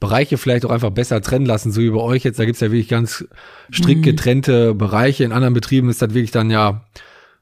Bereiche 0.00 0.38
vielleicht 0.38 0.64
auch 0.64 0.70
einfach 0.70 0.90
besser 0.90 1.20
trennen 1.20 1.46
lassen, 1.46 1.70
so 1.70 1.80
wie 1.80 1.90
bei 1.90 2.00
euch 2.00 2.24
jetzt. 2.24 2.38
Da 2.38 2.46
gibt's 2.46 2.60
ja 2.60 2.72
wirklich 2.72 2.88
ganz 2.88 3.24
strikt 3.72 4.00
mhm. 4.00 4.04
getrennte 4.04 4.74
Bereiche. 4.74 5.24
In 5.24 5.32
anderen 5.32 5.54
Betrieben 5.54 5.88
ist 5.88 6.02
das 6.02 6.14
wirklich 6.14 6.30
dann 6.30 6.50
ja 6.50 6.84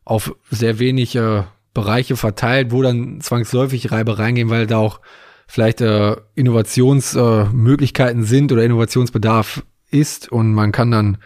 auf 0.04 0.34
sehr 0.50 0.78
wenig 0.78 1.14
äh, 1.16 1.44
Bereiche 1.72 2.16
verteilt, 2.16 2.72
wo 2.72 2.82
dann 2.82 3.20
zwangsläufig 3.20 3.92
Reibereien 3.92 4.34
gehen, 4.34 4.50
weil 4.50 4.66
da 4.66 4.78
auch 4.78 5.00
vielleicht 5.46 5.80
äh, 5.80 6.16
Innovationsmöglichkeiten 6.34 8.22
äh, 8.22 8.26
sind 8.26 8.52
oder 8.52 8.64
Innovationsbedarf 8.64 9.62
ist 9.90 10.30
und 10.30 10.52
man 10.52 10.72
kann 10.72 10.90
dann 10.90 11.18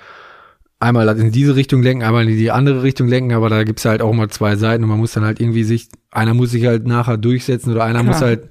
einmal 0.83 1.09
in 1.19 1.31
diese 1.31 1.55
Richtung 1.55 1.83
lenken, 1.83 2.03
einmal 2.03 2.29
in 2.29 2.37
die 2.37 2.51
andere 2.51 2.83
Richtung 2.83 3.07
lenken, 3.07 3.33
aber 3.33 3.49
da 3.49 3.63
gibt's 3.63 3.85
halt 3.85 4.03
auch 4.03 4.11
immer 4.11 4.29
zwei 4.29 4.57
Seiten 4.57 4.83
und 4.83 4.91
man 4.91 4.99
muss 4.99 5.13
dann 5.13 5.25
halt 5.25 5.41
irgendwie 5.41 5.63
sich, 5.63 5.89
einer 6.11 6.35
muss 6.35 6.51
sich 6.51 6.67
halt 6.67 6.87
nachher 6.87 7.17
durchsetzen 7.17 7.73
oder 7.73 7.85
einer 7.85 8.01
Klar. 8.01 8.13
muss 8.13 8.21
halt 8.21 8.49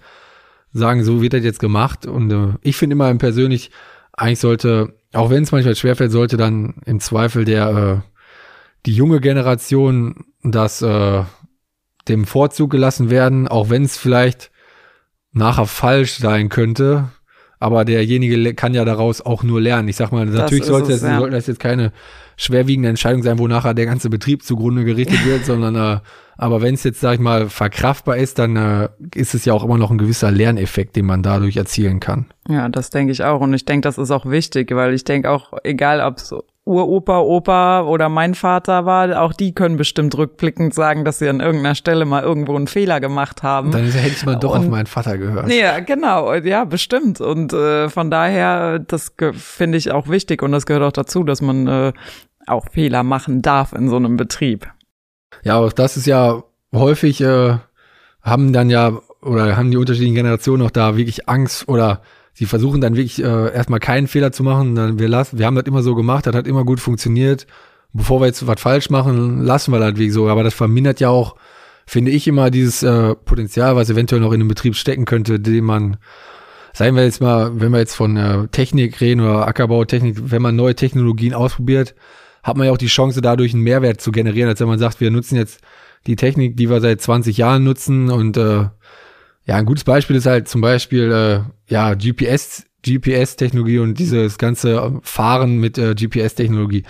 sagen, 0.71 1.03
so 1.03 1.21
wird 1.21 1.33
das 1.33 1.43
jetzt 1.43 1.59
gemacht. 1.59 2.05
Und 2.05 2.31
äh, 2.31 2.53
ich 2.61 2.77
finde 2.77 2.93
immer 2.93 3.13
persönlich, 3.15 3.71
eigentlich 4.13 4.39
sollte, 4.39 4.93
auch 5.11 5.29
wenn 5.29 5.43
es 5.43 5.51
manchmal 5.51 5.75
schwerfällt, 5.75 6.11
sollte 6.11 6.37
dann 6.37 6.75
im 6.85 7.01
Zweifel 7.01 7.43
der 7.43 7.69
äh, 7.69 8.09
die 8.85 8.93
junge 8.93 9.19
Generation 9.19 10.25
das 10.41 10.81
äh, 10.81 11.23
dem 12.07 12.25
Vorzug 12.25 12.71
gelassen 12.71 13.09
werden, 13.09 13.49
auch 13.49 13.69
wenn 13.69 13.83
es 13.83 13.97
vielleicht 13.97 14.51
nachher 15.33 15.65
falsch 15.65 16.17
sein 16.17 16.47
könnte, 16.49 17.09
aber 17.61 17.85
derjenige 17.85 18.55
kann 18.55 18.73
ja 18.73 18.83
daraus 18.83 19.21
auch 19.21 19.43
nur 19.43 19.61
lernen. 19.61 19.87
Ich 19.87 19.95
sag 19.95 20.11
mal, 20.11 20.25
natürlich 20.25 20.65
sollte 20.65 20.93
es, 20.93 21.03
ja. 21.03 21.19
sollte 21.19 21.35
das 21.35 21.45
jetzt 21.45 21.59
keine 21.59 21.93
schwerwiegende 22.35 22.89
Entscheidung 22.89 23.21
sein, 23.21 23.37
wo 23.37 23.47
nachher 23.47 23.75
der 23.75 23.85
ganze 23.85 24.09
Betrieb 24.09 24.43
zugrunde 24.43 24.83
gerichtet 24.83 25.23
wird, 25.25 25.45
sondern 25.45 25.75
äh, 25.75 25.99
aber 26.37 26.63
wenn 26.63 26.73
es 26.73 26.83
jetzt, 26.83 27.01
sag 27.01 27.13
ich 27.13 27.19
mal, 27.19 27.49
verkraftbar 27.49 28.17
ist, 28.17 28.39
dann 28.39 28.55
äh, 28.55 28.89
ist 29.13 29.35
es 29.35 29.45
ja 29.45 29.53
auch 29.53 29.63
immer 29.63 29.77
noch 29.77 29.91
ein 29.91 29.99
gewisser 29.99 30.31
Lerneffekt, 30.31 30.95
den 30.95 31.05
man 31.05 31.21
dadurch 31.21 31.55
erzielen 31.55 31.99
kann. 31.99 32.25
Ja, 32.49 32.67
das 32.67 32.89
denke 32.89 33.11
ich 33.11 33.23
auch. 33.23 33.41
Und 33.41 33.53
ich 33.53 33.65
denke, 33.65 33.81
das 33.81 33.99
ist 33.99 34.09
auch 34.09 34.25
wichtig, 34.25 34.73
weil 34.73 34.95
ich 34.95 35.03
denke 35.03 35.29
auch, 35.29 35.53
egal 35.63 36.01
ob 36.01 36.17
es 36.17 36.33
Uropa, 36.63 37.19
Opa 37.19 37.81
oder 37.81 38.07
mein 38.07 38.35
Vater 38.35 38.85
war, 38.85 39.19
auch 39.21 39.33
die 39.33 39.53
können 39.53 39.77
bestimmt 39.77 40.15
rückblickend 40.15 40.75
sagen, 40.75 41.03
dass 41.03 41.17
sie 41.17 41.27
an 41.27 41.39
irgendeiner 41.39 41.73
Stelle 41.73 42.05
mal 42.05 42.21
irgendwo 42.21 42.55
einen 42.55 42.67
Fehler 42.67 42.99
gemacht 42.99 43.41
haben. 43.41 43.71
Dann 43.71 43.85
hätte 43.85 44.07
ich 44.07 44.25
mal 44.25 44.35
doch 44.35 44.53
und, 44.53 44.59
auf 44.59 44.67
meinen 44.67 44.85
Vater 44.85 45.17
gehört. 45.17 45.51
Ja, 45.51 45.79
genau, 45.79 46.33
ja, 46.35 46.65
bestimmt. 46.65 47.19
Und 47.19 47.51
äh, 47.51 47.89
von 47.89 48.11
daher, 48.11 48.77
das 48.77 49.13
finde 49.33 49.79
ich 49.79 49.91
auch 49.91 50.07
wichtig 50.07 50.43
und 50.43 50.51
das 50.51 50.67
gehört 50.67 50.83
auch 50.83 50.91
dazu, 50.91 51.23
dass 51.23 51.41
man 51.41 51.67
äh, 51.67 51.93
auch 52.45 52.67
Fehler 52.71 53.01
machen 53.01 53.41
darf 53.41 53.73
in 53.73 53.89
so 53.89 53.95
einem 53.95 54.15
Betrieb. 54.15 54.67
Ja, 55.43 55.57
auch 55.57 55.73
das 55.73 55.97
ist 55.97 56.05
ja 56.05 56.43
häufig, 56.73 57.21
äh, 57.21 57.57
haben 58.21 58.53
dann 58.53 58.69
ja, 58.69 58.99
oder 59.23 59.57
haben 59.57 59.71
die 59.71 59.77
unterschiedlichen 59.77 60.15
Generationen 60.15 60.61
auch 60.63 60.71
da 60.71 60.95
wirklich 60.95 61.27
Angst 61.27 61.67
oder 61.67 62.01
sie 62.33 62.45
versuchen 62.45 62.81
dann 62.81 62.95
wirklich 62.95 63.23
äh, 63.23 63.53
erstmal 63.53 63.79
keinen 63.79 64.07
Fehler 64.07 64.31
zu 64.31 64.43
machen. 64.43 64.75
Dann 64.75 64.99
wir 64.99 65.07
lassen, 65.07 65.39
wir 65.39 65.45
haben 65.45 65.55
das 65.55 65.65
immer 65.65 65.83
so 65.83 65.95
gemacht, 65.95 66.25
das 66.27 66.35
hat 66.35 66.47
immer 66.47 66.63
gut 66.63 66.79
funktioniert. 66.79 67.47
Bevor 67.93 68.21
wir 68.21 68.27
jetzt 68.27 68.45
was 68.47 68.61
falsch 68.61 68.89
machen, 68.89 69.41
lassen 69.41 69.73
wir 69.73 69.79
das 69.79 69.97
wie 69.97 70.09
so. 70.09 70.29
Aber 70.29 70.43
das 70.43 70.53
vermindert 70.53 70.99
ja 71.01 71.09
auch, 71.09 71.35
finde 71.85 72.11
ich, 72.11 72.27
immer 72.27 72.49
dieses 72.49 72.83
äh, 72.83 73.15
Potenzial, 73.15 73.75
was 73.75 73.89
eventuell 73.89 74.21
noch 74.21 74.31
in 74.31 74.39
einem 74.39 74.47
Betrieb 74.47 74.75
stecken 74.75 75.05
könnte, 75.05 75.39
den 75.39 75.65
man, 75.65 75.97
sagen 76.73 76.95
wir 76.95 77.03
jetzt 77.03 77.21
mal, 77.21 77.59
wenn 77.59 77.71
wir 77.71 77.79
jetzt 77.79 77.95
von 77.95 78.15
äh, 78.15 78.47
Technik 78.47 79.01
reden 79.01 79.21
oder 79.21 79.45
Ackerbautechnik, 79.45 80.31
wenn 80.31 80.41
man 80.41 80.55
neue 80.55 80.75
Technologien 80.75 81.33
ausprobiert, 81.33 81.95
hat 82.43 82.55
man 82.55 82.67
ja 82.67 82.71
auch 82.71 82.77
die 82.77 82.87
Chance, 82.87 83.21
dadurch 83.21 83.53
einen 83.53 83.63
Mehrwert 83.63 83.99
zu 83.99 84.11
generieren, 84.11 84.49
als 84.49 84.61
wenn 84.61 84.67
man 84.67 84.79
sagt, 84.79 85.01
wir 85.01 85.11
nutzen 85.11 85.35
jetzt 85.35 85.59
die 86.07 86.15
Technik, 86.15 86.57
die 86.57 86.69
wir 86.69 86.79
seit 86.81 87.01
20 87.01 87.37
Jahren 87.37 87.63
nutzen 87.63 88.09
und 88.09 88.37
äh, 88.37 88.65
ja, 89.45 89.55
ein 89.55 89.65
gutes 89.65 89.83
Beispiel 89.83 90.15
ist 90.15 90.25
halt 90.25 90.47
zum 90.47 90.61
Beispiel 90.61 91.11
äh, 91.11 91.39
ja 91.71 91.95
GPS, 91.95 92.65
GPS-Technologie 92.85 93.79
und 93.79 93.97
dieses 93.97 94.37
ganze 94.37 94.99
Fahren 95.01 95.57
mit 95.57 95.77
äh, 95.77 95.95
GPS-Technologie. 95.95 96.83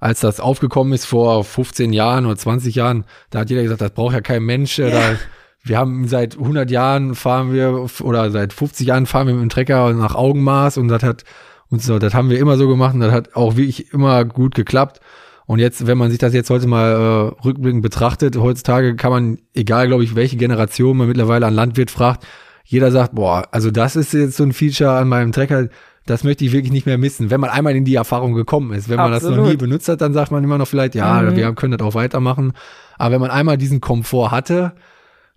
Als 0.00 0.20
das 0.20 0.38
aufgekommen 0.38 0.92
ist 0.92 1.06
vor 1.06 1.42
15 1.42 1.92
Jahren 1.92 2.24
oder 2.24 2.36
20 2.36 2.74
Jahren, 2.74 3.04
da 3.30 3.40
hat 3.40 3.50
jeder 3.50 3.64
gesagt, 3.64 3.80
das 3.80 3.90
braucht 3.90 4.14
ja 4.14 4.20
kein 4.20 4.44
Mensch. 4.44 4.78
Äh, 4.78 4.92
da, 4.92 5.16
wir 5.64 5.76
haben 5.76 6.06
seit 6.06 6.38
100 6.38 6.70
Jahren 6.70 7.14
fahren 7.16 7.52
wir 7.52 7.88
oder 8.00 8.30
seit 8.30 8.52
50 8.52 8.86
Jahren 8.86 9.06
fahren 9.06 9.26
wir 9.26 9.34
mit 9.34 9.42
dem 9.42 9.48
Trecker 9.48 9.92
nach 9.92 10.14
Augenmaß 10.14 10.78
und 10.78 10.88
das 10.88 11.02
hat 11.02 11.24
uns 11.68 11.84
so, 11.84 11.98
das 11.98 12.14
haben 12.14 12.30
wir 12.30 12.38
immer 12.38 12.56
so 12.56 12.68
gemacht 12.68 12.94
und 12.94 13.00
das 13.00 13.12
hat 13.12 13.34
auch 13.34 13.56
wirklich 13.56 13.92
immer 13.92 14.24
gut 14.24 14.54
geklappt. 14.54 15.00
Und 15.46 15.58
jetzt, 15.58 15.86
wenn 15.86 15.98
man 15.98 16.10
sich 16.10 16.18
das 16.18 16.34
jetzt 16.34 16.50
heute 16.50 16.66
mal 16.68 16.92
äh, 16.92 17.44
rückblickend 17.44 17.82
betrachtet, 17.82 18.36
heutzutage 18.36 18.94
kann 18.96 19.10
man, 19.10 19.38
egal 19.54 19.88
glaube 19.88 20.04
ich, 20.04 20.14
welche 20.14 20.36
Generation 20.36 20.96
man 20.96 21.08
mittlerweile 21.08 21.46
an 21.46 21.54
Landwirt 21.54 21.90
fragt, 21.90 22.24
jeder 22.68 22.92
sagt, 22.92 23.14
boah, 23.14 23.48
also 23.50 23.70
das 23.70 23.96
ist 23.96 24.12
jetzt 24.12 24.36
so 24.36 24.44
ein 24.44 24.52
Feature 24.52 24.90
an 24.90 25.08
meinem 25.08 25.32
Trecker, 25.32 25.68
das 26.04 26.22
möchte 26.22 26.44
ich 26.44 26.52
wirklich 26.52 26.70
nicht 26.70 26.84
mehr 26.84 26.98
missen, 26.98 27.30
wenn 27.30 27.40
man 27.40 27.48
einmal 27.48 27.74
in 27.74 27.86
die 27.86 27.94
Erfahrung 27.94 28.34
gekommen 28.34 28.72
ist. 28.72 28.90
Wenn 28.90 28.96
man 28.96 29.12
Absolut. 29.12 29.38
das 29.38 29.44
noch 29.44 29.50
nie 29.50 29.56
benutzt 29.56 29.88
hat, 29.88 30.02
dann 30.02 30.12
sagt 30.12 30.30
man 30.30 30.44
immer 30.44 30.58
noch 30.58 30.68
vielleicht, 30.68 30.94
ja, 30.94 31.22
mhm. 31.22 31.34
wir 31.34 31.52
können 31.54 31.76
das 31.76 31.86
auch 31.86 31.94
weitermachen. 31.94 32.52
Aber 32.98 33.14
wenn 33.14 33.22
man 33.22 33.30
einmal 33.30 33.56
diesen 33.56 33.80
Komfort 33.80 34.30
hatte, 34.30 34.72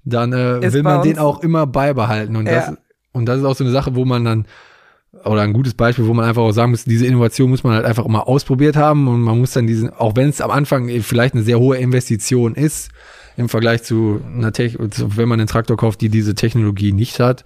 dann 0.04 0.34
äh, 0.34 0.74
will 0.74 0.84
man 0.84 1.04
den 1.04 1.20
auch 1.20 1.42
immer 1.42 1.66
beibehalten. 1.68 2.36
Und, 2.36 2.48
ja. 2.48 2.54
das, 2.54 2.74
und 3.14 3.26
das 3.28 3.40
ist 3.40 3.46
auch 3.46 3.56
so 3.56 3.64
eine 3.64 3.72
Sache, 3.72 3.96
wo 3.96 4.04
man 4.04 4.26
dann 4.26 4.46
oder 5.24 5.42
ein 5.42 5.54
gutes 5.54 5.74
Beispiel, 5.74 6.08
wo 6.08 6.14
man 6.14 6.26
einfach 6.26 6.42
auch 6.42 6.52
sagen 6.52 6.72
muss, 6.72 6.86
diese 6.86 7.06
Innovation 7.06 7.50
muss 7.50 7.64
man 7.64 7.74
halt 7.74 7.86
einfach 7.86 8.06
immer 8.06 8.28
ausprobiert 8.28 8.76
haben 8.76 9.08
und 9.08 9.22
man 9.22 9.40
muss 9.40 9.52
dann 9.52 9.68
diesen, 9.68 9.90
auch 9.90 10.16
wenn 10.16 10.30
es 10.30 10.42
am 10.42 10.52
Anfang 10.52 10.90
vielleicht 11.02 11.34
eine 11.34 11.44
sehr 11.44 11.60
hohe 11.60 11.78
Investition 11.78 12.56
ist, 12.56 12.92
im 13.38 13.50
Vergleich 13.50 13.84
zu 13.84 14.22
einer 14.26 14.52
Tech, 14.52 14.78
wenn 14.80 15.30
man 15.30 15.40
einen 15.40 15.48
Traktor 15.48 15.78
kauft, 15.78 16.02
die 16.02 16.10
diese 16.10 16.36
Technologie 16.36 16.92
nicht 16.92 17.20
hat, 17.20 17.44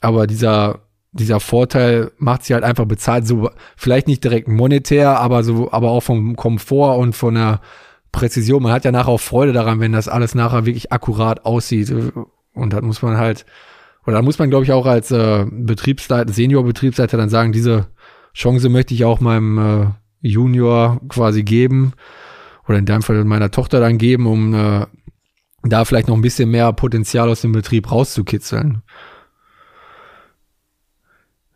aber 0.00 0.26
dieser 0.26 0.80
dieser 1.12 1.40
Vorteil 1.40 2.12
macht 2.18 2.44
sie 2.44 2.52
halt 2.52 2.62
einfach 2.62 2.84
bezahlt, 2.84 3.26
so 3.26 3.48
vielleicht 3.74 4.06
nicht 4.06 4.22
direkt 4.22 4.48
monetär, 4.48 5.18
aber 5.18 5.44
so, 5.44 5.72
aber 5.72 5.90
auch 5.90 6.02
vom 6.02 6.36
Komfort 6.36 6.98
und 6.98 7.14
von 7.16 7.34
der 7.34 7.62
Präzision. 8.12 8.62
Man 8.62 8.72
hat 8.72 8.84
ja 8.84 8.92
nachher 8.92 9.12
auch 9.12 9.20
Freude 9.20 9.54
daran, 9.54 9.80
wenn 9.80 9.92
das 9.92 10.08
alles 10.08 10.34
nachher 10.34 10.66
wirklich 10.66 10.92
akkurat 10.92 11.46
aussieht. 11.46 11.90
Und 12.52 12.72
das 12.74 12.82
muss 12.82 13.00
man 13.00 13.16
halt 13.16 13.46
oder 14.06 14.16
da 14.16 14.22
muss 14.22 14.38
man, 14.38 14.50
glaube 14.50 14.64
ich, 14.64 14.72
auch 14.72 14.86
als 14.86 15.10
äh, 15.10 15.44
Betriebsleiter, 15.50 16.32
Senior-Betriebsleiter 16.32 17.16
dann 17.16 17.28
sagen, 17.28 17.52
diese 17.52 17.88
Chance 18.34 18.68
möchte 18.68 18.94
ich 18.94 19.04
auch 19.04 19.20
meinem 19.20 19.58
äh, 19.58 19.86
Junior 20.20 21.00
quasi 21.08 21.42
geben 21.42 21.92
oder 22.68 22.78
in 22.78 22.86
deinem 22.86 23.02
Fall 23.02 23.24
meiner 23.24 23.50
Tochter 23.50 23.80
dann 23.80 23.98
geben, 23.98 24.26
um 24.26 24.54
äh, 24.54 24.86
da 25.70 25.84
vielleicht 25.84 26.08
noch 26.08 26.16
ein 26.16 26.22
bisschen 26.22 26.50
mehr 26.50 26.72
Potenzial 26.72 27.28
aus 27.28 27.40
dem 27.40 27.52
Betrieb 27.52 27.90
rauszukitzeln. 27.90 28.82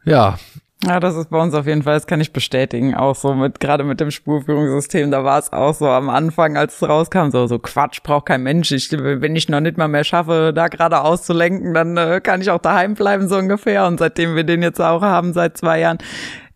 Ja, 0.05 0.39
ja, 0.83 0.99
das 0.99 1.15
ist 1.15 1.29
bei 1.29 1.39
uns 1.39 1.53
auf 1.53 1.67
jeden 1.67 1.83
Fall, 1.83 1.93
das 1.93 2.07
kann 2.07 2.23
ich 2.23 2.33
bestätigen, 2.33 2.95
auch 2.95 3.15
so 3.15 3.35
mit, 3.35 3.61
gerade 3.61 3.85
mit 3.85 4.01
dem 4.01 4.11
Spurführungssystem, 4.11 5.11
da 5.11 5.25
war 5.25 5.39
es 5.39 5.53
auch 5.53 5.75
so 5.75 5.87
am 5.87 6.09
Anfang, 6.09 6.57
als 6.57 6.81
es 6.81 6.89
rauskam, 6.89 7.29
so, 7.29 7.47
so 7.47 7.59
Quatsch, 7.59 8.03
braucht 8.03 8.25
kein 8.27 8.43
Mensch. 8.43 8.73
Ich, 8.73 8.91
wenn 8.91 9.37
ich 9.37 9.51
noch 9.51 9.61
nicht 9.61 9.77
mal 9.77 9.89
mehr 9.89 10.05
schaffe, 10.05 10.53
da 10.55 10.69
gerade 10.69 11.03
auszulenken, 11.03 11.75
dann 11.75 11.99
äh, 11.99 12.23
kann 12.23 12.41
ich 12.41 12.51
auch 12.51 12.61
daheim 12.63 12.95
bleiben, 12.95 13.29
so 13.29 13.37
ungefähr. 13.37 13.87
Und 13.87 13.99
seitdem 13.99 14.37
wir 14.37 14.45
den 14.45 14.63
jetzt 14.63 14.81
auch 14.81 15.03
haben, 15.03 15.35
seit 15.35 15.59
zwei 15.59 15.81
Jahren, 15.81 15.99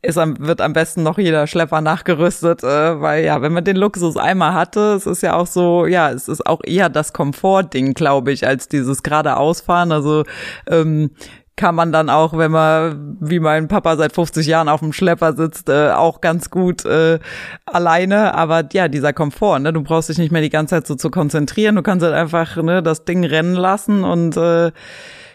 ist 0.05 0.19
am, 0.19 0.37
wird 0.39 0.61
am 0.61 0.73
besten 0.73 1.03
noch 1.03 1.19
jeder 1.19 1.47
Schlepper 1.47 1.81
nachgerüstet, 1.81 2.63
äh, 2.63 3.01
weil 3.01 3.25
ja, 3.25 3.43
wenn 3.43 3.53
man 3.53 3.65
den 3.65 3.77
Luxus 3.77 4.17
einmal 4.17 4.55
hatte, 4.55 4.95
es 4.95 5.07
ist 5.07 5.23
ja 5.23 5.35
auch 5.35 5.47
so, 5.47 5.87
ja, 5.87 6.11
es 6.11 6.29
ist 6.29 6.47
auch 6.47 6.61
eher 6.65 6.89
das 6.89 7.13
Komfortding, 7.13 7.95
glaube 7.95 8.33
ich, 8.33 8.47
als 8.47 8.69
dieses 8.69 9.03
gerade 9.03 9.37
Ausfahren. 9.37 9.93
Also 9.93 10.25
ähm, 10.69 11.11
kann 11.57 11.75
man 11.75 11.93
dann 11.93 12.11
auch, 12.11 12.37
wenn 12.37 12.51
man 12.51 13.17
wie 13.21 13.39
mein 13.39 13.69
Papa 13.69 13.97
seit 13.97 14.13
50 14.13 14.47
Jahren 14.47 14.69
auf 14.69 14.81
dem 14.81 14.93
Schlepper 14.93 15.35
sitzt, 15.35 15.69
äh, 15.69 15.91
auch 15.91 16.21
ganz 16.21 16.51
gut 16.51 16.85
äh, 16.85 17.21
alleine. 17.65 18.35
Aber 18.35 18.65
ja, 18.73 18.89
dieser 18.89 19.13
Komfort, 19.13 19.61
ne, 19.61 19.73
du 19.73 19.83
brauchst 19.83 20.09
dich 20.09 20.19
nicht 20.19 20.33
mehr 20.33 20.43
die 20.43 20.51
ganze 20.51 20.75
Zeit 20.75 20.87
so 20.87 20.97
zu 20.97 21.11
konzentrieren. 21.11 21.77
Du 21.77 21.83
kannst 21.83 22.05
halt 22.05 22.15
einfach 22.15 22.57
ne, 22.57 22.83
das 22.83 23.05
Ding 23.05 23.25
rennen 23.25 23.55
lassen 23.55 24.03
und 24.03 24.37
äh, 24.37 24.73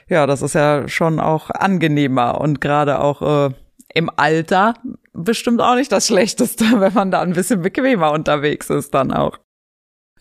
ja, 0.10 0.26
das 0.26 0.42
ist 0.42 0.56
ja 0.56 0.88
schon 0.88 1.20
auch 1.20 1.52
angenehmer 1.52 2.42
und 2.42 2.60
gerade 2.60 3.00
auch 3.00 3.48
äh, 3.48 3.54
im 3.94 4.10
Alter 4.16 4.76
bestimmt 5.14 5.62
auch 5.62 5.76
nicht 5.76 5.92
das 5.92 6.08
Schlechteste, 6.08 6.66
wenn 6.80 6.94
man 6.94 7.12
da 7.12 7.22
ein 7.22 7.34
bisschen 7.34 7.62
bequemer 7.62 8.12
unterwegs 8.12 8.70
ist 8.70 8.94
dann 8.94 9.12
auch. 9.12 9.38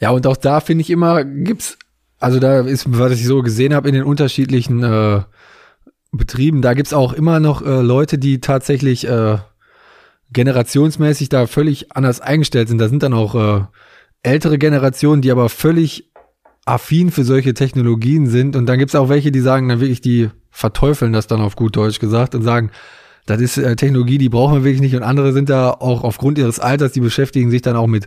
Ja, 0.00 0.10
und 0.10 0.26
auch 0.26 0.36
da 0.36 0.60
finde 0.60 0.82
ich 0.82 0.90
immer, 0.90 1.24
gibt's, 1.24 1.76
also 2.18 2.38
da 2.38 2.60
ist, 2.60 2.86
was 2.98 3.12
ich 3.12 3.26
so 3.26 3.42
gesehen 3.42 3.74
habe 3.74 3.88
in 3.88 3.94
den 3.94 4.04
unterschiedlichen 4.04 4.82
äh, 4.82 5.22
Betrieben, 6.10 6.62
da 6.62 6.72
gibt's 6.72 6.94
auch 6.94 7.12
immer 7.12 7.38
noch 7.38 7.60
äh, 7.60 7.82
Leute, 7.82 8.16
die 8.16 8.40
tatsächlich 8.40 9.06
äh, 9.06 9.38
generationsmäßig 10.32 11.28
da 11.28 11.46
völlig 11.46 11.94
anders 11.94 12.20
eingestellt 12.20 12.68
sind. 12.68 12.78
Da 12.78 12.88
sind 12.88 13.02
dann 13.02 13.12
auch 13.12 13.34
äh, 13.34 13.64
ältere 14.22 14.56
Generationen, 14.58 15.20
die 15.20 15.30
aber 15.30 15.48
völlig 15.48 16.10
affin 16.64 17.10
für 17.10 17.24
solche 17.24 17.54
Technologien 17.54 18.26
sind. 18.26 18.56
Und 18.56 18.66
dann 18.66 18.78
gibt's 18.78 18.94
auch 18.94 19.08
welche, 19.08 19.32
die 19.32 19.40
sagen 19.40 19.68
dann 19.68 19.80
wirklich, 19.80 20.00
die 20.00 20.30
verteufeln 20.50 21.12
das 21.12 21.26
dann 21.26 21.40
auf 21.40 21.56
gut 21.56 21.76
Deutsch 21.76 21.98
gesagt 21.98 22.34
und 22.34 22.42
sagen, 22.42 22.70
das 23.30 23.40
ist 23.40 23.58
äh, 23.58 23.76
Technologie, 23.76 24.18
die 24.18 24.28
brauchen 24.28 24.54
wir 24.54 24.64
wirklich 24.64 24.80
nicht. 24.80 24.96
Und 24.96 25.02
andere 25.02 25.32
sind 25.32 25.48
da 25.48 25.70
auch 25.70 26.02
aufgrund 26.04 26.38
ihres 26.38 26.60
Alters, 26.60 26.92
die 26.92 27.00
beschäftigen 27.00 27.50
sich 27.50 27.62
dann 27.62 27.76
auch 27.76 27.86
mit 27.86 28.06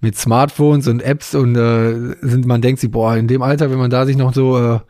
mit 0.00 0.16
Smartphones 0.18 0.86
und 0.86 1.00
Apps 1.02 1.34
und 1.34 1.56
äh, 1.56 2.14
sind, 2.20 2.46
man 2.46 2.60
denkt 2.60 2.80
sich, 2.80 2.90
boah, 2.90 3.16
in 3.16 3.26
dem 3.26 3.42
Alter, 3.42 3.70
wenn 3.70 3.78
man 3.78 3.90
da 3.90 4.04
sich 4.04 4.16
noch 4.16 4.34
so 4.34 4.58
äh, 4.58 4.80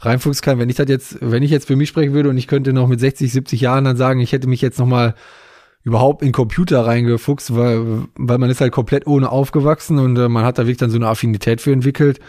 reinfuchsen 0.00 0.42
kann, 0.42 0.58
wenn 0.58 0.68
ich 0.68 0.76
das 0.76 0.88
jetzt, 0.88 1.18
wenn 1.20 1.42
ich 1.42 1.50
jetzt 1.50 1.66
für 1.66 1.74
mich 1.74 1.88
sprechen 1.88 2.12
würde 2.12 2.28
und 2.28 2.36
ich 2.36 2.46
könnte 2.46 2.72
noch 2.72 2.86
mit 2.86 3.00
60, 3.00 3.32
70 3.32 3.60
Jahren 3.60 3.84
dann 3.84 3.96
sagen, 3.96 4.20
ich 4.20 4.32
hätte 4.32 4.46
mich 4.46 4.60
jetzt 4.60 4.78
noch 4.78 4.86
mal 4.86 5.14
überhaupt 5.84 6.22
in 6.22 6.32
Computer 6.32 6.84
reingefuchst, 6.84 7.56
weil, 7.56 8.04
weil 8.16 8.38
man 8.38 8.50
ist 8.50 8.60
halt 8.60 8.72
komplett 8.72 9.06
ohne 9.06 9.30
aufgewachsen 9.30 9.98
und 9.98 10.16
äh, 10.18 10.28
man 10.28 10.44
hat 10.44 10.58
da 10.58 10.62
wirklich 10.62 10.76
dann 10.76 10.90
so 10.90 10.96
eine 10.96 11.08
Affinität 11.08 11.60
für 11.60 11.72
entwickelt, 11.72 12.20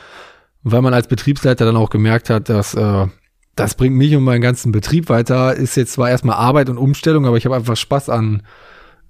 weil 0.63 0.81
man 0.81 0.93
als 0.93 1.07
Betriebsleiter 1.07 1.65
dann 1.65 1.75
auch 1.75 1.89
gemerkt 1.89 2.29
hat, 2.29 2.47
dass 2.49 2.73
äh, 2.73 3.07
das 3.55 3.75
bringt 3.75 3.95
mich 3.95 4.15
und 4.15 4.23
meinen 4.23 4.41
ganzen 4.41 4.71
Betrieb 4.71 5.09
weiter. 5.09 5.55
Ist 5.55 5.75
jetzt 5.75 5.93
zwar 5.93 6.09
erstmal 6.09 6.38
Arbeit 6.38 6.69
und 6.69 6.77
Umstellung, 6.77 7.25
aber 7.25 7.38
ich 7.38 7.45
habe 7.45 7.55
einfach 7.55 7.75
Spaß 7.75 8.09
an 8.09 8.43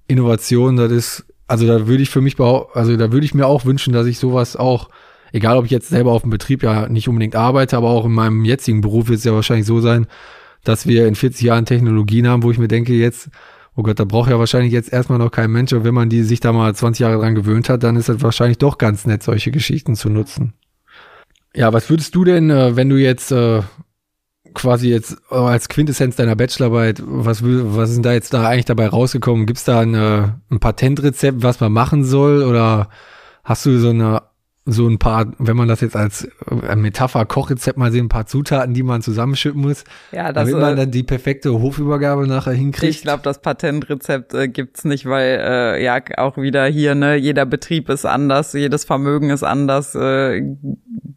Innovation. 0.08 0.76
Das 0.76 0.92
ist, 0.92 1.26
also 1.48 1.68
da 1.68 1.88
würde 1.88 2.04
ich 2.04 2.10
für 2.10 2.22
mich 2.22 2.40
also 2.40 2.98
da 2.98 3.12
würde 3.12 3.26
ich 3.26 3.34
mir 3.34 3.46
auch 3.46 3.66
wünschen, 3.66 3.94
dass 3.94 4.08
ich 4.08 4.20
sowas 4.20 4.56
auch, 4.56 4.90
egal 5.32 5.58
ob 5.58 5.66
ich 5.66 5.72
jetzt 5.72 5.90
selber 5.90 6.12
auf 6.12 6.24
dem 6.24 6.32
Betrieb 6.32 6.64
ja 6.64 6.90
nicht 6.90 7.08
unbedingt 7.08 7.36
arbeite, 7.36 7.78
aber 7.78 7.90
auch 7.90 8.06
in 8.06 8.12
meinem 8.12 8.44
jetzigen 8.44 8.82
Beruf 8.82 9.08
wird 9.08 9.20
es 9.20 9.26
ja 9.26 9.34
wahrscheinlich 9.34 9.68
so 9.68 9.82
sein, 9.82 10.08
dass 10.64 10.88
wir 10.88 11.08
in 11.08 11.16
40 11.16 11.42
Jahren 11.42 11.66
Technologien 11.66 12.28
haben, 12.28 12.44
wo 12.44 12.52
ich 12.52 12.58
mir 12.58 12.68
denke, 12.68 12.94
jetzt, 12.94 13.30
oh 13.76 13.84
Gott, 13.84 14.00
da 14.00 14.04
braucht 14.04 14.30
ja 14.30 14.40
wahrscheinlich 14.40 14.74
jetzt 14.74 14.92
erstmal 14.92 15.20
noch 15.20 15.32
kein 15.32 15.52
Mensch, 15.52 15.72
und 15.74 15.84
wenn 15.84 15.94
man 15.94 16.10
die 16.10 16.24
sich 16.24 16.40
da 16.40 16.52
mal 16.52 16.74
20 16.74 17.02
Jahre 17.02 17.20
dran 17.20 17.36
gewöhnt 17.36 17.70
hat, 17.70 17.84
dann 17.84 17.96
ist 17.96 18.10
es 18.10 18.22
wahrscheinlich 18.22 18.58
doch 18.58 18.78
ganz 18.78 19.06
nett, 19.06 19.24
solche 19.24 19.52
Geschichten 19.52 19.96
zu 19.96 20.10
nutzen. 20.10 20.54
Ja, 21.56 21.72
was 21.74 21.90
würdest 21.90 22.14
du 22.14 22.26
denn, 22.26 22.50
äh, 22.50 22.76
wenn 22.76 22.90
du 22.90 22.98
jetzt 22.98 23.32
äh, 23.32 23.62
quasi 24.54 24.90
jetzt 24.90 25.18
als 25.30 25.70
Quintessenz 25.70 26.16
deiner 26.16 26.36
Bachelorarbeit, 26.36 27.02
was, 27.06 27.44
was 27.44 27.90
ist 27.90 27.96
denn 27.96 28.04
da 28.04 28.14
jetzt 28.14 28.34
da 28.34 28.48
eigentlich 28.48 28.66
dabei 28.66 28.88
rausgekommen? 28.88 29.46
Gibt 29.46 29.60
es 29.60 29.66
da 29.66 29.80
eine, 29.82 30.42
ein 30.50 30.60
Patentrezept, 30.60 31.44
was 31.44 31.60
man 31.60 31.72
machen 31.72 32.04
soll? 32.04 32.44
Oder 32.44 32.90
hast 33.44 33.66
du 33.66 33.80
so 33.80 33.90
eine 33.90 34.22
so 34.72 34.88
ein 34.88 35.00
paar, 35.00 35.34
wenn 35.38 35.58
man 35.58 35.68
das 35.68 35.82
jetzt 35.82 35.96
als 35.96 36.28
äh, 36.50 36.76
Metapher 36.76 37.26
Kochrezept 37.26 37.78
mal 37.78 37.92
sehen, 37.92 38.06
ein 38.06 38.10
paar 38.10 38.26
Zutaten, 38.26 38.74
die 38.74 38.84
man 38.84 39.02
zusammenschütten 39.02 39.62
muss, 39.62 39.84
ja, 40.12 40.32
das, 40.32 40.50
damit 40.50 40.62
man 40.62 40.74
äh, 40.74 40.76
dann 40.78 40.92
die 40.92 41.04
perfekte 41.04 41.52
Hofübergabe 41.54 42.28
nachher 42.28 42.54
hinkriegt. 42.54 42.94
Ich 42.94 43.02
glaube, 43.02 43.24
das 43.24 43.42
Patentrezept 43.42 44.34
äh, 44.34 44.48
gibt's 44.48 44.86
nicht, 44.86 45.06
weil 45.06 45.40
äh, 45.42 45.84
ja 45.84 46.00
auch 46.18 46.38
wieder 46.38 46.66
hier 46.66 46.96
ne, 46.96 47.16
jeder 47.16 47.46
Betrieb 47.46 47.90
ist 47.90 48.06
anders, 48.06 48.54
jedes 48.54 48.86
Vermögen 48.86 49.30
ist 49.30 49.44
anders, 49.44 49.96
äh, 49.96 50.42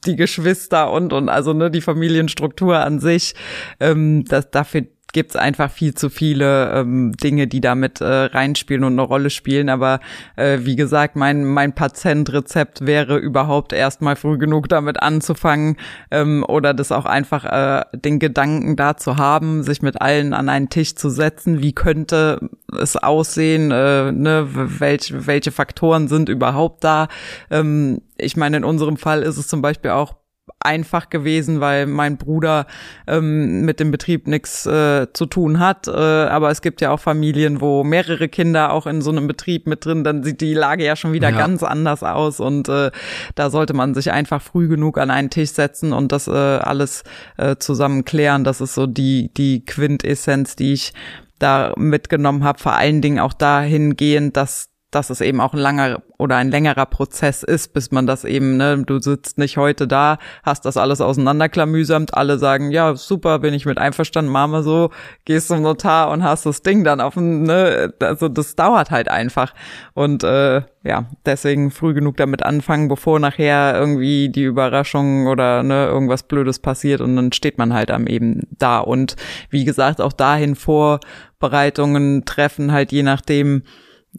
die 0.06 0.16
Geschwister 0.16 0.90
und 0.92 1.12
und 1.12 1.28
also 1.28 1.52
ne 1.52 1.70
die 1.70 1.80
Familienstruktur 1.80 2.78
an 2.78 3.00
sich, 3.00 3.34
ähm, 3.80 4.24
das 4.24 4.50
dafür 4.50 4.82
gibt's 5.12 5.36
einfach 5.36 5.70
viel 5.70 5.94
zu 5.94 6.10
viele 6.10 6.72
ähm, 6.72 7.12
Dinge, 7.12 7.46
die 7.46 7.60
damit 7.60 8.00
äh, 8.00 8.04
reinspielen 8.06 8.84
und 8.84 8.94
eine 8.94 9.02
Rolle 9.02 9.30
spielen. 9.30 9.68
Aber 9.68 10.00
äh, 10.36 10.60
wie 10.62 10.76
gesagt, 10.76 11.16
mein, 11.16 11.44
mein 11.44 11.74
Patientrezept 11.74 12.86
wäre 12.86 13.18
überhaupt 13.18 13.72
erstmal 13.72 14.16
früh 14.16 14.38
genug 14.38 14.68
damit 14.68 15.02
anzufangen 15.02 15.76
ähm, 16.10 16.44
oder 16.48 16.74
das 16.74 16.92
auch 16.92 17.06
einfach 17.06 17.44
äh, 17.44 17.84
den 17.94 18.18
Gedanken 18.18 18.76
da 18.76 18.96
zu 18.96 19.16
haben, 19.16 19.62
sich 19.62 19.82
mit 19.82 20.00
allen 20.00 20.32
an 20.32 20.48
einen 20.48 20.70
Tisch 20.70 20.94
zu 20.94 21.10
setzen. 21.10 21.62
Wie 21.62 21.72
könnte 21.72 22.48
es 22.80 22.96
aussehen? 22.96 23.70
Äh, 23.70 24.12
ne? 24.12 24.48
welche, 24.52 25.26
welche 25.26 25.52
Faktoren 25.52 26.08
sind 26.08 26.28
überhaupt 26.28 26.84
da? 26.84 27.08
Ähm, 27.50 28.00
ich 28.16 28.36
meine, 28.36 28.58
in 28.58 28.64
unserem 28.64 28.96
Fall 28.96 29.22
ist 29.22 29.36
es 29.36 29.48
zum 29.48 29.62
Beispiel 29.62 29.90
auch 29.90 30.21
einfach 30.64 31.10
gewesen, 31.10 31.60
weil 31.60 31.86
mein 31.86 32.16
Bruder 32.16 32.66
ähm, 33.06 33.62
mit 33.62 33.80
dem 33.80 33.90
Betrieb 33.90 34.26
nichts 34.26 34.66
äh, 34.66 35.06
zu 35.12 35.26
tun 35.26 35.58
hat. 35.58 35.88
Äh, 35.88 35.92
aber 35.92 36.50
es 36.50 36.62
gibt 36.62 36.80
ja 36.80 36.90
auch 36.90 37.00
Familien, 37.00 37.60
wo 37.60 37.84
mehrere 37.84 38.28
Kinder 38.28 38.72
auch 38.72 38.86
in 38.86 39.02
so 39.02 39.10
einem 39.10 39.26
Betrieb 39.26 39.66
mit 39.66 39.84
drin, 39.84 40.04
dann 40.04 40.22
sieht 40.22 40.40
die 40.40 40.54
Lage 40.54 40.84
ja 40.84 40.96
schon 40.96 41.12
wieder 41.12 41.30
ja. 41.30 41.36
ganz 41.36 41.62
anders 41.62 42.02
aus. 42.02 42.40
Und 42.40 42.68
äh, 42.68 42.90
da 43.34 43.50
sollte 43.50 43.74
man 43.74 43.94
sich 43.94 44.10
einfach 44.10 44.42
früh 44.42 44.68
genug 44.68 44.98
an 44.98 45.10
einen 45.10 45.30
Tisch 45.30 45.50
setzen 45.50 45.92
und 45.92 46.12
das 46.12 46.28
äh, 46.28 46.32
alles 46.32 47.04
äh, 47.36 47.56
zusammen 47.56 48.04
klären. 48.04 48.44
Das 48.44 48.60
ist 48.60 48.74
so 48.74 48.86
die, 48.86 49.32
die 49.34 49.64
Quintessenz, 49.64 50.56
die 50.56 50.72
ich 50.72 50.92
da 51.38 51.72
mitgenommen 51.76 52.44
habe, 52.44 52.58
vor 52.58 52.74
allen 52.74 53.02
Dingen 53.02 53.18
auch 53.18 53.32
dahingehend, 53.32 54.36
dass 54.36 54.71
dass 54.92 55.10
es 55.10 55.20
eben 55.20 55.40
auch 55.40 55.54
ein 55.54 55.58
langer 55.58 56.02
oder 56.18 56.36
ein 56.36 56.50
längerer 56.50 56.86
Prozess 56.86 57.42
ist, 57.42 57.72
bis 57.72 57.90
man 57.90 58.06
das 58.06 58.24
eben, 58.24 58.58
ne, 58.58 58.84
du 58.86 59.00
sitzt 59.00 59.38
nicht 59.38 59.56
heute 59.56 59.88
da, 59.88 60.18
hast 60.44 60.64
das 60.66 60.76
alles 60.76 61.00
auseinanderklamüsamt, 61.00 62.14
alle 62.14 62.38
sagen, 62.38 62.70
ja, 62.70 62.94
super, 62.94 63.40
bin 63.40 63.54
ich 63.54 63.66
mit 63.66 63.78
einverstanden, 63.78 64.30
Mama 64.30 64.62
so, 64.62 64.90
gehst 65.24 65.48
zum 65.48 65.62
Notar 65.62 66.10
und 66.10 66.22
hast 66.22 66.46
das 66.46 66.62
Ding 66.62 66.84
dann 66.84 67.00
auf 67.00 67.14
dem, 67.14 67.42
ne, 67.42 67.92
also 68.00 68.28
das 68.28 68.54
dauert 68.54 68.90
halt 68.90 69.08
einfach. 69.08 69.54
Und 69.94 70.24
äh, 70.24 70.62
ja, 70.84 71.06
deswegen 71.24 71.70
früh 71.70 71.94
genug 71.94 72.18
damit 72.18 72.42
anfangen, 72.42 72.88
bevor 72.88 73.18
nachher 73.18 73.74
irgendwie 73.74 74.28
die 74.28 74.44
Überraschung 74.44 75.26
oder 75.26 75.62
ne, 75.62 75.86
irgendwas 75.86 76.24
Blödes 76.24 76.58
passiert 76.58 77.00
und 77.00 77.16
dann 77.16 77.32
steht 77.32 77.56
man 77.56 77.72
halt 77.72 77.90
am 77.90 78.06
eben 78.06 78.42
da. 78.58 78.78
Und 78.78 79.16
wie 79.48 79.64
gesagt, 79.64 80.02
auch 80.02 80.12
dahin 80.12 80.54
Vorbereitungen 80.54 82.26
treffen, 82.26 82.72
halt 82.72 82.92
je 82.92 83.02
nachdem, 83.02 83.62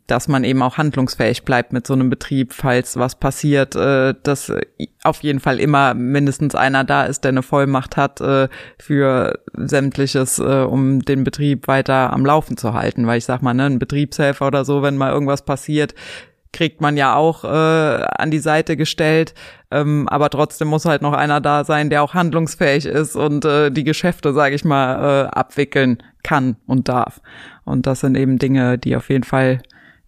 dass 0.07 0.27
man 0.27 0.43
eben 0.43 0.61
auch 0.61 0.77
handlungsfähig 0.77 1.43
bleibt 1.43 1.71
mit 1.71 1.85
so 1.85 1.93
einem 1.93 2.09
Betrieb, 2.09 2.53
falls 2.53 2.97
was 2.97 3.15
passiert, 3.15 3.75
äh, 3.75 4.15
dass 4.23 4.51
auf 5.03 5.21
jeden 5.21 5.39
Fall 5.39 5.59
immer 5.59 5.93
mindestens 5.93 6.55
einer 6.55 6.83
da 6.83 7.03
ist, 7.03 7.23
der 7.23 7.29
eine 7.29 7.43
Vollmacht 7.43 7.95
hat 7.95 8.19
äh, 8.19 8.49
für 8.79 9.39
sämtliches, 9.53 10.39
äh, 10.39 10.65
um 10.67 11.01
den 11.01 11.23
Betrieb 11.23 11.67
weiter 11.67 12.11
am 12.11 12.25
Laufen 12.25 12.57
zu 12.57 12.73
halten. 12.73 13.05
Weil 13.05 13.19
ich 13.19 13.25
sag 13.25 13.41
mal, 13.41 13.53
ne, 13.53 13.65
ein 13.65 13.79
Betriebshelfer 13.79 14.47
oder 14.47 14.65
so, 14.65 14.81
wenn 14.81 14.97
mal 14.97 15.11
irgendwas 15.11 15.45
passiert, 15.45 15.93
kriegt 16.53 16.81
man 16.81 16.97
ja 16.97 17.15
auch 17.15 17.43
äh, 17.43 17.47
an 17.47 18.31
die 18.31 18.39
Seite 18.39 18.77
gestellt, 18.77 19.33
ähm, 19.71 20.07
aber 20.07 20.29
trotzdem 20.29 20.67
muss 20.67 20.85
halt 20.85 21.01
noch 21.01 21.13
einer 21.13 21.41
da 21.41 21.63
sein, 21.63 21.89
der 21.89 22.03
auch 22.03 22.13
handlungsfähig 22.13 22.85
ist 22.85 23.15
und 23.15 23.43
äh, 23.43 23.71
die 23.71 23.83
Geschäfte, 23.83 24.33
sage 24.33 24.55
ich 24.55 24.63
mal, 24.63 25.25
äh, 25.25 25.27
abwickeln 25.29 25.97
kann 26.23 26.55
und 26.67 26.87
darf. 26.89 27.21
Und 27.65 27.87
das 27.87 28.01
sind 28.01 28.15
eben 28.15 28.37
Dinge, 28.37 28.77
die 28.77 28.95
auf 28.95 29.09
jeden 29.09 29.23
Fall 29.23 29.61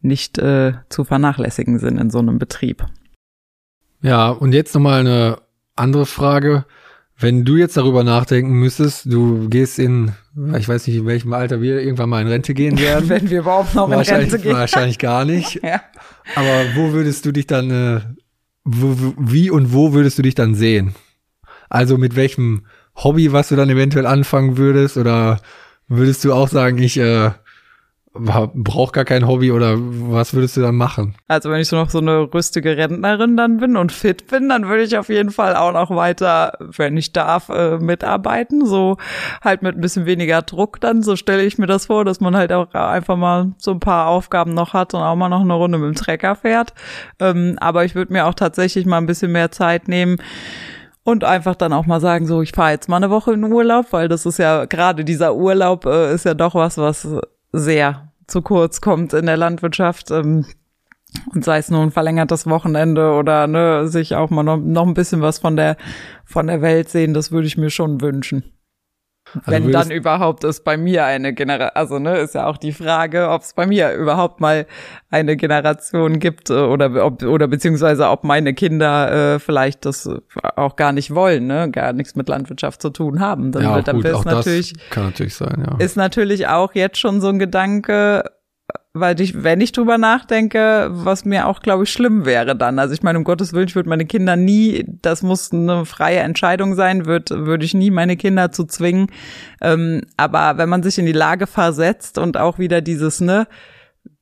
nicht 0.06 0.38
äh, 0.38 0.74
zu 0.89 1.04
vernachlässigen 1.04 1.80
sind 1.80 1.98
in 1.98 2.10
so 2.10 2.20
einem 2.20 2.39
Betrieb. 2.39 2.86
Ja, 4.02 4.30
und 4.30 4.54
jetzt 4.54 4.74
nochmal 4.76 5.00
eine 5.00 5.41
andere 5.76 6.06
Frage. 6.06 6.65
Wenn 7.18 7.46
du 7.46 7.56
jetzt 7.56 7.78
darüber 7.78 8.04
nachdenken 8.04 8.54
müsstest, 8.54 9.06
du 9.06 9.48
gehst 9.48 9.80
in, 9.80 10.12
ich 10.58 10.68
weiß 10.68 10.86
nicht, 10.86 10.98
in 10.98 11.06
welchem 11.06 11.32
Alter 11.34 11.62
wir 11.62 11.80
irgendwann 11.80 12.10
mal 12.10 12.22
in 12.22 12.28
Rente 12.28 12.54
gehen 12.54 12.78
werden. 12.80 13.10
Wenn 13.10 13.30
wir 13.30 13.39
überhaupt 13.39 13.74
noch 13.74 13.89
in 13.89 14.00
Rente 14.00 14.38
gehen. 14.39 14.56
Wahrscheinlich 14.56 15.00
gar 15.00 15.26
nicht. 15.26 15.56
ja. 15.63 15.82
Aber 16.36 16.65
wo 16.76 16.91
würdest 16.91 17.26
du 17.26 17.32
dich 17.32 17.48
dann, 17.48 17.72
äh, 17.72 18.02
wo, 18.63 19.13
wie 19.18 19.50
und 19.50 19.74
wo 19.74 19.94
würdest 19.94 20.18
du 20.18 20.24
dich 20.24 20.36
dann 20.36 20.56
sehen? 20.56 20.94
Also 21.70 21.98
mit 21.98 22.15
welchem 22.15 22.65
Hobby, 22.96 23.32
was 23.32 23.50
du 23.50 23.56
dann 23.56 23.70
eventuell 23.70 24.06
anfangen 24.06 24.58
würdest? 24.58 24.98
Oder 24.98 25.39
würdest 25.88 26.24
du 26.26 26.34
auch 26.34 26.50
sagen, 26.50 26.78
ich 26.80 26.98
äh, 26.98 27.32
braucht 28.17 28.93
gar 28.93 29.06
kein 29.06 29.28
Hobby 29.28 29.51
oder 29.51 29.75
was 29.78 30.34
würdest 30.34 30.56
du 30.58 30.62
dann 30.62 30.75
machen? 30.75 31.15
Also 31.28 31.49
wenn 31.49 31.60
ich 31.60 31.67
so 31.67 31.75
noch 31.75 31.89
so 31.89 31.99
eine 31.99 32.34
rüstige 32.34 32.78
Rentnerin 32.78 33.36
dann 33.36 33.58
bin 33.58 33.75
und 33.75 33.91
fit 33.91 34.28
bin, 34.28 34.49
dann 34.49 34.67
würde 34.67 34.84
ich 34.84 34.97
auf 34.97 35.10
jeden 35.10 35.32
Fall 35.32 35.56
auch 35.56 35.73
noch 35.73 35.89
weiter, 35.89 36.58
wenn 36.60 36.95
ich 36.97 37.12
darf, 37.13 37.49
äh, 37.49 37.78
mitarbeiten. 37.78 38.66
So 38.66 38.97
halt 39.43 39.61
mit 39.61 39.76
ein 39.76 39.82
bisschen 39.82 40.05
weniger 40.05 40.41
Druck 40.41 40.80
dann. 40.80 41.03
So 41.03 41.16
stelle 41.16 41.43
ich 41.43 41.57
mir 41.57 41.68
das 41.68 41.88
vor, 41.88 42.05
dass 42.05 42.22
man 42.22 42.36
halt 42.36 42.51
auch 42.51 42.74
einfach 42.74 43.18
mal 43.18 43.53
so 43.57 43.72
ein 43.72 43.80
paar 43.80 44.07
Aufgaben 44.07 44.53
noch 44.53 44.74
hat 44.74 44.93
und 44.93 45.01
auch 45.01 45.16
mal 45.16 45.30
noch 45.30 45.41
eine 45.41 45.53
Runde 45.53 45.78
mit 45.78 45.88
dem 45.88 45.95
Trecker 45.95 46.36
fährt. 46.36 46.74
Ähm, 47.20 47.57
aber 47.59 47.86
ich 47.86 47.95
würde 47.95 48.13
mir 48.13 48.26
auch 48.26 48.34
tatsächlich 48.34 48.86
mal 48.86 48.97
ein 48.97 49.07
bisschen 49.07 49.32
mehr 49.32 49.51
Zeit 49.51 49.88
nehmen 49.88 50.18
und 51.03 51.24
einfach 51.24 51.55
dann 51.55 51.74
auch 51.74 51.86
mal 51.86 51.99
sagen, 51.99 52.28
so 52.28 52.41
ich 52.41 52.51
fahre 52.51 52.72
jetzt 52.72 52.89
mal 52.89 52.97
eine 52.97 53.09
Woche 53.09 53.34
in 53.34 53.43
Urlaub, 53.43 53.88
weil 53.91 54.07
das 54.07 54.26
ist 54.26 54.39
ja 54.39 54.66
gerade 54.66 55.03
dieser 55.05 55.36
Urlaub 55.36 55.86
äh, 55.86 56.13
ist 56.13 56.26
ja 56.26 56.34
doch 56.34 56.55
was, 56.55 56.78
was 56.78 57.07
sehr 57.51 58.05
zu 58.28 58.41
kurz 58.41 58.82
kommt 58.82 59.13
in 59.13 59.26
der 59.26 59.38
Landwirtschaft. 59.38 60.11
Ähm, 60.11 60.45
und 61.34 61.45
sei 61.45 61.59
es 61.59 61.71
nur 61.71 61.82
ein 61.82 61.91
verlängertes 61.91 62.47
Wochenende 62.47 63.13
oder 63.13 63.47
ne, 63.47 63.88
sich 63.88 64.15
auch 64.15 64.30
mal 64.30 64.43
noch, 64.43 64.57
noch 64.57 64.86
ein 64.86 64.93
bisschen 64.93 65.21
was 65.21 65.39
von 65.39 65.55
der 65.55 65.78
von 66.26 66.47
der 66.47 66.61
Welt 66.61 66.89
sehen, 66.89 67.13
das 67.13 67.32
würde 67.32 67.47
ich 67.47 67.57
mir 67.57 67.69
schon 67.69 68.01
wünschen. 68.01 68.43
Also 69.43 69.51
Wenn 69.51 69.71
dann 69.71 69.91
überhaupt 69.91 70.43
es 70.43 70.61
bei 70.61 70.77
mir 70.77 71.05
eine 71.05 71.33
Generation, 71.33 71.71
also 71.75 71.99
ne, 71.99 72.17
ist 72.17 72.36
ja 72.36 72.47
auch 72.47 72.57
die 72.57 72.71
Frage, 72.71 73.29
ob 73.29 73.41
es 73.41 73.53
bei 73.53 73.65
mir 73.65 73.93
überhaupt 73.93 74.39
mal 74.39 74.65
eine 75.09 75.36
Generation 75.36 76.19
gibt 76.19 76.49
äh, 76.49 76.53
oder 76.53 77.05
ob, 77.05 77.23
oder 77.23 77.47
beziehungsweise 77.47 78.09
ob 78.09 78.23
meine 78.23 78.53
Kinder 78.53 79.36
äh, 79.36 79.39
vielleicht 79.39 79.86
das 79.86 80.09
auch 80.55 80.75
gar 80.75 80.91
nicht 80.91 81.13
wollen, 81.13 81.47
ne, 81.47 81.69
gar 81.71 81.93
nichts 81.93 82.15
mit 82.15 82.29
Landwirtschaft 82.29 82.81
zu 82.81 82.89
tun 82.89 83.19
haben. 83.19 83.51
Dann 83.51 83.63
ja, 83.63 83.75
wird 83.75 83.88
dann 83.88 84.01
gut, 84.01 84.11
auch 84.11 84.25
natürlich 84.25 84.73
das 84.73 84.89
kann 84.89 85.05
natürlich 85.05 85.36
sein, 85.36 85.65
ja. 85.67 85.77
ist 85.83 85.97
natürlich 85.97 86.47
auch 86.47 86.73
jetzt 86.73 86.97
schon 86.97 87.21
so 87.21 87.29
ein 87.29 87.39
Gedanke, 87.39 88.23
weil 88.96 89.20
ich, 89.20 89.43
wenn 89.43 89.60
ich 89.60 89.74
drüber 89.74 89.98
nachdenke, 89.98 90.88
was 90.89 91.26
mir 91.26 91.48
auch, 91.48 91.60
glaube 91.60 91.84
ich, 91.84 91.91
schlimm 91.91 92.26
wäre 92.26 92.56
dann. 92.56 92.80
Also 92.80 92.93
ich 92.93 93.04
meine, 93.04 93.18
um 93.18 93.26
Gottes 93.26 93.52
Willen, 93.52 93.68
ich 93.68 93.76
würde 93.76 93.89
meine 93.89 94.06
Kinder 94.06 94.38
nie, 94.38 94.86
das 95.02 95.22
muss 95.22 95.52
eine 95.52 95.86
freie 95.86 96.20
Entscheidung 96.20 96.76
sein, 96.76 97.06
würde 97.06 97.46
würde 97.46 97.66
ich 97.66 97.74
nie 97.74 97.91
meine 97.91 98.16
Kinder 98.16 98.52
zu 98.52 98.64
zwingen. 98.64 99.08
Ähm, 99.62 100.02
aber 100.16 100.58
wenn 100.58 100.70
man 100.70 100.82
sich 100.82 100.98
in 100.98 101.06
die 101.06 101.12
Lage 101.12 101.46
versetzt 101.46 102.18
und 102.18 102.38
auch 102.38 102.58
wieder 102.58 102.80
dieses, 102.80 103.20
ne, 103.20 103.48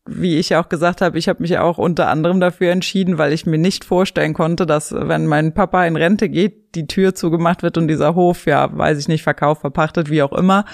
wie 0.05 0.37
ich 0.37 0.55
auch 0.55 0.69
gesagt 0.69 1.01
habe, 1.01 1.19
ich 1.19 1.29
habe 1.29 1.41
mich 1.41 1.57
auch 1.59 1.77
unter 1.77 2.09
anderem 2.09 2.39
dafür 2.39 2.71
entschieden, 2.71 3.19
weil 3.19 3.31
ich 3.31 3.45
mir 3.45 3.59
nicht 3.59 3.85
vorstellen 3.85 4.33
konnte, 4.33 4.65
dass 4.65 4.91
wenn 4.91 5.27
mein 5.27 5.53
Papa 5.53 5.85
in 5.85 5.95
Rente 5.95 6.29
geht, 6.29 6.75
die 6.75 6.87
Tür 6.87 7.13
zugemacht 7.13 7.61
wird 7.61 7.77
und 7.77 7.87
dieser 7.87 8.15
Hof, 8.15 8.47
ja, 8.47 8.75
weiß 8.75 8.97
ich 8.97 9.07
nicht, 9.07 9.21
verkauft, 9.21 9.61
verpachtet, 9.61 10.09
wie 10.09 10.23
auch 10.23 10.33
immer. 10.33 10.65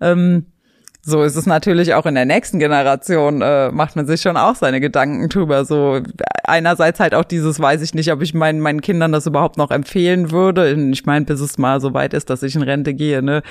Ähm, 0.00 0.46
so 1.02 1.22
ist 1.22 1.36
es 1.36 1.46
natürlich 1.46 1.94
auch 1.94 2.06
in 2.06 2.14
der 2.14 2.26
nächsten 2.26 2.58
Generation, 2.58 3.40
äh, 3.40 3.70
macht 3.70 3.96
man 3.96 4.06
sich 4.06 4.20
schon 4.20 4.36
auch 4.36 4.56
seine 4.56 4.80
Gedanken 4.80 5.28
drüber. 5.28 5.64
So 5.64 6.00
einerseits 6.44 7.00
halt 7.00 7.14
auch 7.14 7.24
dieses, 7.24 7.60
weiß 7.60 7.82
ich 7.82 7.94
nicht, 7.94 8.12
ob 8.12 8.20
ich 8.20 8.34
meinen, 8.34 8.60
meinen 8.60 8.80
Kindern 8.80 9.12
das 9.12 9.26
überhaupt 9.26 9.56
noch 9.56 9.70
empfehlen 9.70 10.30
würde. 10.30 10.72
Ich 10.92 11.06
meine, 11.06 11.24
bis 11.24 11.40
es 11.40 11.56
mal 11.56 11.80
so 11.80 11.94
weit 11.94 12.14
ist, 12.14 12.30
dass 12.30 12.42
ich 12.42 12.56
in 12.56 12.62
Rente 12.62 12.94
gehe, 12.94 13.22
ne, 13.22 13.42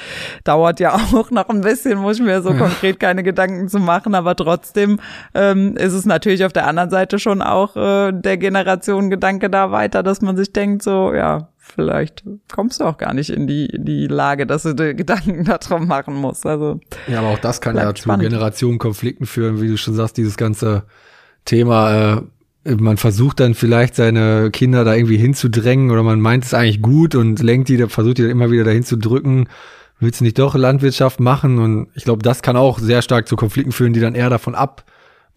dauert 0.43 0.79
ja 0.79 0.93
auch 1.13 1.31
noch 1.31 1.49
ein 1.49 1.61
bisschen, 1.61 1.99
muss 1.99 2.17
ich 2.17 2.25
mir 2.25 2.41
so 2.41 2.51
ja. 2.51 2.57
konkret 2.57 2.99
keine 2.99 3.23
Gedanken 3.23 3.69
zu 3.69 3.79
machen. 3.79 4.13
Aber 4.13 4.35
trotzdem 4.35 4.99
ähm, 5.33 5.75
ist 5.77 5.93
es 5.93 6.05
natürlich 6.05 6.45
auf 6.45 6.53
der 6.53 6.67
anderen 6.67 6.89
Seite 6.89 7.17
schon 7.17 7.41
auch 7.41 7.75
äh, 7.75 8.11
der 8.11 8.37
Generation 8.37 9.09
Gedanke 9.09 9.49
da 9.49 9.71
weiter, 9.71 10.03
dass 10.03 10.21
man 10.21 10.37
sich 10.37 10.53
denkt, 10.53 10.83
so, 10.83 11.13
ja, 11.13 11.49
vielleicht 11.74 12.24
kommst 12.51 12.80
du 12.80 12.86
auch 12.86 12.97
gar 12.97 13.13
nicht 13.13 13.30
in 13.30 13.47
die, 13.47 13.65
in 13.68 13.86
die 13.86 14.07
Lage, 14.07 14.47
dass 14.47 14.63
du 14.63 14.74
dir 14.74 14.93
Gedanken 14.93 15.43
darum 15.43 15.88
machen 15.88 16.15
musst. 16.15 16.45
Also 16.45 16.80
ja, 17.07 17.20
aber 17.20 17.30
auch 17.30 17.39
das 17.39 17.61
kann 17.61 17.76
ja 17.76 17.93
zu 17.93 18.09
Generationenkonflikten 18.09 19.26
führen, 19.26 19.61
wie 19.61 19.68
du 19.68 19.78
schon 19.78 19.93
sagst, 19.93 20.18
dieses 20.18 20.38
ganze 20.38 20.84
Thema. 21.45 22.18
Äh, 22.18 22.22
man 22.76 22.97
versucht 22.97 23.39
dann 23.39 23.53
vielleicht 23.53 23.95
seine 23.95 24.51
Kinder 24.51 24.84
da 24.84 24.93
irgendwie 24.93 25.18
hinzudrängen 25.18 25.89
oder 25.89 26.03
man 26.03 26.20
meint 26.20 26.43
es 26.43 26.53
eigentlich 26.53 26.82
gut 26.82 27.15
und 27.15 27.41
lenkt 27.41 27.70
die, 27.70 27.78
versucht 27.88 28.18
die 28.18 28.24
dann 28.24 28.32
immer 28.32 28.51
wieder 28.51 28.65
dahin 28.65 28.84
zu 28.84 28.97
drücken. 28.97 29.47
Willst 29.99 30.20
du 30.20 30.26
nicht 30.26 30.38
doch 30.38 30.53
Landwirtschaft 30.53 31.20
machen? 31.20 31.59
Und 31.59 31.88
ich 31.95 32.03
glaube, 32.03 32.22
das 32.24 32.41
kann 32.41 32.57
auch 32.57 32.80
sehr 32.80 33.01
stark 33.01 33.28
zu 33.28 33.36
Konflikten 33.36 33.72
führen, 33.72 33.93
die 33.93 34.01
dann 34.01 34.15
eher 34.15 34.30
davon 34.30 34.53
ab 34.53 34.84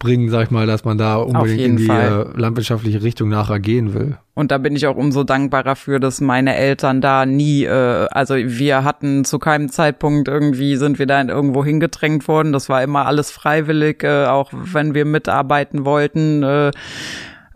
bringen, 0.00 0.30
sag 0.30 0.44
ich 0.44 0.50
mal, 0.50 0.66
dass 0.66 0.84
man 0.84 0.98
da 0.98 1.16
unbedingt 1.16 1.60
in 1.60 1.76
die 1.76 1.84
Fall. 1.84 2.32
Äh, 2.34 2.40
landwirtschaftliche 2.40 3.02
Richtung 3.02 3.28
nachher 3.28 3.60
gehen 3.60 3.94
will. 3.94 4.16
Und 4.34 4.50
da 4.50 4.58
bin 4.58 4.74
ich 4.74 4.86
auch 4.86 4.96
umso 4.96 5.22
dankbarer 5.22 5.76
für, 5.76 6.00
dass 6.00 6.20
meine 6.20 6.56
Eltern 6.56 7.00
da 7.00 7.26
nie, 7.26 7.64
äh, 7.64 8.06
also 8.10 8.34
wir 8.34 8.82
hatten 8.82 9.24
zu 9.24 9.38
keinem 9.38 9.68
Zeitpunkt 9.68 10.26
irgendwie, 10.26 10.76
sind 10.76 10.98
wir 10.98 11.06
da 11.06 11.22
irgendwo 11.22 11.64
hingedrängt 11.64 12.26
worden. 12.26 12.52
Das 12.52 12.68
war 12.68 12.82
immer 12.82 13.06
alles 13.06 13.30
freiwillig, 13.30 14.02
äh, 14.02 14.24
auch 14.24 14.50
wenn 14.52 14.94
wir 14.94 15.04
mitarbeiten 15.04 15.84
wollten. 15.84 16.42
Äh, 16.42 16.70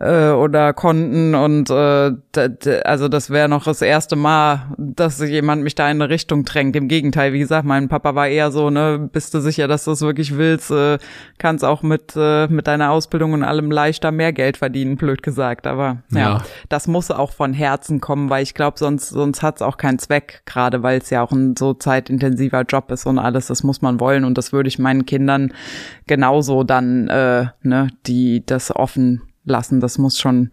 äh, 0.05 0.31
oder 0.31 0.73
konnten 0.73 1.35
und 1.35 1.69
äh, 1.69 2.11
also 2.83 3.07
das 3.07 3.29
wäre 3.29 3.49
noch 3.49 3.63
das 3.63 3.81
erste 3.81 4.15
Mal, 4.15 4.73
dass 4.77 5.19
jemand 5.19 5.63
mich 5.63 5.75
da 5.75 5.89
in 5.89 6.01
eine 6.01 6.09
Richtung 6.09 6.45
drängt. 6.45 6.75
Im 6.75 6.87
Gegenteil, 6.87 7.33
wie 7.33 7.39
gesagt, 7.39 7.65
mein 7.65 7.89
Papa 7.89 8.13
war 8.15 8.27
eher 8.27 8.51
so, 8.51 8.69
ne, 8.69 9.09
bist 9.11 9.33
du 9.33 9.39
sicher, 9.39 9.67
dass 9.67 9.85
du 9.85 9.91
es 9.91 10.01
wirklich 10.01 10.37
willst, 10.37 10.71
äh, 10.71 10.99
kannst 11.37 11.65
auch 11.65 11.81
mit 11.81 12.13
äh, 12.15 12.47
mit 12.47 12.67
deiner 12.67 12.91
Ausbildung 12.91 13.33
und 13.33 13.43
allem 13.43 13.71
leichter 13.71 14.11
mehr 14.11 14.31
Geld 14.31 14.57
verdienen, 14.57 14.97
blöd 14.97 15.23
gesagt. 15.23 15.65
Aber 15.65 16.03
ja, 16.11 16.19
ja 16.19 16.41
das 16.69 16.87
muss 16.87 17.09
auch 17.11 17.31
von 17.31 17.53
Herzen 17.53 17.99
kommen, 17.99 18.29
weil 18.29 18.43
ich 18.43 18.53
glaube, 18.53 18.77
sonst 18.77 19.09
sonst 19.09 19.41
hat's 19.41 19.61
auch 19.61 19.77
keinen 19.77 19.99
Zweck, 19.99 20.43
gerade 20.45 20.83
weil 20.83 20.99
es 20.99 21.09
ja 21.09 21.23
auch 21.23 21.31
ein 21.31 21.55
so 21.57 21.73
zeitintensiver 21.73 22.61
Job 22.61 22.91
ist 22.91 23.05
und 23.05 23.17
alles. 23.17 23.47
Das 23.47 23.63
muss 23.63 23.81
man 23.81 23.99
wollen 23.99 24.23
und 24.23 24.37
das 24.37 24.53
würde 24.53 24.67
ich 24.67 24.79
meinen 24.79 25.05
Kindern 25.05 25.53
genauso 26.07 26.63
dann, 26.63 27.07
äh, 27.07 27.47
ne, 27.63 27.87
die 28.05 28.45
das 28.45 28.75
offen 28.75 29.21
lassen. 29.45 29.79
Das 29.79 29.97
muss 29.97 30.19
schon, 30.19 30.51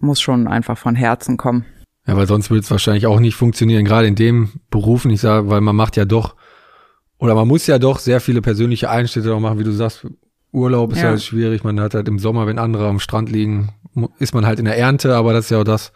muss 0.00 0.20
schon 0.20 0.48
einfach 0.48 0.78
von 0.78 0.94
Herzen 0.94 1.36
kommen. 1.36 1.64
Ja, 2.06 2.16
weil 2.16 2.26
sonst 2.26 2.50
würde 2.50 2.62
es 2.62 2.70
wahrscheinlich 2.70 3.06
auch 3.06 3.20
nicht 3.20 3.34
funktionieren, 3.34 3.84
gerade 3.84 4.08
in 4.08 4.14
dem 4.14 4.50
Beruf 4.70 5.04
nicht 5.04 5.20
sagen, 5.20 5.50
weil 5.50 5.60
man 5.60 5.76
macht 5.76 5.96
ja 5.96 6.04
doch, 6.04 6.34
oder 7.18 7.34
man 7.34 7.46
muss 7.46 7.66
ja 7.66 7.78
doch 7.78 7.98
sehr 7.98 8.20
viele 8.20 8.40
persönliche 8.40 8.88
Einschnitte 8.90 9.34
auch 9.34 9.40
machen, 9.40 9.58
wie 9.58 9.64
du 9.64 9.72
sagst, 9.72 10.06
Urlaub 10.52 10.92
ist 10.92 11.02
ja. 11.02 11.10
halt 11.10 11.22
schwierig, 11.22 11.62
man 11.62 11.78
hat 11.78 11.94
halt 11.94 12.08
im 12.08 12.18
Sommer, 12.18 12.46
wenn 12.46 12.58
andere 12.58 12.88
am 12.88 12.98
Strand 12.98 13.30
liegen, 13.30 13.68
ist 14.18 14.34
man 14.34 14.46
halt 14.46 14.58
in 14.58 14.64
der 14.64 14.78
Ernte, 14.78 15.14
aber 15.14 15.32
das 15.32 15.44
ist 15.44 15.50
ja 15.50 15.60
auch 15.60 15.64
das, 15.64 15.92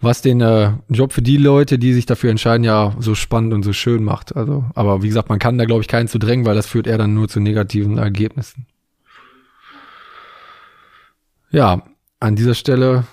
was 0.00 0.22
den 0.22 0.40
äh, 0.40 0.72
Job 0.88 1.12
für 1.12 1.22
die 1.22 1.36
Leute, 1.36 1.78
die 1.78 1.92
sich 1.92 2.06
dafür 2.06 2.30
entscheiden, 2.30 2.64
ja 2.64 2.94
so 2.98 3.14
spannend 3.14 3.54
und 3.54 3.62
so 3.62 3.72
schön 3.72 4.04
macht. 4.04 4.36
Also, 4.36 4.64
aber 4.74 5.02
wie 5.02 5.08
gesagt, 5.08 5.28
man 5.28 5.38
kann 5.38 5.58
da 5.58 5.64
glaube 5.64 5.82
ich 5.82 5.88
keinen 5.88 6.08
zu 6.08 6.18
drängen, 6.18 6.46
weil 6.46 6.54
das 6.54 6.66
führt 6.66 6.86
eher 6.86 6.98
dann 6.98 7.14
nur 7.14 7.28
zu 7.28 7.40
negativen 7.40 7.98
Ergebnissen. 7.98 8.66
Ja, 11.50 11.82
an 12.20 12.36
dieser 12.36 12.54
Stelle, 12.54 13.04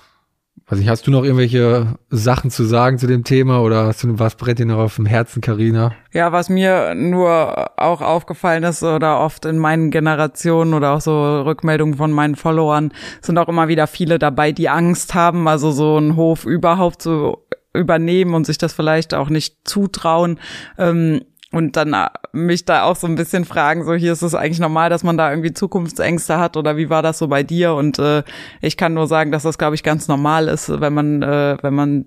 weiß 0.68 0.80
ich, 0.80 0.90
hast 0.90 1.06
du 1.06 1.12
noch 1.12 1.24
irgendwelche 1.24 1.96
Sachen 2.10 2.50
zu 2.50 2.64
sagen 2.64 2.98
zu 2.98 3.08
dem 3.08 3.24
Thema 3.24 3.62
oder 3.62 3.86
hast 3.86 4.04
du 4.04 4.20
was 4.20 4.36
brennt 4.36 4.60
dir 4.60 4.66
noch 4.66 4.80
auf 4.80 4.96
dem 4.96 5.06
Herzen, 5.06 5.42
Karina? 5.42 5.94
Ja, 6.12 6.32
was 6.32 6.50
mir 6.50 6.96
nur 6.96 7.80
auch 7.80 8.02
aufgefallen 8.02 8.64
ist 8.64 8.84
oder 8.84 9.20
oft 9.20 9.46
in 9.46 9.58
meinen 9.58 9.92
Generationen 9.92 10.74
oder 10.74 10.94
auch 10.94 11.02
so 11.02 11.42
Rückmeldungen 11.42 11.96
von 11.96 12.12
meinen 12.12 12.36
Followern 12.36 12.92
sind 13.22 13.38
auch 13.38 13.50
immer 13.50 13.68
wieder 13.68 13.88
viele 13.88 14.20
dabei, 14.20 14.52
die 14.52 14.70
Angst 14.70 15.14
haben, 15.14 15.48
also 15.48 15.72
so 15.72 15.98
einen 15.98 16.16
Hof 16.16 16.46
überhaupt 16.46 17.02
zu 17.02 17.38
übernehmen 17.74 18.34
und 18.34 18.46
sich 18.46 18.58
das 18.58 18.74
vielleicht 18.74 19.14
auch 19.14 19.30
nicht 19.30 19.68
zutrauen. 19.68 20.40
Ähm, 20.78 21.22
und 21.54 21.78
dann 21.78 21.94
äh, 21.94 22.08
mich 22.32 22.66
da 22.66 22.84
auch 22.84 22.96
so 22.96 23.06
ein 23.06 23.16
bisschen 23.16 23.46
fragen, 23.46 23.86
so 23.86 23.94
hier 23.94 24.12
ist 24.12 24.24
es 24.24 24.34
eigentlich 24.34 24.60
normal, 24.60 24.90
dass 24.90 25.04
man 25.04 25.18
da 25.18 25.30
irgendwie 25.30 25.54
Zukunftsängste 25.54 26.40
hat 26.40 26.58
oder 26.58 26.78
wie 26.78 26.90
war 26.90 27.04
das 27.04 27.20
so 27.20 27.28
bei 27.28 27.44
dir? 27.44 27.76
Und 27.76 28.00
äh, 28.00 28.24
ich 28.60 28.76
kann 28.76 28.96
nur 28.96 29.08
sagen, 29.08 29.32
dass 29.32 29.44
das, 29.44 29.60
glaube 29.60 29.76
ich, 29.76 29.84
ganz 29.84 30.08
normal 30.08 30.48
ist, 30.48 30.82
wenn 30.82 30.94
man, 30.94 31.22
äh, 31.22 31.58
wenn 31.62 31.76
man 31.76 32.06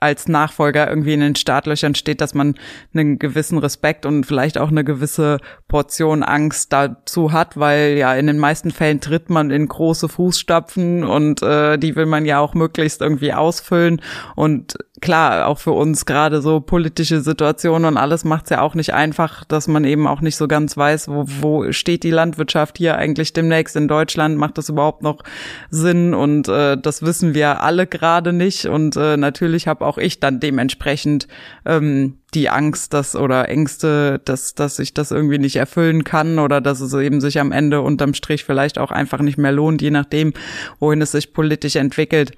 als 0.00 0.28
Nachfolger 0.28 0.88
irgendwie 0.88 1.12
in 1.12 1.20
den 1.20 1.36
Startlöchern 1.36 1.94
steht, 1.94 2.20
dass 2.20 2.34
man 2.34 2.54
einen 2.94 3.18
gewissen 3.18 3.58
Respekt 3.58 4.06
und 4.06 4.24
vielleicht 4.24 4.58
auch 4.58 4.70
eine 4.70 4.82
gewisse 4.82 5.38
Portion 5.68 6.22
Angst 6.22 6.72
dazu 6.72 7.32
hat, 7.32 7.58
weil 7.58 7.96
ja 7.98 8.14
in 8.14 8.26
den 8.26 8.38
meisten 8.38 8.70
Fällen 8.70 9.00
tritt 9.00 9.30
man 9.30 9.50
in 9.50 9.68
große 9.68 10.08
Fußstapfen 10.08 11.04
und 11.04 11.42
äh, 11.42 11.78
die 11.78 11.96
will 11.96 12.06
man 12.06 12.24
ja 12.24 12.40
auch 12.40 12.54
möglichst 12.54 13.02
irgendwie 13.02 13.32
ausfüllen. 13.32 14.00
Und 14.36 14.78
klar, 15.00 15.46
auch 15.46 15.58
für 15.58 15.72
uns 15.72 16.06
gerade 16.06 16.40
so 16.42 16.60
politische 16.60 17.20
Situationen 17.20 17.86
und 17.86 17.96
alles 17.96 18.24
macht 18.24 18.44
es 18.44 18.50
ja 18.50 18.60
auch 18.60 18.74
nicht 18.74 18.94
einfach, 18.94 19.44
dass 19.44 19.68
man 19.68 19.84
eben 19.84 20.06
auch 20.06 20.20
nicht 20.20 20.36
so 20.36 20.48
ganz 20.48 20.76
weiß, 20.76 21.08
wo, 21.08 21.24
wo 21.26 21.72
steht 21.72 22.02
die 22.04 22.10
Landwirtschaft 22.10 22.78
hier 22.78 22.96
eigentlich 22.96 23.32
demnächst 23.32 23.76
in 23.76 23.88
Deutschland, 23.88 24.36
macht 24.36 24.58
das 24.58 24.68
überhaupt 24.68 25.02
noch 25.02 25.22
Sinn? 25.70 26.14
Und 26.14 26.48
äh, 26.48 26.76
das 26.76 27.02
wissen 27.02 27.34
wir 27.34 27.62
alle 27.62 27.86
gerade 27.86 28.32
nicht. 28.32 28.66
Und 28.66 28.96
äh, 28.96 29.16
natürlich 29.16 29.66
habe 29.66 29.86
auch 29.86 29.89
ich 29.98 30.20
dann 30.20 30.40
dementsprechend 30.40 31.28
ähm, 31.64 32.18
die 32.34 32.48
Angst, 32.48 32.92
dass 32.92 33.16
oder 33.16 33.48
Ängste, 33.48 34.20
dass 34.24 34.54
dass 34.54 34.78
ich 34.78 34.94
das 34.94 35.10
irgendwie 35.10 35.38
nicht 35.38 35.56
erfüllen 35.56 36.04
kann 36.04 36.38
oder 36.38 36.60
dass 36.60 36.80
es 36.80 36.92
eben 36.94 37.20
sich 37.20 37.40
am 37.40 37.52
Ende 37.52 37.80
unterm 37.80 38.14
Strich 38.14 38.44
vielleicht 38.44 38.78
auch 38.78 38.90
einfach 38.90 39.20
nicht 39.20 39.38
mehr 39.38 39.52
lohnt, 39.52 39.82
je 39.82 39.90
nachdem, 39.90 40.32
wohin 40.78 41.02
es 41.02 41.12
sich 41.12 41.32
politisch 41.32 41.76
entwickelt. 41.76 42.32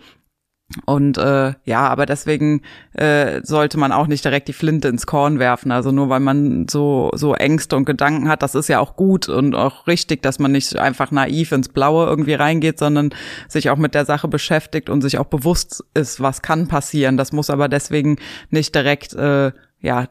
Und 0.87 1.19
äh, 1.19 1.55
ja, 1.65 1.89
aber 1.89 2.07
deswegen 2.07 2.63
äh, 2.95 3.41
sollte 3.43 3.79
man 3.79 3.93
auch 3.93 4.07
nicht 4.07 4.25
direkt 4.25 4.49
die 4.49 4.53
Flinte 4.53 4.89
ins 4.89 5.07
Korn 5.07 5.39
werfen. 5.39 5.71
Also 5.71 5.93
nur 5.93 6.09
weil 6.09 6.21
man 6.21 6.67
so 6.69 7.11
so 7.15 7.35
Ängste 7.35 7.77
und 7.77 7.85
Gedanken 7.85 8.29
hat, 8.29 8.43
das 8.43 8.55
ist 8.55 8.69
ja 8.69 8.81
auch 8.81 8.97
gut 8.97 9.29
und 9.29 9.55
auch 9.55 9.87
richtig, 9.87 10.23
dass 10.23 10.39
man 10.39 10.53
nicht 10.53 10.77
einfach 10.77 11.11
naiv 11.11 11.53
ins 11.53 11.69
Blaue 11.69 12.07
irgendwie 12.07 12.35
reingeht, 12.35 12.79
sondern 12.79 13.11
sich 13.49 13.71
auch 13.71 13.77
mit 13.77 13.95
der 13.95 14.05
Sache 14.05 14.29
beschäftigt 14.29 14.89
und 14.89 15.03
sich 15.03 15.19
auch 15.19 15.27
bewusst 15.27 15.85
ist, 15.95 16.21
was 16.21 16.43
kann 16.43 16.69
passieren. 16.69 17.17
Das 17.17 17.33
muss 17.33 17.51
aber 17.51 17.69
deswegen 17.69 18.17
nicht 18.51 18.75
direkt 18.75 19.15
äh, 19.15 19.53
ja 19.81 20.09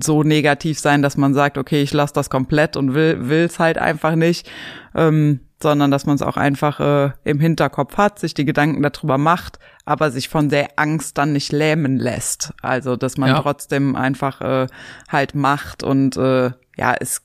so 0.00 0.22
negativ 0.22 0.78
sein, 0.78 1.02
dass 1.02 1.16
man 1.16 1.34
sagt, 1.34 1.58
okay, 1.58 1.82
ich 1.82 1.92
lasse 1.92 2.14
das 2.14 2.30
komplett 2.30 2.76
und 2.76 2.94
will 2.94 3.28
will's 3.28 3.58
halt 3.58 3.78
einfach 3.78 4.14
nicht. 4.14 4.50
Ähm, 4.94 5.40
sondern 5.62 5.90
dass 5.90 6.06
man 6.06 6.16
es 6.16 6.22
auch 6.22 6.36
einfach 6.36 6.80
äh, 6.80 7.12
im 7.24 7.40
Hinterkopf 7.40 7.96
hat, 7.96 8.18
sich 8.18 8.34
die 8.34 8.44
Gedanken 8.44 8.82
darüber 8.82 9.18
macht, 9.18 9.58
aber 9.84 10.10
sich 10.10 10.28
von 10.28 10.48
der 10.48 10.70
Angst 10.76 11.18
dann 11.18 11.32
nicht 11.32 11.52
lähmen 11.52 11.98
lässt. 11.98 12.52
Also 12.62 12.96
dass 12.96 13.16
man 13.16 13.30
ja. 13.30 13.40
trotzdem 13.40 13.96
einfach 13.96 14.40
äh, 14.40 14.66
halt 15.08 15.34
macht 15.34 15.82
und 15.82 16.16
äh, 16.16 16.50
ja, 16.76 16.94
es 16.98 17.22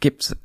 gibt 0.00 0.36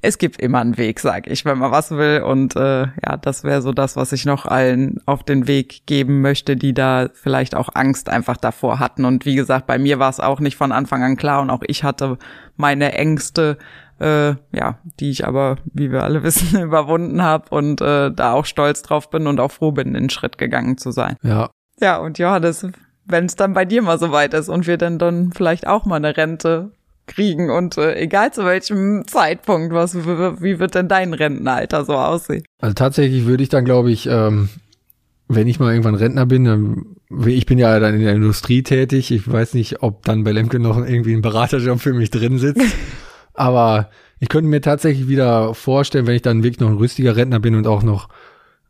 es 0.00 0.18
gibt 0.18 0.40
immer 0.40 0.60
einen 0.60 0.76
Weg, 0.76 1.00
sag 1.00 1.26
ich, 1.26 1.44
wenn 1.44 1.58
man 1.58 1.70
was 1.70 1.90
will. 1.92 2.22
Und 2.22 2.56
äh, 2.56 2.82
ja, 2.82 3.16
das 3.20 3.44
wäre 3.44 3.62
so 3.62 3.72
das, 3.72 3.96
was 3.96 4.12
ich 4.12 4.24
noch 4.24 4.46
allen 4.46 5.00
auf 5.06 5.22
den 5.22 5.46
Weg 5.46 5.86
geben 5.86 6.20
möchte, 6.20 6.56
die 6.56 6.74
da 6.74 7.08
vielleicht 7.14 7.54
auch 7.54 7.70
Angst 7.74 8.08
einfach 8.08 8.36
davor 8.36 8.78
hatten. 8.78 9.04
Und 9.04 9.24
wie 9.24 9.34
gesagt, 9.34 9.66
bei 9.66 9.78
mir 9.78 9.98
war 9.98 10.10
es 10.10 10.20
auch 10.20 10.40
nicht 10.40 10.56
von 10.56 10.72
Anfang 10.72 11.02
an 11.02 11.16
klar 11.16 11.40
und 11.40 11.50
auch 11.50 11.62
ich 11.66 11.84
hatte 11.84 12.18
meine 12.56 12.92
Ängste 12.92 13.58
äh, 14.02 14.34
ja, 14.52 14.78
die 14.98 15.10
ich 15.10 15.26
aber, 15.26 15.56
wie 15.72 15.92
wir 15.92 16.02
alle 16.02 16.22
wissen, 16.22 16.60
überwunden 16.60 17.22
habe 17.22 17.54
und 17.54 17.80
äh, 17.80 18.10
da 18.12 18.32
auch 18.32 18.44
stolz 18.44 18.82
drauf 18.82 19.10
bin 19.10 19.26
und 19.26 19.40
auch 19.40 19.52
froh 19.52 19.72
bin, 19.72 19.94
den 19.94 20.10
Schritt 20.10 20.38
gegangen 20.38 20.76
zu 20.76 20.90
sein. 20.90 21.16
Ja. 21.22 21.50
Ja, 21.80 21.98
und 21.98 22.18
Johannes, 22.18 22.66
wenn 23.06 23.24
es 23.26 23.36
dann 23.36 23.54
bei 23.54 23.64
dir 23.64 23.82
mal 23.82 23.98
so 23.98 24.12
weit 24.12 24.34
ist 24.34 24.48
und 24.48 24.66
wir 24.66 24.76
dann 24.76 24.98
dann 24.98 25.32
vielleicht 25.32 25.66
auch 25.66 25.84
mal 25.84 25.96
eine 25.96 26.16
Rente 26.16 26.72
kriegen 27.06 27.50
und 27.50 27.78
äh, 27.78 27.96
egal 27.96 28.32
zu 28.32 28.44
welchem 28.44 29.06
Zeitpunkt, 29.06 29.74
was 29.74 29.96
wie 29.96 30.58
wird 30.58 30.74
denn 30.74 30.88
dein 30.88 31.14
Rentenalter 31.14 31.84
so 31.84 31.94
aussehen? 31.94 32.44
Also 32.60 32.74
tatsächlich 32.74 33.26
würde 33.26 33.42
ich 33.42 33.48
dann, 33.48 33.64
glaube 33.64 33.90
ich, 33.90 34.06
ähm, 34.06 34.48
wenn 35.28 35.48
ich 35.48 35.58
mal 35.58 35.70
irgendwann 35.70 35.94
Rentner 35.94 36.26
bin, 36.26 36.44
dann, 36.44 36.96
ich 37.26 37.46
bin 37.46 37.58
ja 37.58 37.78
dann 37.80 37.94
in 37.94 38.02
der 38.02 38.14
Industrie 38.14 38.62
tätig. 38.62 39.10
Ich 39.10 39.30
weiß 39.30 39.54
nicht, 39.54 39.82
ob 39.82 40.04
dann 40.04 40.24
bei 40.24 40.32
Lemke 40.32 40.58
noch 40.58 40.76
irgendwie 40.76 41.14
ein 41.14 41.22
Beraterjob 41.22 41.80
für 41.80 41.94
mich 41.94 42.10
drin 42.10 42.38
sitzt. 42.38 42.62
Aber 43.34 43.90
ich 44.20 44.28
könnte 44.28 44.48
mir 44.48 44.60
tatsächlich 44.60 45.08
wieder 45.08 45.54
vorstellen, 45.54 46.06
wenn 46.06 46.14
ich 46.14 46.22
dann 46.22 46.42
wirklich 46.42 46.60
noch 46.60 46.68
ein 46.68 46.76
rüstiger 46.76 47.16
Rentner 47.16 47.40
bin 47.40 47.54
und 47.54 47.66
auch 47.66 47.82
noch, 47.82 48.08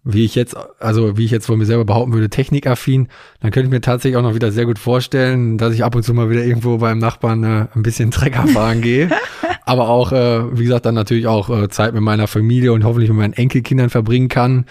wie 0.05 0.25
ich 0.25 0.35
jetzt, 0.35 0.57
also 0.81 1.17
wie 1.17 1.25
ich 1.25 1.31
jetzt 1.31 1.47
von 1.47 1.59
mir 1.59 1.67
selber 1.67 1.85
behaupten 1.85 2.13
würde, 2.13 2.31
technikaffin, 2.31 3.09
dann 3.41 3.51
könnte 3.51 3.67
ich 3.67 3.71
mir 3.71 3.81
tatsächlich 3.81 4.17
auch 4.17 4.23
noch 4.23 4.35
wieder 4.35 4.51
sehr 4.51 4.67
gut 4.67 4.79
vorstellen, 4.79 5.59
dass 5.59 5.75
ich 5.75 5.85
ab 5.85 5.95
und 5.95 6.03
zu 6.03 6.15
mal 6.15 6.31
wieder 6.31 6.45
irgendwo 6.45 6.79
beim 6.79 6.99
Nachbarn 6.99 7.45
äh, 7.45 7.67
ein 7.75 7.83
bisschen 7.83 8.11
Trecker 8.11 8.47
fahren 8.47 8.81
gehe. 8.81 9.11
Aber 9.65 9.89
auch, 9.89 10.13
äh, 10.13 10.59
wie 10.59 10.65
gesagt, 10.65 10.87
dann 10.87 10.95
natürlich 10.95 11.27
auch 11.27 11.49
äh, 11.51 11.69
Zeit 11.69 11.95
mit 11.95 12.03
meiner 12.03 12.27
Familie 12.27 12.73
und 12.73 12.85
hoffentlich 12.85 13.11
mit 13.11 13.19
meinen 13.19 13.35
Enkelkindern 13.35 13.91
verbringen 13.91 14.29
kann. 14.29 14.67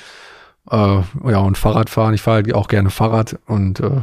Äh, 0.70 0.76
ja, 0.76 1.40
und 1.40 1.58
Fahrrad 1.58 1.90
fahren. 1.90 2.14
Ich 2.14 2.22
fahre 2.22 2.38
halt 2.38 2.54
auch 2.54 2.68
gerne 2.68 2.90
Fahrrad 2.90 3.40
und 3.46 3.80
äh, 3.80 4.02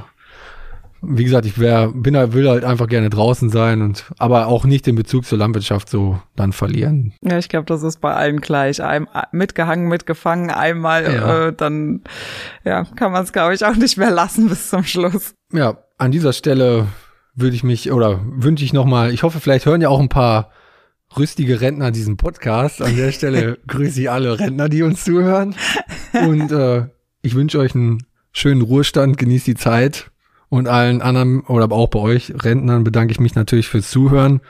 wie 1.00 1.24
gesagt, 1.24 1.46
ich 1.46 1.58
wär, 1.58 1.88
bin 1.88 2.16
halt, 2.16 2.32
will 2.32 2.48
halt 2.48 2.64
einfach 2.64 2.88
gerne 2.88 3.10
draußen 3.10 3.50
sein 3.50 3.82
und 3.82 4.06
aber 4.18 4.48
auch 4.48 4.64
nicht 4.64 4.86
den 4.86 4.96
Bezug 4.96 5.24
zur 5.24 5.38
Landwirtschaft 5.38 5.88
so 5.88 6.20
dann 6.34 6.52
verlieren. 6.52 7.14
Ja, 7.22 7.38
ich 7.38 7.48
glaube, 7.48 7.66
das 7.66 7.82
ist 7.82 8.00
bei 8.00 8.14
allen 8.14 8.40
gleich. 8.40 8.82
Ein, 8.82 9.06
mitgehangen, 9.32 9.88
mitgefangen, 9.88 10.50
einmal, 10.50 11.04
ja. 11.04 11.48
äh, 11.48 11.52
dann 11.52 12.02
ja, 12.64 12.84
kann 12.84 13.12
man 13.12 13.24
es, 13.24 13.32
glaube 13.32 13.54
ich, 13.54 13.64
auch 13.64 13.76
nicht 13.76 13.96
mehr 13.96 14.10
lassen 14.10 14.48
bis 14.48 14.70
zum 14.70 14.84
Schluss. 14.84 15.34
Ja, 15.52 15.78
an 15.98 16.10
dieser 16.10 16.32
Stelle 16.32 16.86
würde 17.34 17.54
ich 17.54 17.62
mich 17.62 17.92
oder 17.92 18.20
wünsche 18.24 18.64
ich 18.64 18.72
nochmal, 18.72 19.12
ich 19.12 19.22
hoffe, 19.22 19.40
vielleicht 19.40 19.66
hören 19.66 19.80
ja 19.80 19.88
auch 19.88 20.00
ein 20.00 20.08
paar 20.08 20.50
rüstige 21.16 21.60
Rentner 21.60 21.90
diesen 21.90 22.16
Podcast. 22.16 22.82
An 22.82 22.96
der 22.96 23.12
Stelle 23.12 23.58
grüße 23.66 24.00
ich 24.00 24.10
alle 24.10 24.38
Rentner, 24.38 24.68
die 24.68 24.82
uns 24.82 25.04
zuhören. 25.04 25.54
Und 26.12 26.50
äh, 26.52 26.88
ich 27.22 27.34
wünsche 27.34 27.58
euch 27.58 27.74
einen 27.74 28.04
schönen 28.32 28.62
Ruhestand, 28.62 29.16
genießt 29.16 29.46
die 29.46 29.54
Zeit 29.54 30.10
und 30.48 30.68
allen 30.68 31.02
anderen 31.02 31.40
oder 31.40 31.70
auch 31.72 31.88
bei 31.88 31.98
euch 31.98 32.32
Rentnern 32.36 32.84
bedanke 32.84 33.12
ich 33.12 33.20
mich 33.20 33.34
natürlich 33.34 33.68
fürs 33.68 33.90
Zuhören 33.90 34.40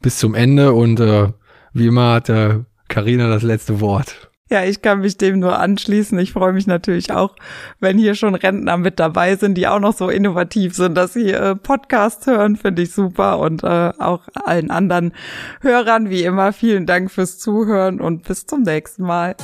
bis 0.00 0.18
zum 0.18 0.34
Ende 0.34 0.72
und 0.72 1.00
äh, 1.00 1.28
wie 1.72 1.86
immer 1.86 2.14
hat 2.14 2.28
äh, 2.28 2.60
Carina 2.88 3.28
das 3.28 3.42
letzte 3.42 3.80
Wort. 3.80 4.30
Ja, 4.48 4.62
ich 4.62 4.80
kann 4.80 5.00
mich 5.00 5.18
dem 5.18 5.40
nur 5.40 5.58
anschließen. 5.58 6.16
Ich 6.20 6.32
freue 6.32 6.52
mich 6.52 6.68
natürlich 6.68 7.10
auch, 7.10 7.34
wenn 7.80 7.98
hier 7.98 8.14
schon 8.14 8.36
Rentner 8.36 8.76
mit 8.76 9.00
dabei 9.00 9.34
sind, 9.34 9.54
die 9.54 9.66
auch 9.66 9.80
noch 9.80 9.92
so 9.92 10.08
innovativ 10.08 10.76
sind, 10.76 10.94
dass 10.94 11.14
sie 11.14 11.32
äh, 11.32 11.56
Podcasts 11.56 12.28
hören, 12.28 12.54
finde 12.54 12.82
ich 12.82 12.92
super. 12.92 13.40
Und 13.40 13.64
äh, 13.64 13.92
auch 13.98 14.22
allen 14.34 14.70
anderen 14.70 15.12
Hörern, 15.62 16.10
wie 16.10 16.22
immer, 16.22 16.52
vielen 16.52 16.86
Dank 16.86 17.10
fürs 17.10 17.38
Zuhören 17.38 18.00
und 18.00 18.22
bis 18.22 18.46
zum 18.46 18.62
nächsten 18.62 19.02
Mal. 19.02 19.34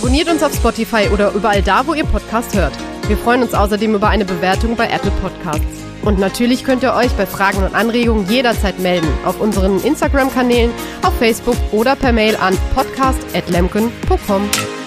Abonniert 0.00 0.30
uns 0.30 0.42
auf 0.42 0.54
Spotify 0.54 1.10
oder 1.12 1.30
überall 1.32 1.60
da, 1.60 1.86
wo 1.86 1.92
ihr 1.92 2.06
Podcast 2.06 2.56
hört. 2.56 2.72
Wir 3.06 3.18
freuen 3.18 3.42
uns 3.42 3.52
außerdem 3.52 3.94
über 3.94 4.08
eine 4.08 4.24
Bewertung 4.24 4.74
bei 4.74 4.88
Apple 4.88 5.10
Podcasts. 5.20 5.84
Und 6.00 6.18
natürlich 6.18 6.64
könnt 6.64 6.82
ihr 6.82 6.94
euch 6.94 7.12
bei 7.18 7.26
Fragen 7.26 7.62
und 7.62 7.74
Anregungen 7.74 8.26
jederzeit 8.26 8.78
melden 8.78 9.12
auf 9.26 9.38
unseren 9.42 9.78
Instagram-Kanälen, 9.84 10.70
auf 11.02 11.12
Facebook 11.18 11.56
oder 11.70 11.96
per 11.96 12.12
Mail 12.12 12.34
an 12.36 12.56
podcast.lemken.com. 12.74 14.79